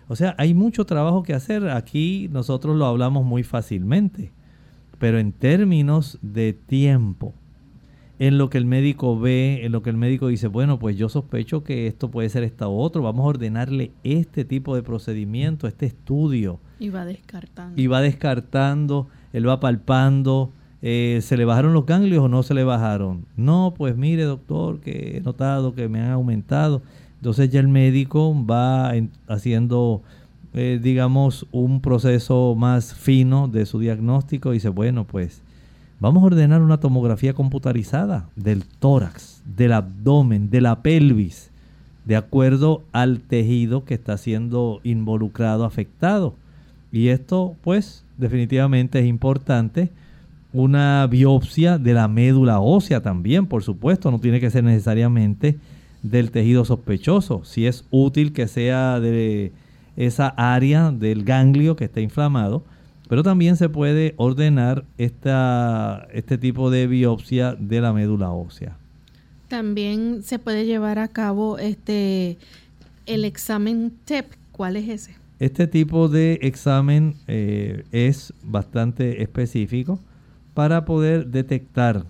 O 0.07 0.15
sea, 0.15 0.35
hay 0.37 0.53
mucho 0.53 0.85
trabajo 0.85 1.23
que 1.23 1.33
hacer. 1.33 1.69
Aquí 1.69 2.29
nosotros 2.31 2.77
lo 2.77 2.85
hablamos 2.85 3.25
muy 3.25 3.43
fácilmente, 3.43 4.31
pero 4.97 5.19
en 5.19 5.33
términos 5.33 6.19
de 6.21 6.53
tiempo, 6.53 7.33
en 8.17 8.37
lo 8.37 8.49
que 8.49 8.59
el 8.59 8.65
médico 8.65 9.19
ve, 9.19 9.65
en 9.65 9.71
lo 9.71 9.81
que 9.81 9.89
el 9.89 9.97
médico 9.97 10.27
dice, 10.27 10.47
bueno, 10.47 10.79
pues 10.79 10.95
yo 10.95 11.09
sospecho 11.09 11.63
que 11.63 11.87
esto 11.87 12.11
puede 12.11 12.29
ser 12.29 12.43
esta 12.43 12.67
otro, 12.67 13.01
vamos 13.01 13.25
a 13.25 13.29
ordenarle 13.29 13.91
este 14.03 14.45
tipo 14.45 14.75
de 14.75 14.83
procedimiento, 14.83 15.67
este 15.67 15.87
estudio. 15.87 16.59
Y 16.79 16.89
va 16.89 17.03
descartando. 17.03 17.81
Y 17.81 17.87
va 17.87 17.99
descartando, 17.99 19.07
él 19.33 19.47
va 19.47 19.59
palpando, 19.59 20.53
eh, 20.81 21.19
¿se 21.21 21.37
le 21.37 21.45
bajaron 21.45 21.73
los 21.73 21.85
ganglios 21.85 22.23
o 22.23 22.27
no 22.27 22.43
se 22.43 22.53
le 22.53 22.63
bajaron? 22.63 23.25
No, 23.35 23.73
pues 23.77 23.95
mire 23.95 24.23
doctor, 24.23 24.79
que 24.79 25.17
he 25.17 25.21
notado 25.21 25.75
que 25.75 25.87
me 25.87 26.01
han 26.01 26.11
aumentado. 26.11 26.81
Entonces 27.17 27.51
ya 27.51 27.59
el 27.59 27.67
médico 27.67 28.35
va 28.45 28.93
haciendo, 29.27 30.01
eh, 30.53 30.79
digamos, 30.81 31.45
un 31.51 31.81
proceso 31.81 32.55
más 32.57 32.95
fino 32.95 33.47
de 33.47 33.67
su 33.67 33.79
diagnóstico 33.79 34.51
y 34.51 34.55
dice, 34.55 34.69
bueno, 34.69 35.05
pues 35.05 35.43
vamos 35.99 36.23
a 36.23 36.25
ordenar 36.25 36.63
una 36.63 36.79
tomografía 36.79 37.33
computarizada 37.33 38.27
del 38.35 38.65
tórax, 38.65 39.43
del 39.45 39.73
abdomen, 39.73 40.49
de 40.49 40.61
la 40.61 40.81
pelvis, 40.81 41.51
de 42.05 42.15
acuerdo 42.15 42.81
al 42.91 43.19
tejido 43.19 43.85
que 43.85 43.93
está 43.93 44.17
siendo 44.17 44.81
involucrado, 44.83 45.63
afectado. 45.63 46.33
Y 46.91 47.09
esto, 47.09 47.55
pues, 47.61 48.03
definitivamente 48.17 48.99
es 48.99 49.05
importante 49.05 49.91
una 50.53 51.07
biopsia 51.07 51.77
de 51.77 51.93
la 51.93 52.07
médula 52.07 52.59
ósea 52.59 53.01
también, 53.01 53.45
por 53.45 53.63
supuesto, 53.63 54.11
no 54.11 54.19
tiene 54.19 54.39
que 54.39 54.49
ser 54.49 54.63
necesariamente 54.63 55.57
del 56.03 56.31
tejido 56.31 56.65
sospechoso. 56.65 57.43
Si 57.45 57.67
es 57.67 57.85
útil 57.89 58.33
que 58.33 58.47
sea 58.47 58.99
de 58.99 59.51
esa 59.95 60.27
área 60.29 60.91
del 60.91 61.23
ganglio 61.23 61.75
que 61.75 61.85
está 61.85 62.01
inflamado, 62.01 62.63
pero 63.07 63.23
también 63.23 63.57
se 63.57 63.69
puede 63.69 64.13
ordenar 64.17 64.85
esta, 64.97 66.07
este 66.13 66.37
tipo 66.37 66.69
de 66.69 66.87
biopsia 66.87 67.55
de 67.59 67.81
la 67.81 67.93
médula 67.93 68.31
ósea. 68.31 68.77
También 69.47 70.23
se 70.23 70.39
puede 70.39 70.65
llevar 70.65 70.97
a 70.97 71.09
cabo 71.09 71.57
este 71.57 72.37
el 73.05 73.25
examen 73.25 73.91
TEP. 74.05 74.27
¿Cuál 74.53 74.77
es 74.77 74.87
ese? 74.87 75.15
Este 75.39 75.67
tipo 75.67 76.07
de 76.07 76.39
examen 76.41 77.15
eh, 77.27 77.83
es 77.91 78.33
bastante 78.43 79.21
específico 79.21 79.99
para 80.53 80.85
poder 80.85 81.27
detectar 81.27 82.05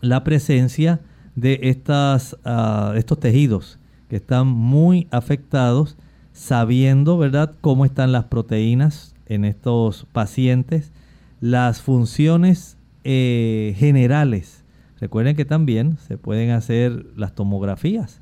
la 0.00 0.24
presencia 0.24 1.00
de 1.36 1.60
estas, 1.62 2.36
ah, 2.44 2.94
estos 2.96 3.18
tejidos 3.20 3.78
que 4.08 4.16
están 4.16 4.46
muy 4.46 5.06
afectados, 5.10 5.96
sabiendo, 6.32 7.16
¿verdad?, 7.18 7.54
cómo 7.60 7.84
están 7.84 8.12
las 8.12 8.24
proteínas 8.24 9.14
en 9.26 9.44
estos 9.44 10.06
pacientes, 10.12 10.92
las 11.40 11.80
funciones 11.80 12.76
eh, 13.04 13.74
generales. 13.78 14.64
Recuerden 15.00 15.34
que 15.34 15.44
también 15.44 15.96
se 15.98 16.18
pueden 16.18 16.50
hacer 16.50 17.06
las 17.16 17.34
tomografías 17.34 18.20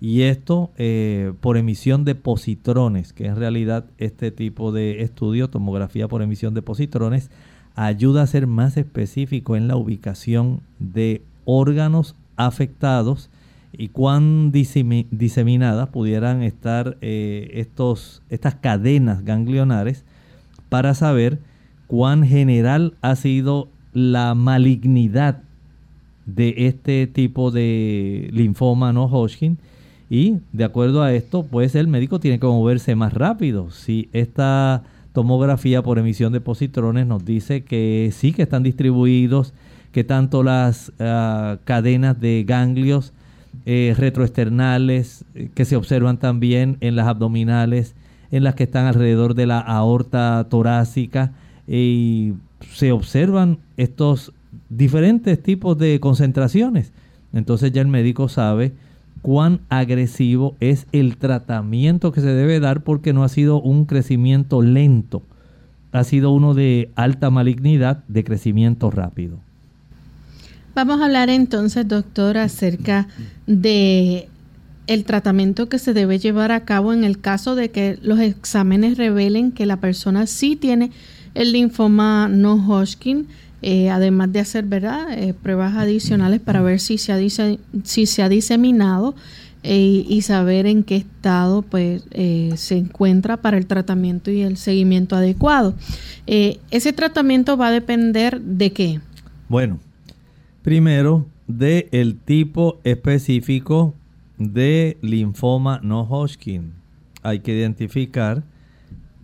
y 0.00 0.22
esto 0.22 0.72
eh, 0.78 1.32
por 1.40 1.56
emisión 1.56 2.04
de 2.04 2.16
positrones, 2.16 3.12
que 3.12 3.26
en 3.26 3.36
realidad 3.36 3.84
este 3.98 4.32
tipo 4.32 4.72
de 4.72 5.02
estudio, 5.02 5.48
tomografía 5.48 6.08
por 6.08 6.22
emisión 6.22 6.54
de 6.54 6.62
positrones, 6.62 7.30
ayuda 7.74 8.22
a 8.22 8.26
ser 8.26 8.46
más 8.46 8.76
específico 8.76 9.56
en 9.56 9.68
la 9.68 9.76
ubicación 9.76 10.60
de 10.78 11.22
órganos 11.44 12.14
afectados 12.36 13.30
y 13.72 13.88
cuán 13.88 14.52
diseminadas 14.52 15.88
pudieran 15.88 16.42
estar 16.42 16.98
eh, 17.00 17.50
estos, 17.54 18.22
estas 18.28 18.54
cadenas 18.56 19.24
ganglionares 19.24 20.04
para 20.68 20.94
saber 20.94 21.38
cuán 21.86 22.24
general 22.24 22.94
ha 23.00 23.16
sido 23.16 23.68
la 23.92 24.34
malignidad 24.34 25.42
de 26.26 26.54
este 26.56 27.06
tipo 27.06 27.50
de 27.50 28.28
linfoma 28.32 28.92
no 28.92 29.06
Hodgkin. 29.06 29.58
Y 30.10 30.36
de 30.52 30.64
acuerdo 30.64 31.02
a 31.02 31.14
esto 31.14 31.42
pues 31.42 31.74
el 31.74 31.88
médico 31.88 32.20
tiene 32.20 32.38
que 32.38 32.46
moverse 32.46 32.94
más 32.94 33.14
rápido. 33.14 33.70
Si 33.70 34.10
esta 34.12 34.82
tomografía 35.12 35.82
por 35.82 35.98
emisión 35.98 36.32
de 36.32 36.40
positrones 36.40 37.06
nos 37.06 37.24
dice 37.24 37.64
que 37.64 38.10
sí 38.12 38.32
que 38.32 38.42
están 38.42 38.62
distribuidos 38.62 39.52
que 39.92 40.04
tanto 40.04 40.42
las 40.42 40.92
ah, 40.98 41.58
cadenas 41.64 42.18
de 42.20 42.44
ganglios 42.46 43.12
eh, 43.66 43.94
retroesternales 43.96 45.24
eh, 45.34 45.50
que 45.54 45.64
se 45.64 45.76
observan 45.76 46.16
también 46.16 46.78
en 46.80 46.96
las 46.96 47.06
abdominales, 47.06 47.94
en 48.30 48.42
las 48.42 48.54
que 48.54 48.64
están 48.64 48.86
alrededor 48.86 49.34
de 49.34 49.46
la 49.46 49.60
aorta 49.60 50.46
torácica 50.48 51.32
y 51.68 52.32
se 52.72 52.90
observan 52.90 53.58
estos 53.76 54.32
diferentes 54.70 55.42
tipos 55.42 55.76
de 55.78 56.00
concentraciones. 56.00 56.92
Entonces 57.34 57.72
ya 57.72 57.82
el 57.82 57.88
médico 57.88 58.28
sabe 58.28 58.72
cuán 59.22 59.60
agresivo 59.68 60.56
es 60.60 60.86
el 60.92 61.16
tratamiento 61.16 62.12
que 62.12 62.20
se 62.20 62.34
debe 62.34 62.60
dar 62.60 62.82
porque 62.82 63.12
no 63.12 63.24
ha 63.24 63.28
sido 63.28 63.60
un 63.60 63.86
crecimiento 63.86 64.62
lento, 64.62 65.22
ha 65.92 66.04
sido 66.04 66.32
uno 66.32 66.54
de 66.54 66.90
alta 66.96 67.30
malignidad, 67.30 68.04
de 68.08 68.24
crecimiento 68.24 68.90
rápido. 68.90 69.38
Vamos 70.74 71.00
a 71.00 71.04
hablar 71.04 71.30
entonces, 71.30 71.86
doctor, 71.86 72.36
acerca 72.36 73.06
de 73.46 74.28
el 74.86 75.04
tratamiento 75.04 75.68
que 75.68 75.78
se 75.78 75.94
debe 75.94 76.18
llevar 76.18 76.50
a 76.50 76.64
cabo 76.64 76.92
en 76.92 77.04
el 77.04 77.20
caso 77.20 77.54
de 77.54 77.70
que 77.70 77.98
los 78.02 78.18
exámenes 78.18 78.98
revelen 78.98 79.52
que 79.52 79.66
la 79.66 79.76
persona 79.76 80.26
sí 80.26 80.56
tiene 80.56 80.90
el 81.34 81.52
linfoma 81.52 82.28
no 82.28 82.54
Hodgkin, 82.54 83.28
eh, 83.62 83.90
además 83.90 84.32
de 84.32 84.40
hacer. 84.40 84.66
Eh, 84.72 85.34
pruebas 85.34 85.76
adicionales 85.76 86.40
para 86.40 86.62
ver 86.62 86.80
si 86.80 86.98
se 86.98 87.12
ha, 87.12 88.28
diseminado 88.28 89.14
eh, 89.62 90.04
y 90.08 90.22
saber 90.22 90.66
en 90.66 90.82
qué 90.82 90.96
estado 90.96 91.62
pues, 91.62 92.04
se 92.56 92.76
encuentra 92.76 93.38
para 93.38 93.56
el 93.56 93.66
tratamiento 93.66 94.30
y 94.30 94.42
el 94.42 94.56
seguimiento 94.56 95.16
adecuado. 95.16 95.74
ese 96.26 96.92
tratamiento 96.92 97.56
va 97.56 97.68
a 97.68 97.70
depender 97.70 98.40
de 98.40 98.72
qué. 98.72 99.00
Bueno, 99.48 99.78
Primero, 100.62 101.26
de 101.48 101.88
el 101.90 102.16
tipo 102.16 102.78
específico 102.84 103.96
de 104.38 104.96
linfoma 105.02 105.80
no 105.82 106.02
Hodgkin. 106.02 106.72
Hay 107.22 107.40
que 107.40 107.58
identificar 107.58 108.44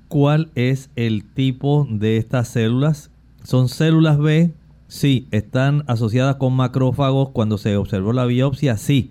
cuál 0.09 0.51
es 0.57 0.91
el 0.97 1.24
tipo 1.24 1.86
de 1.89 2.16
estas 2.16 2.49
células. 2.49 3.12
¿Son 3.49 3.70
células 3.70 4.18
B? 4.18 4.53
Sí. 4.88 5.26
¿Están 5.30 5.82
asociadas 5.86 6.36
con 6.36 6.53
macrófagos 6.53 7.30
cuando 7.30 7.57
se 7.57 7.78
observó 7.78 8.12
la 8.12 8.26
biopsia? 8.26 8.76
Sí. 8.76 9.11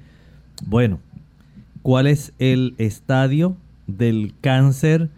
Bueno, 0.63 0.99
¿cuál 1.81 2.05
es 2.05 2.33
el 2.37 2.75
estadio 2.77 3.57
del 3.87 4.35
cáncer? 4.39 5.09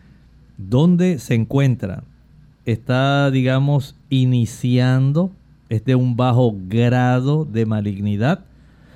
¿Dónde 0.57 1.19
se 1.19 1.33
encuentra? 1.33 2.05
¿Está, 2.63 3.29
digamos, 3.29 3.97
iniciando 4.09 5.31
es 5.67 5.83
de 5.83 5.95
un 5.95 6.15
bajo 6.15 6.55
grado 6.69 7.43
de 7.43 7.65
malignidad 7.65 8.45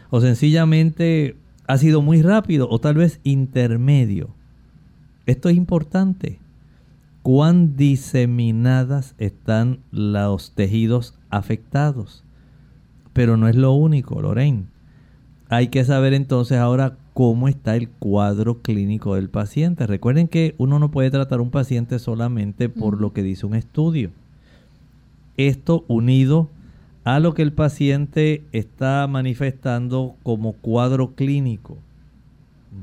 o 0.10 0.22
sencillamente 0.22 1.36
ha 1.68 1.78
sido 1.78 2.02
muy 2.02 2.22
rápido 2.22 2.70
o 2.70 2.80
tal 2.80 2.96
vez 2.96 3.20
intermedio. 3.26 4.30
Esto 5.26 5.50
es 5.50 5.58
importante. 5.58 6.40
¿Cuán 7.24 7.78
diseminadas 7.78 9.16
están 9.18 9.80
los 9.92 10.52
tejidos 10.56 11.18
afectados? 11.30 12.26
Pero 13.14 13.38
no 13.38 13.48
es 13.48 13.56
lo 13.56 13.72
único, 13.72 14.22
Lorraine. 14.22 14.66
Hay 15.48 15.70
que 15.70 15.86
saber 15.86 16.14
entonces 16.14 16.58
ahora 16.58 16.98
cómo 17.14 17.48
está 17.48 17.78
el 17.78 17.88
cuadro 17.88 18.62
clínico 18.62 19.16
del 19.16 19.30
paciente. 19.30 19.88
Recuerden 19.88 20.28
que 20.28 20.54
uno 20.58 20.80
no 20.80 20.92
puede 20.92 21.12
tratar 21.12 21.40
a 21.40 21.44
un 21.44 21.50
paciente 21.50 21.98
solamente 21.98 22.68
por 22.68 23.00
lo 23.00 23.14
que 23.14 23.24
dice 23.24 23.46
un 23.46 23.56
estudio. 23.56 24.10
Esto 25.38 25.86
unido 25.88 26.50
a 27.06 27.22
lo 27.22 27.34
que 27.34 27.42
el 27.42 27.54
paciente 27.54 28.44
está 28.52 29.08
manifestando 29.08 30.16
como 30.24 30.54
cuadro 30.54 31.16
clínico. 31.16 31.78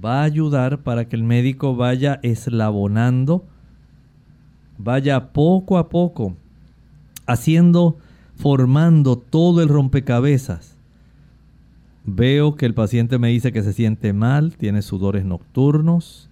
Va 0.02 0.20
a 0.20 0.24
ayudar 0.24 0.78
para 0.78 1.08
que 1.08 1.16
el 1.16 1.24
médico 1.24 1.76
vaya 1.76 2.20
eslabonando, 2.22 3.44
vaya 4.82 5.32
poco 5.32 5.78
a 5.78 5.88
poco, 5.88 6.36
haciendo, 7.26 7.98
formando 8.36 9.16
todo 9.16 9.62
el 9.62 9.68
rompecabezas. 9.68 10.76
Veo 12.04 12.56
que 12.56 12.66
el 12.66 12.74
paciente 12.74 13.18
me 13.18 13.28
dice 13.28 13.52
que 13.52 13.62
se 13.62 13.72
siente 13.72 14.12
mal, 14.12 14.56
tiene 14.56 14.82
sudores 14.82 15.24
nocturnos, 15.24 16.28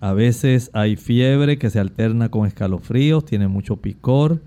a 0.00 0.12
veces 0.12 0.70
hay 0.72 0.96
fiebre 0.96 1.58
que 1.58 1.68
se 1.68 1.78
alterna 1.78 2.30
con 2.30 2.46
escalofríos, 2.46 3.24
tiene 3.24 3.48
mucho 3.48 3.76
picor, 3.76 4.40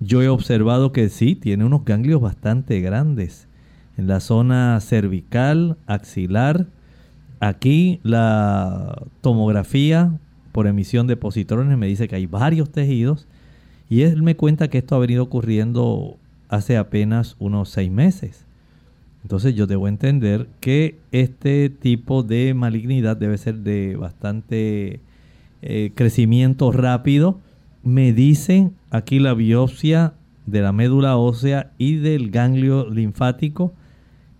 yo 0.00 0.22
he 0.22 0.28
observado 0.28 0.92
que 0.92 1.08
sí, 1.08 1.34
tiene 1.34 1.64
unos 1.64 1.84
ganglios 1.84 2.20
bastante 2.20 2.80
grandes 2.80 3.48
en 3.96 4.06
la 4.06 4.20
zona 4.20 4.78
cervical, 4.80 5.78
axilar. 5.86 6.66
Aquí 7.40 8.00
la 8.02 9.02
tomografía 9.22 10.18
por 10.56 10.66
emisión 10.66 11.06
de 11.06 11.18
positrones 11.18 11.76
me 11.76 11.86
dice 11.86 12.08
que 12.08 12.16
hay 12.16 12.24
varios 12.24 12.70
tejidos 12.70 13.28
y 13.90 14.00
él 14.04 14.22
me 14.22 14.36
cuenta 14.36 14.68
que 14.68 14.78
esto 14.78 14.94
ha 14.94 14.98
venido 14.98 15.22
ocurriendo 15.22 16.16
hace 16.48 16.78
apenas 16.78 17.36
unos 17.38 17.68
seis 17.68 17.90
meses. 17.90 18.46
Entonces 19.22 19.54
yo 19.54 19.66
debo 19.66 19.86
entender 19.86 20.48
que 20.60 20.96
este 21.12 21.68
tipo 21.68 22.22
de 22.22 22.54
malignidad 22.54 23.18
debe 23.18 23.36
ser 23.36 23.56
de 23.56 23.96
bastante 23.96 25.00
eh, 25.60 25.92
crecimiento 25.94 26.72
rápido 26.72 27.38
me 27.82 28.14
dicen 28.14 28.72
aquí 28.90 29.18
la 29.18 29.34
biopsia 29.34 30.14
de 30.46 30.62
la 30.62 30.72
médula 30.72 31.18
ósea 31.18 31.70
y 31.76 31.96
del 31.96 32.30
ganglio 32.30 32.88
linfático 32.88 33.74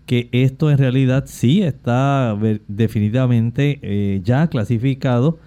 que 0.07 0.29
esto 0.31 0.71
en 0.71 0.79
realidad 0.79 1.25
sí 1.27 1.61
está 1.61 2.35
definitivamente 2.67 3.77
eh, 3.83 4.21
ya 4.23 4.47
clasificado 4.47 5.37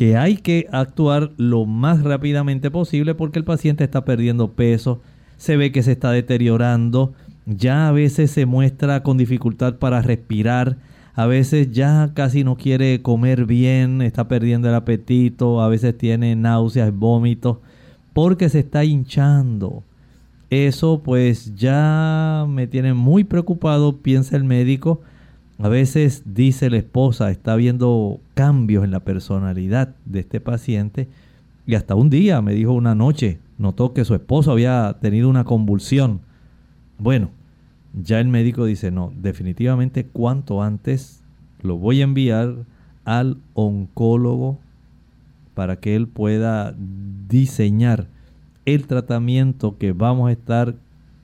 que 0.00 0.16
hay 0.16 0.38
que 0.38 0.66
actuar 0.72 1.32
lo 1.36 1.66
más 1.66 2.02
rápidamente 2.02 2.70
posible 2.70 3.14
porque 3.14 3.38
el 3.38 3.44
paciente 3.44 3.84
está 3.84 4.02
perdiendo 4.06 4.52
peso, 4.52 5.02
se 5.36 5.58
ve 5.58 5.72
que 5.72 5.82
se 5.82 5.92
está 5.92 6.10
deteriorando, 6.10 7.12
ya 7.44 7.86
a 7.86 7.92
veces 7.92 8.30
se 8.30 8.46
muestra 8.46 9.02
con 9.02 9.18
dificultad 9.18 9.74
para 9.74 10.00
respirar, 10.00 10.78
a 11.12 11.26
veces 11.26 11.72
ya 11.72 12.12
casi 12.14 12.44
no 12.44 12.56
quiere 12.56 13.02
comer 13.02 13.44
bien, 13.44 14.00
está 14.00 14.26
perdiendo 14.26 14.70
el 14.70 14.74
apetito, 14.74 15.60
a 15.60 15.68
veces 15.68 15.98
tiene 15.98 16.34
náuseas, 16.34 16.94
vómitos, 16.94 17.58
porque 18.14 18.48
se 18.48 18.60
está 18.60 18.86
hinchando. 18.86 19.84
Eso 20.48 21.02
pues 21.04 21.54
ya 21.56 22.46
me 22.48 22.66
tiene 22.66 22.94
muy 22.94 23.24
preocupado, 23.24 23.98
piensa 23.98 24.34
el 24.34 24.44
médico. 24.44 25.02
A 25.62 25.68
veces 25.68 26.22
dice 26.24 26.70
la 26.70 26.78
esposa, 26.78 27.30
está 27.30 27.54
viendo 27.54 28.18
cambios 28.32 28.82
en 28.82 28.90
la 28.90 29.00
personalidad 29.00 29.94
de 30.06 30.20
este 30.20 30.40
paciente 30.40 31.06
y 31.66 31.74
hasta 31.74 31.94
un 31.94 32.08
día 32.08 32.40
me 32.40 32.54
dijo 32.54 32.72
una 32.72 32.94
noche, 32.94 33.40
notó 33.58 33.92
que 33.92 34.06
su 34.06 34.14
esposo 34.14 34.52
había 34.52 34.96
tenido 35.02 35.28
una 35.28 35.44
convulsión. 35.44 36.22
Bueno, 36.98 37.28
ya 37.92 38.20
el 38.20 38.28
médico 38.28 38.64
dice, 38.64 38.90
no, 38.90 39.12
definitivamente 39.14 40.06
cuanto 40.06 40.62
antes 40.62 41.22
lo 41.60 41.76
voy 41.76 42.00
a 42.00 42.04
enviar 42.04 42.64
al 43.04 43.36
oncólogo 43.52 44.58
para 45.52 45.76
que 45.76 45.94
él 45.94 46.08
pueda 46.08 46.74
diseñar 47.28 48.06
el 48.64 48.86
tratamiento 48.86 49.76
que 49.76 49.92
vamos 49.92 50.30
a 50.30 50.32
estar 50.32 50.74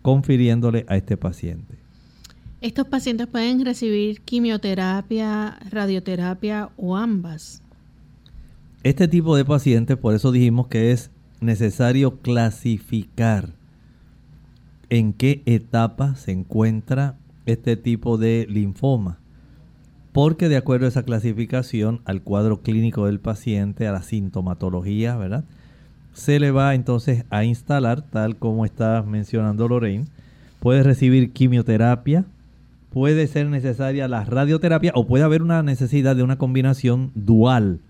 confiriéndole 0.03 0.85
a 0.89 0.97
este 0.99 1.17
paciente. 1.17 1.76
Estos 2.67 2.89
pacientes 2.89 3.29
pueden 3.29 3.65
recibir 3.65 4.23
quimioterapia, 4.23 5.57
radioterapia 5.71 6.71
o 6.77 6.97
ambas. 6.97 7.63
Este 8.83 9.07
tipo 9.07 9.37
de 9.37 9.45
pacientes, 9.45 9.97
por 9.97 10.17
eso 10.17 10.33
dijimos 10.33 10.67
que 10.67 10.91
es 10.91 11.13
necesario 11.41 12.19
clasificar 12.23 13.51
en 14.91 15.13
qué 15.13 15.45
etapa 15.47 16.17
se 16.17 16.33
encuentra 16.33 17.17
este 17.47 17.77
tipo 17.77 18.19
de 18.19 18.49
linfoma. 18.51 19.21
Porque 20.11 20.49
de 20.49 20.57
acuerdo 20.57 20.87
a 20.87 20.89
esa 20.89 21.05
clasificación, 21.05 22.01
al 22.05 22.23
cuadro 22.23 22.63
clínico 22.63 23.07
del 23.07 23.21
paciente, 23.21 23.87
a 23.87 23.93
la 23.93 24.03
sintomatología, 24.03 25.17
¿verdad? 25.17 25.45
Se 26.15 26.41
le 26.41 26.51
va 26.51 26.75
entonces 26.75 27.27
a 27.31 27.45
instalar, 27.45 28.03
tal 28.03 28.35
como 28.35 28.65
está 28.65 29.05
mencionando 29.07 29.69
Lorraine. 29.69 30.07
Puede 30.59 30.83
recibir 30.83 31.33
quimioterapia, 31.33 32.25
puede 32.97 33.27
ser 33.27 33.49
necesaria 33.49 34.09
la 34.09 34.25
radioterapia 34.25 34.91
o 34.95 35.07
puede 35.07 35.23
haber 35.23 35.43
una 35.43 35.63
necesidad 35.63 36.17
de 36.17 36.23
una 36.23 36.39
combinación 36.39 37.13
dual, 37.15 37.81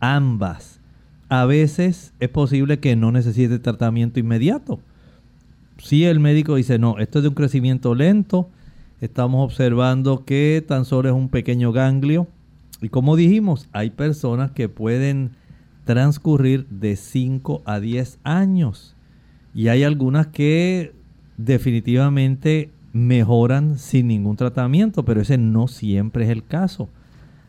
ambas. 0.00 0.80
A 1.28 1.44
veces 1.44 2.14
es 2.18 2.30
posible 2.30 2.78
que 2.78 2.96
no 2.96 3.12
necesite 3.12 3.58
tratamiento 3.58 4.20
inmediato. 4.20 4.80
Si 5.76 6.06
el 6.06 6.18
médico 6.18 6.54
dice, 6.54 6.78
no, 6.78 6.96
esto 6.98 7.18
es 7.18 7.24
de 7.24 7.28
un 7.28 7.34
crecimiento 7.34 7.94
lento, 7.94 8.48
estamos 9.02 9.44
observando 9.44 10.24
que 10.24 10.64
tan 10.66 10.86
solo 10.86 11.10
es 11.10 11.14
un 11.14 11.28
pequeño 11.28 11.70
ganglio. 11.70 12.26
Y 12.80 12.88
como 12.88 13.16
dijimos, 13.16 13.68
hay 13.72 13.90
personas 13.90 14.52
que 14.52 14.70
pueden 14.70 15.32
transcurrir 15.84 16.66
de 16.68 16.96
5 16.96 17.60
a 17.66 17.80
10 17.80 18.18
años. 18.24 18.96
Y 19.54 19.68
hay 19.68 19.82
algunas 19.82 20.28
que 20.28 20.94
definitivamente 21.36 22.70
mejoran 22.94 23.76
sin 23.76 24.06
ningún 24.06 24.36
tratamiento, 24.36 25.04
pero 25.04 25.20
ese 25.20 25.36
no 25.36 25.68
siempre 25.68 26.24
es 26.24 26.30
el 26.30 26.46
caso. 26.46 26.88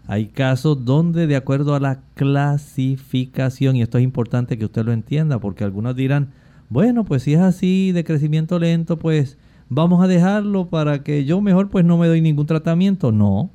Hay 0.07 0.25
casos 0.25 0.83
donde 0.85 1.27
de 1.27 1.35
acuerdo 1.35 1.75
a 1.75 1.79
la 1.79 2.01
clasificación, 2.15 3.75
y 3.75 3.83
esto 3.83 3.99
es 3.99 4.03
importante 4.03 4.57
que 4.57 4.65
usted 4.65 4.83
lo 4.83 4.91
entienda, 4.91 5.39
porque 5.39 5.63
algunos 5.63 5.95
dirán, 5.95 6.31
bueno, 6.69 7.05
pues 7.05 7.23
si 7.23 7.35
es 7.35 7.39
así 7.39 7.91
de 7.91 8.03
crecimiento 8.03 8.57
lento, 8.57 8.97
pues 8.97 9.37
vamos 9.69 10.03
a 10.03 10.07
dejarlo 10.07 10.67
para 10.67 11.03
que 11.03 11.25
yo 11.25 11.39
mejor 11.41 11.69
pues 11.69 11.85
no 11.85 11.97
me 11.97 12.07
doy 12.07 12.21
ningún 12.21 12.47
tratamiento. 12.47 13.11
No, 13.11 13.51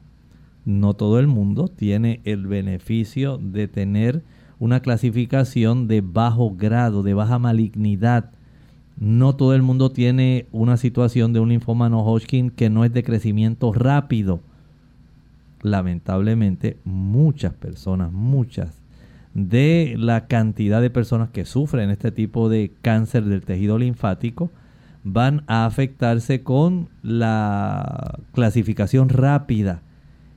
no 0.64 0.94
todo 0.94 1.18
el 1.18 1.26
mundo 1.26 1.66
tiene 1.66 2.20
el 2.24 2.46
beneficio 2.46 3.36
de 3.38 3.66
tener 3.66 4.22
una 4.60 4.80
clasificación 4.80 5.88
de 5.88 6.02
bajo 6.02 6.54
grado, 6.54 7.02
de 7.02 7.14
baja 7.14 7.40
malignidad 7.40 8.30
no 9.00 9.34
todo 9.34 9.54
el 9.54 9.62
mundo 9.62 9.90
tiene 9.90 10.46
una 10.52 10.76
situación 10.76 11.32
de 11.32 11.40
un 11.40 11.48
linfoma 11.48 11.88
no 11.88 12.04
Hodgkin 12.04 12.50
que 12.50 12.68
no 12.68 12.84
es 12.84 12.92
de 12.92 13.02
crecimiento 13.02 13.72
rápido. 13.72 14.40
Lamentablemente, 15.62 16.76
muchas 16.84 17.54
personas, 17.54 18.12
muchas 18.12 18.78
de 19.32 19.94
la 19.96 20.26
cantidad 20.26 20.82
de 20.82 20.90
personas 20.90 21.30
que 21.30 21.46
sufren 21.46 21.88
este 21.88 22.12
tipo 22.12 22.50
de 22.50 22.72
cáncer 22.82 23.24
del 23.24 23.42
tejido 23.42 23.78
linfático 23.78 24.50
van 25.02 25.44
a 25.46 25.64
afectarse 25.64 26.42
con 26.42 26.90
la 27.02 28.18
clasificación 28.32 29.08
rápida. 29.08 29.80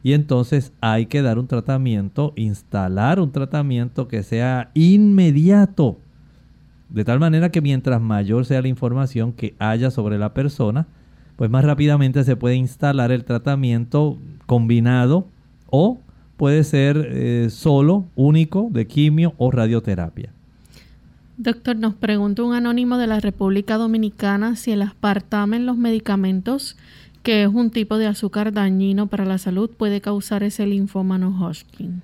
Y 0.03 0.13
entonces 0.13 0.71
hay 0.79 1.07
que 1.07 1.21
dar 1.21 1.37
un 1.37 1.47
tratamiento, 1.47 2.31
instalar 2.37 3.19
un 3.19 3.31
tratamiento 3.31 4.07
que 4.07 4.23
sea 4.23 4.71
inmediato 4.73 5.97
de 6.93 7.03
tal 7.03 7.19
manera 7.19 7.49
que 7.49 7.59
mientras 7.59 7.99
mayor 7.99 8.45
sea 8.45 8.61
la 8.61 8.67
información 8.67 9.33
que 9.33 9.55
haya 9.57 9.89
sobre 9.89 10.19
la 10.19 10.33
persona, 10.35 10.85
pues 11.35 11.49
más 11.49 11.65
rápidamente 11.65 12.23
se 12.23 12.35
puede 12.35 12.55
instalar 12.55 13.11
el 13.11 13.25
tratamiento 13.25 14.19
combinado 14.45 15.25
o 15.71 15.97
puede 16.37 16.63
ser 16.63 17.07
eh, 17.09 17.47
solo, 17.49 18.05
único, 18.15 18.67
de 18.71 18.85
quimio 18.85 19.33
o 19.37 19.49
radioterapia. 19.49 20.31
Doctor, 21.37 21.77
nos 21.77 21.95
pregunta 21.95 22.43
un 22.43 22.53
anónimo 22.53 22.99
de 22.99 23.07
la 23.07 23.19
República 23.19 23.77
Dominicana 23.77 24.55
si 24.55 24.71
el 24.71 24.83
aspartame 24.83 25.57
en 25.57 25.65
los 25.65 25.77
medicamentos, 25.77 26.77
que 27.23 27.41
es 27.41 27.49
un 27.49 27.71
tipo 27.71 27.97
de 27.97 28.05
azúcar 28.05 28.53
dañino 28.53 29.07
para 29.07 29.25
la 29.25 29.39
salud, 29.39 29.71
puede 29.71 29.99
causar 29.99 30.43
ese 30.43 30.67
linfoma 30.67 31.17
no 31.17 31.29
Hodgkin. 31.29 32.03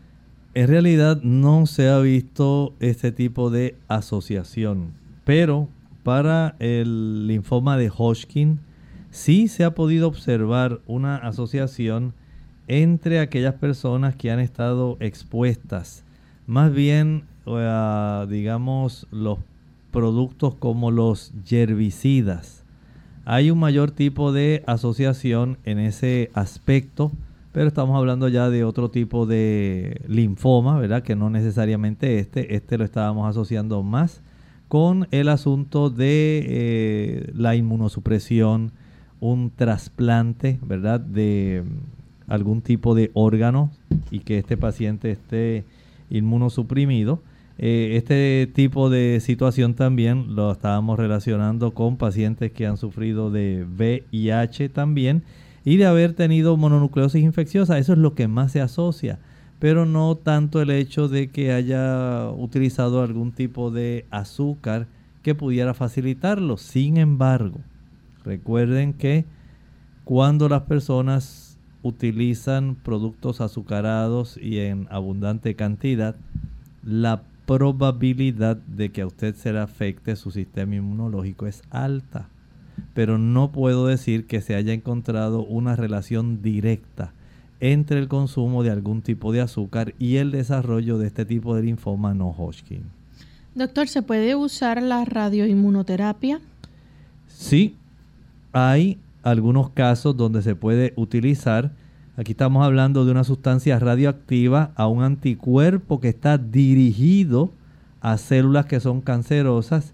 En 0.56 0.68
realidad 0.68 1.22
no 1.22 1.68
se 1.68 1.89
ha 1.89 2.00
visto 2.00 2.74
este 2.80 3.12
tipo 3.12 3.52
de 3.52 3.76
asociación, 3.88 4.93
pero 5.24 5.68
para 6.02 6.56
el 6.58 7.28
linfoma 7.28 7.78
de 7.78 7.91
Hodgkin 7.95 8.60
sí 9.12 9.47
se 9.47 9.64
ha 9.64 9.76
podido 9.76 10.08
observar 10.08 10.80
una 10.88 11.18
asociación 11.18 12.14
entre 12.68 13.20
aquellas 13.20 13.54
personas 13.56 14.16
que 14.16 14.32
han 14.32 14.39
estado 14.39 14.97
expuestas, 15.00 16.04
más 16.47 16.74
bien 16.74 17.26
a, 17.45 18.26
digamos, 18.28 19.06
los 19.12 19.38
productos 19.91 20.56
como 20.56 20.89
los 20.89 21.32
herbicidas. 21.50 22.64
Hay 23.24 23.52
un 23.52 23.60
mayor 23.60 23.91
tipo 23.91 24.32
de 24.32 24.64
asociación 24.66 25.60
en 25.64 25.78
ese 25.78 26.32
aspecto 26.34 27.12
pero 27.52 27.68
estamos 27.68 27.97
hablando 27.97 28.28
ya 28.28 28.50
de 28.50 28.64
otro 28.64 28.91
tipo 28.91 29.26
de 29.26 30.02
linfoma, 30.08 30.80
¿verdad? 30.80 31.02
Que 31.02 31.16
no 31.16 31.30
necesariamente 31.30 32.20
este, 32.20 32.56
este 32.56 32.78
lo 32.78 32.86
estábamos 32.86 33.28
asociando 33.28 33.82
más 33.82 34.22
con 34.68 35.08
el 35.10 35.30
asunto 35.30 35.89
de 35.89 36.45
eh, 36.47 37.32
la 37.34 37.56
inmunosupresión, 37.56 38.72
un 39.20 39.50
trasplante, 39.50 40.60
¿verdad? 40.62 41.00
De 41.00 41.64
mm, 41.66 42.32
algún 42.32 42.62
tipo 42.62 42.93
de 42.93 43.10
órgano 43.16 43.72
y 44.12 44.20
que 44.20 44.38
este 44.38 44.56
paciente 44.56 45.12
esté 45.12 45.66
inmunosuprimido. 46.12 47.24
Eh, 47.58 47.95
este 47.97 48.50
tipo 48.54 48.91
de 48.91 49.20
situación 49.22 49.74
también 49.74 50.36
lo 50.36 50.52
estábamos 50.52 51.00
relacionando 51.00 51.74
con 51.74 51.97
pacientes 51.97 52.52
que 52.52 52.68
han 52.68 52.78
sufrido 52.78 53.32
de 53.32 53.66
VIH 53.68 54.70
también 54.70 55.24
y 55.64 55.78
de 55.78 55.86
haber 55.86 56.14
tenido 56.14 56.57
mononucleosis 56.57 57.24
infecciosa. 57.24 57.78
Eso 57.78 57.93
es 57.93 57.99
lo 57.99 58.16
que 58.16 58.28
más 58.28 58.51
se 58.51 58.62
asocia, 58.62 59.20
pero 59.60 59.86
no 59.86 60.16
tanto 60.16 60.62
el 60.62 60.72
hecho 60.72 61.07
de 61.07 61.30
que 61.30 61.51
haya 61.51 62.30
utilizado 62.30 63.01
algún 63.01 63.32
tipo 63.32 63.72
de 63.72 64.05
azúcar 64.10 64.88
que 65.22 65.36
pudiera 65.36 65.74
facilitarlo. 65.74 66.57
Sin 66.57 66.97
embargo, 66.97 67.60
recuerden 68.24 68.93
que 68.93 69.26
cuando 70.05 70.49
las 70.49 70.64
personas 70.64 71.57
utilizan 71.82 72.76
productos 72.76 73.41
azucarados 73.41 74.38
y 74.38 74.60
en 74.60 74.88
abundante 74.89 75.55
cantidad, 75.55 76.16
la 76.84 77.24
probabilidad 77.45 78.57
de 78.57 78.91
que 78.91 79.01
a 79.01 79.07
usted 79.07 79.36
se 79.36 79.53
le 79.53 79.60
afecte 79.60 80.16
su 80.16 80.32
sistema 80.32 80.76
inmunológico 80.76 81.47
es 81.47 81.64
alta 81.70 82.30
pero 82.93 83.17
no 83.17 83.51
puedo 83.51 83.88
decir 83.88 84.25
que 84.27 84.41
se 84.41 84.55
haya 84.55 84.73
encontrado 84.73 85.43
una 85.43 85.75
relación 85.75 86.41
directa 86.41 87.13
entre 87.59 87.99
el 87.99 88.07
consumo 88.07 88.63
de 88.63 88.71
algún 88.71 89.01
tipo 89.01 89.32
de 89.32 89.41
azúcar 89.41 89.93
y 89.99 90.17
el 90.17 90.32
desarrollo 90.32 90.97
de 90.97 91.07
este 91.07 91.25
tipo 91.25 91.55
de 91.55 91.63
linfoma 91.63 92.13
no 92.13 92.30
Hodgkin. 92.30 92.84
Doctor, 93.55 93.88
¿se 93.88 94.01
puede 94.01 94.36
usar 94.36 94.82
la 94.82 95.03
radioinmunoterapia? 95.05 96.39
Sí, 97.27 97.75
hay 98.53 98.97
algunos 99.23 99.69
casos 99.71 100.15
donde 100.15 100.41
se 100.41 100.55
puede 100.55 100.93
utilizar. 100.95 101.71
Aquí 102.15 102.32
estamos 102.32 102.65
hablando 102.65 103.05
de 103.05 103.11
una 103.11 103.23
sustancia 103.23 103.80
radioactiva 103.80 104.71
a 104.75 104.88
un 104.88 105.03
anticuerpo 105.03 105.99
que 105.99 106.09
está 106.09 106.38
dirigido 106.38 107.51
a 108.01 108.17
células 108.17 108.65
que 108.65 108.80
son 108.80 109.01
cancerosas 109.01 109.93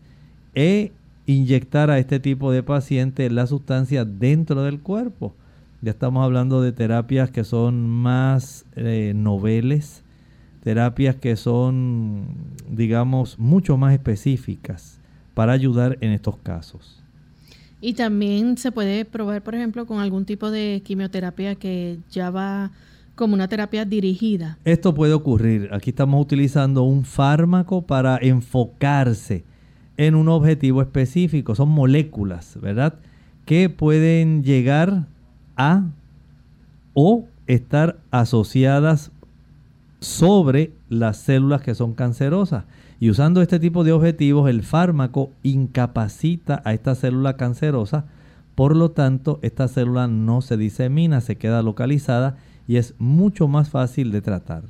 e 0.53 0.91
inyectar 1.26 1.89
a 1.89 1.99
este 1.99 2.19
tipo 2.19 2.51
de 2.51 2.63
pacientes 2.63 3.32
la 3.32 3.47
sustancia 3.47 4.05
dentro 4.05 4.63
del 4.63 4.80
cuerpo. 4.80 5.34
Ya 5.82 5.91
estamos 5.91 6.23
hablando 6.23 6.61
de 6.61 6.71
terapias 6.71 7.30
que 7.30 7.43
son 7.43 7.88
más 7.89 8.65
eh, 8.76 9.13
noveles, 9.15 10.03
terapias 10.63 11.15
que 11.15 11.36
son, 11.36 12.28
digamos, 12.69 13.38
mucho 13.38 13.78
más 13.78 13.93
específicas 13.93 14.99
para 15.34 15.53
ayudar 15.53 15.97
en 16.01 16.11
estos 16.11 16.38
casos. 16.38 17.03
Y 17.82 17.93
también 17.93 18.57
se 18.57 18.71
puede 18.71 19.05
probar, 19.05 19.43
por 19.43 19.53
ejemplo, 19.53 19.86
con 19.86 19.99
algún 19.99 20.26
tipo 20.26 20.49
de 20.49 20.82
quimioterapia 20.84 21.55
que 21.55 21.99
ya 22.09 22.32
va 22.32 22.71
como 23.15 23.34
una 23.34 23.47
terapia 23.47 23.86
dirigida. 23.86 24.57
Esto 24.65 24.93
puede 24.93 25.13
ocurrir. 25.13 25.69
Aquí 25.71 25.91
estamos 25.91 26.21
utilizando 26.21 26.84
un 26.84 27.05
fármaco 27.05 27.82
para 27.84 28.17
enfocarse 28.17 29.43
en 29.97 30.15
un 30.15 30.29
objetivo 30.29 30.81
específico. 30.81 31.55
Son 31.55 31.69
moléculas, 31.69 32.59
¿verdad? 32.61 32.95
Que 33.45 33.69
pueden 33.69 34.43
llegar 34.43 35.07
a 35.55 35.83
o 36.93 37.25
estar 37.47 37.97
asociadas 38.11 39.11
sobre 39.99 40.71
las 40.89 41.17
células 41.17 41.61
que 41.61 41.75
son 41.75 41.93
cancerosas. 41.93 42.65
Y 42.99 43.09
usando 43.09 43.41
este 43.41 43.59
tipo 43.59 43.83
de 43.83 43.91
objetivos, 43.91 44.49
el 44.49 44.63
fármaco 44.63 45.31
incapacita 45.43 46.61
a 46.63 46.73
esta 46.73 46.95
célula 46.95 47.35
cancerosa, 47.35 48.05
por 48.55 48.75
lo 48.75 48.91
tanto, 48.91 49.39
esta 49.41 49.67
célula 49.67 50.07
no 50.07 50.41
se 50.41 50.55
disemina, 50.55 51.19
se 51.19 51.35
queda 51.35 51.61
localizada 51.61 52.37
y 52.67 52.77
es 52.77 52.95
mucho 52.99 53.47
más 53.47 53.69
fácil 53.69 54.11
de 54.11 54.21
tratar. 54.21 54.63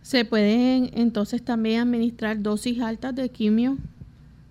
¿Se 0.00 0.24
pueden 0.24 0.90
entonces 0.94 1.44
también 1.44 1.80
administrar 1.80 2.42
dosis 2.42 2.80
altas 2.80 3.14
de 3.14 3.28
quimio? 3.28 3.76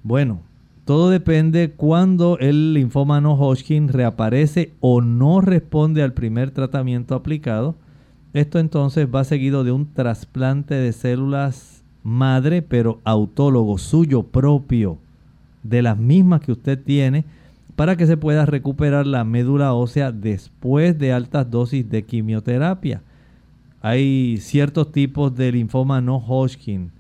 Bueno, 0.04 0.42
todo 0.86 1.12
depende 1.12 1.72
cuando 1.72 2.40
el 2.40 2.74
linfoma 2.74 3.22
no 3.22 3.36
Hodgkin 3.36 3.88
reaparece 3.88 4.74
o 4.80 5.02
no 5.02 5.42
responde 5.42 6.02
al 6.02 6.14
primer 6.14 6.52
tratamiento 6.52 7.14
aplicado. 7.14 7.76
Esto 8.34 8.58
entonces 8.58 9.08
va 9.14 9.24
seguido 9.24 9.64
de 9.64 9.72
un 9.72 9.94
trasplante 9.94 10.74
de 10.74 10.92
células 10.92 11.84
madre, 12.04 12.64
pero 12.64 13.00
autólogo, 13.04 13.78
suyo 13.78 14.24
propio, 14.24 14.98
de 15.62 15.84
las 15.84 15.98
mismas 15.98 16.42
que 16.42 16.54
usted 16.54 16.82
tiene, 16.84 17.26
para 17.76 17.96
que 17.96 18.08
se 18.08 18.18
pueda 18.18 18.48
recuperar 18.48 19.06
la 19.06 19.24
médula 19.24 19.74
ósea 19.74 20.12
después 20.12 20.98
de 20.98 21.14
altas 21.14 21.52
dosis 21.52 21.88
de 21.88 22.04
quimioterapia. 22.04 23.02
Hay 23.82 24.38
ciertos 24.38 24.92
tipos 24.92 25.36
de 25.36 25.52
linfoma 25.52 26.02
no 26.02 26.18
Hodgkin 26.18 26.92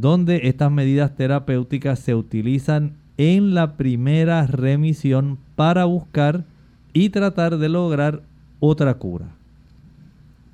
donde 0.00 0.40
estas 0.44 0.70
medidas 0.70 1.14
terapéuticas 1.16 1.98
se 1.98 2.14
utilizan 2.14 2.94
en 3.16 3.54
la 3.54 3.76
primera 3.76 4.46
remisión 4.46 5.38
para 5.54 5.84
buscar 5.84 6.44
y 6.92 7.10
tratar 7.10 7.58
de 7.58 7.68
lograr 7.68 8.22
otra 8.60 8.94
cura. 8.94 9.36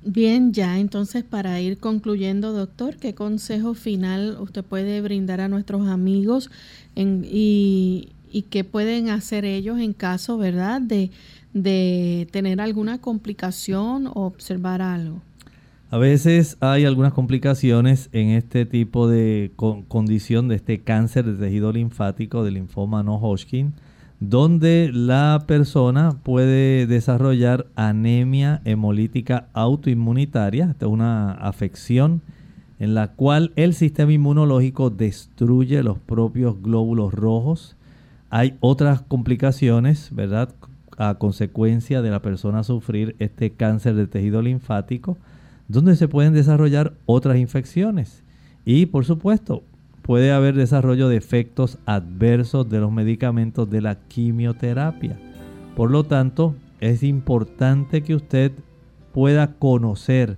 Bien, 0.05 0.51
ya 0.51 0.79
entonces 0.79 1.23
para 1.23 1.61
ir 1.61 1.77
concluyendo, 1.77 2.51
doctor, 2.51 2.97
¿qué 2.97 3.15
consejo 3.15 3.73
final 3.73 4.37
usted 4.39 4.63
puede 4.63 4.99
brindar 5.01 5.39
a 5.39 5.47
nuestros 5.47 5.87
amigos 5.87 6.51
y, 6.95 8.09
qué 8.49 8.63
pueden 8.65 9.09
hacer 9.09 9.45
ellos 9.45 9.79
en 9.79 9.93
caso, 9.93 10.37
verdad, 10.37 10.81
de, 10.81 11.09
de 11.53 12.27
tener 12.31 12.59
alguna 12.59 12.99
complicación 12.99 14.07
o 14.07 14.25
observar 14.25 14.81
algo? 14.81 15.21
A 15.93 15.99
veces 15.99 16.57
hay 16.59 16.85
algunas 16.85 17.13
complicaciones 17.13 18.09
en 18.13 18.29
este 18.29 18.65
tipo 18.65 19.07
de 19.07 19.51
condición 19.55 20.47
de 20.47 20.55
este 20.55 20.81
cáncer 20.81 21.23
de 21.23 21.45
tejido 21.45 21.71
linfático, 21.71 22.43
del 22.43 22.55
linfoma 22.55 23.03
no 23.03 23.17
Hodgkin, 23.17 23.73
donde 24.19 24.89
la 24.91 25.43
persona 25.45 26.17
puede 26.23 26.87
desarrollar 26.87 27.67
anemia 27.75 28.63
hemolítica 28.65 29.49
autoinmunitaria, 29.53 30.71
esta 30.71 30.87
es 30.87 30.91
una 30.91 31.31
afección 31.33 32.23
en 32.79 32.95
la 32.95 33.09
cual 33.09 33.51
el 33.55 33.75
sistema 33.75 34.13
inmunológico 34.13 34.89
destruye 34.89 35.83
los 35.83 35.99
propios 35.99 36.59
glóbulos 36.59 37.13
rojos. 37.13 37.75
Hay 38.31 38.57
otras 38.61 39.03
complicaciones, 39.03 40.09
¿verdad? 40.11 40.55
A 40.97 41.19
consecuencia 41.19 42.01
de 42.01 42.09
la 42.09 42.23
persona 42.23 42.63
sufrir 42.63 43.15
este 43.19 43.51
cáncer 43.51 43.93
de 43.93 44.07
tejido 44.07 44.41
linfático 44.41 45.19
donde 45.73 45.95
se 45.95 46.07
pueden 46.07 46.33
desarrollar 46.33 46.93
otras 47.05 47.37
infecciones. 47.37 48.23
Y 48.63 48.85
por 48.85 49.05
supuesto, 49.05 49.63
puede 50.03 50.31
haber 50.31 50.55
desarrollo 50.55 51.09
de 51.09 51.17
efectos 51.17 51.79
adversos 51.85 52.69
de 52.69 52.79
los 52.79 52.91
medicamentos 52.91 53.69
de 53.69 53.81
la 53.81 53.95
quimioterapia. 54.07 55.17
Por 55.75 55.89
lo 55.89 56.03
tanto, 56.03 56.55
es 56.79 57.01
importante 57.01 58.03
que 58.03 58.13
usted 58.13 58.51
pueda 59.13 59.53
conocer 59.53 60.37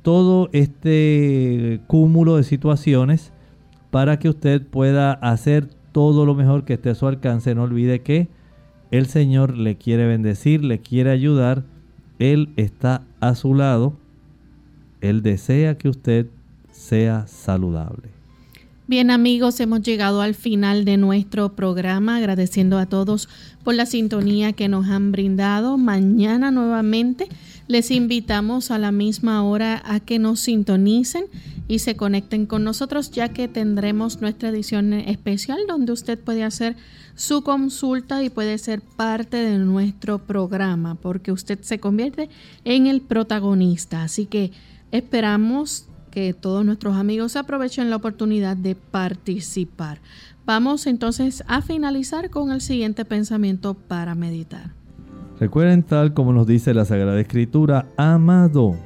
todo 0.00 0.48
este 0.52 1.80
cúmulo 1.86 2.36
de 2.36 2.42
situaciones 2.42 3.32
para 3.90 4.18
que 4.18 4.30
usted 4.30 4.66
pueda 4.66 5.12
hacer 5.12 5.68
todo 5.92 6.24
lo 6.24 6.34
mejor 6.34 6.64
que 6.64 6.74
esté 6.74 6.90
a 6.90 6.94
su 6.94 7.06
alcance. 7.06 7.54
No 7.54 7.64
olvide 7.64 8.00
que 8.00 8.28
el 8.90 9.04
Señor 9.06 9.56
le 9.58 9.76
quiere 9.76 10.06
bendecir, 10.06 10.64
le 10.64 10.80
quiere 10.80 11.10
ayudar. 11.10 11.64
Él 12.18 12.50
está 12.56 13.02
a 13.20 13.34
su 13.34 13.54
lado 13.54 13.96
él 15.02 15.22
desea 15.22 15.76
que 15.76 15.90
usted 15.90 16.26
sea 16.70 17.26
saludable. 17.26 18.08
Bien 18.86 19.10
amigos, 19.10 19.60
hemos 19.60 19.82
llegado 19.82 20.22
al 20.22 20.34
final 20.34 20.84
de 20.84 20.96
nuestro 20.96 21.54
programa, 21.54 22.16
agradeciendo 22.16 22.78
a 22.78 22.86
todos 22.86 23.28
por 23.64 23.74
la 23.74 23.86
sintonía 23.86 24.52
que 24.52 24.68
nos 24.68 24.88
han 24.88 25.12
brindado. 25.12 25.78
Mañana 25.78 26.50
nuevamente 26.50 27.28
les 27.68 27.90
invitamos 27.90 28.70
a 28.70 28.78
la 28.78 28.92
misma 28.92 29.44
hora 29.44 29.80
a 29.84 30.00
que 30.00 30.18
nos 30.18 30.40
sintonicen 30.40 31.24
y 31.68 31.78
se 31.78 31.96
conecten 31.96 32.44
con 32.44 32.64
nosotros, 32.64 33.10
ya 33.12 33.28
que 33.28 33.48
tendremos 33.48 34.20
nuestra 34.20 34.50
edición 34.50 34.92
especial 34.92 35.60
donde 35.68 35.92
usted 35.92 36.18
puede 36.18 36.44
hacer 36.44 36.76
su 37.14 37.42
consulta 37.42 38.22
y 38.22 38.30
puede 38.30 38.58
ser 38.58 38.80
parte 38.80 39.38
de 39.38 39.58
nuestro 39.58 40.18
programa, 40.18 40.96
porque 40.96 41.32
usted 41.32 41.60
se 41.62 41.78
convierte 41.78 42.28
en 42.64 42.88
el 42.88 43.00
protagonista. 43.00 44.02
Así 44.02 44.26
que 44.26 44.50
Esperamos 44.92 45.88
que 46.10 46.34
todos 46.34 46.64
nuestros 46.64 46.96
amigos 46.96 47.36
aprovechen 47.36 47.90
la 47.90 47.96
oportunidad 47.96 48.56
de 48.56 48.76
participar. 48.76 50.00
Vamos 50.44 50.86
entonces 50.86 51.42
a 51.48 51.62
finalizar 51.62 52.30
con 52.30 52.52
el 52.52 52.60
siguiente 52.60 53.04
pensamiento 53.04 53.74
para 53.74 54.14
meditar. 54.14 54.74
Recuerden 55.40 55.82
tal 55.82 56.14
como 56.14 56.32
nos 56.32 56.46
dice 56.46 56.74
la 56.74 56.84
Sagrada 56.84 57.20
Escritura, 57.20 57.86
amado, 57.96 58.76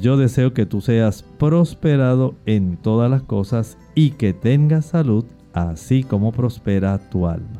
yo 0.00 0.16
deseo 0.16 0.54
que 0.54 0.66
tú 0.66 0.80
seas 0.80 1.24
prosperado 1.38 2.36
en 2.46 2.76
todas 2.76 3.10
las 3.10 3.22
cosas 3.22 3.76
y 3.94 4.10
que 4.12 4.32
tengas 4.32 4.86
salud, 4.86 5.24
así 5.52 6.04
como 6.04 6.32
prospera 6.32 7.10
tu 7.10 7.26
alma. 7.26 7.59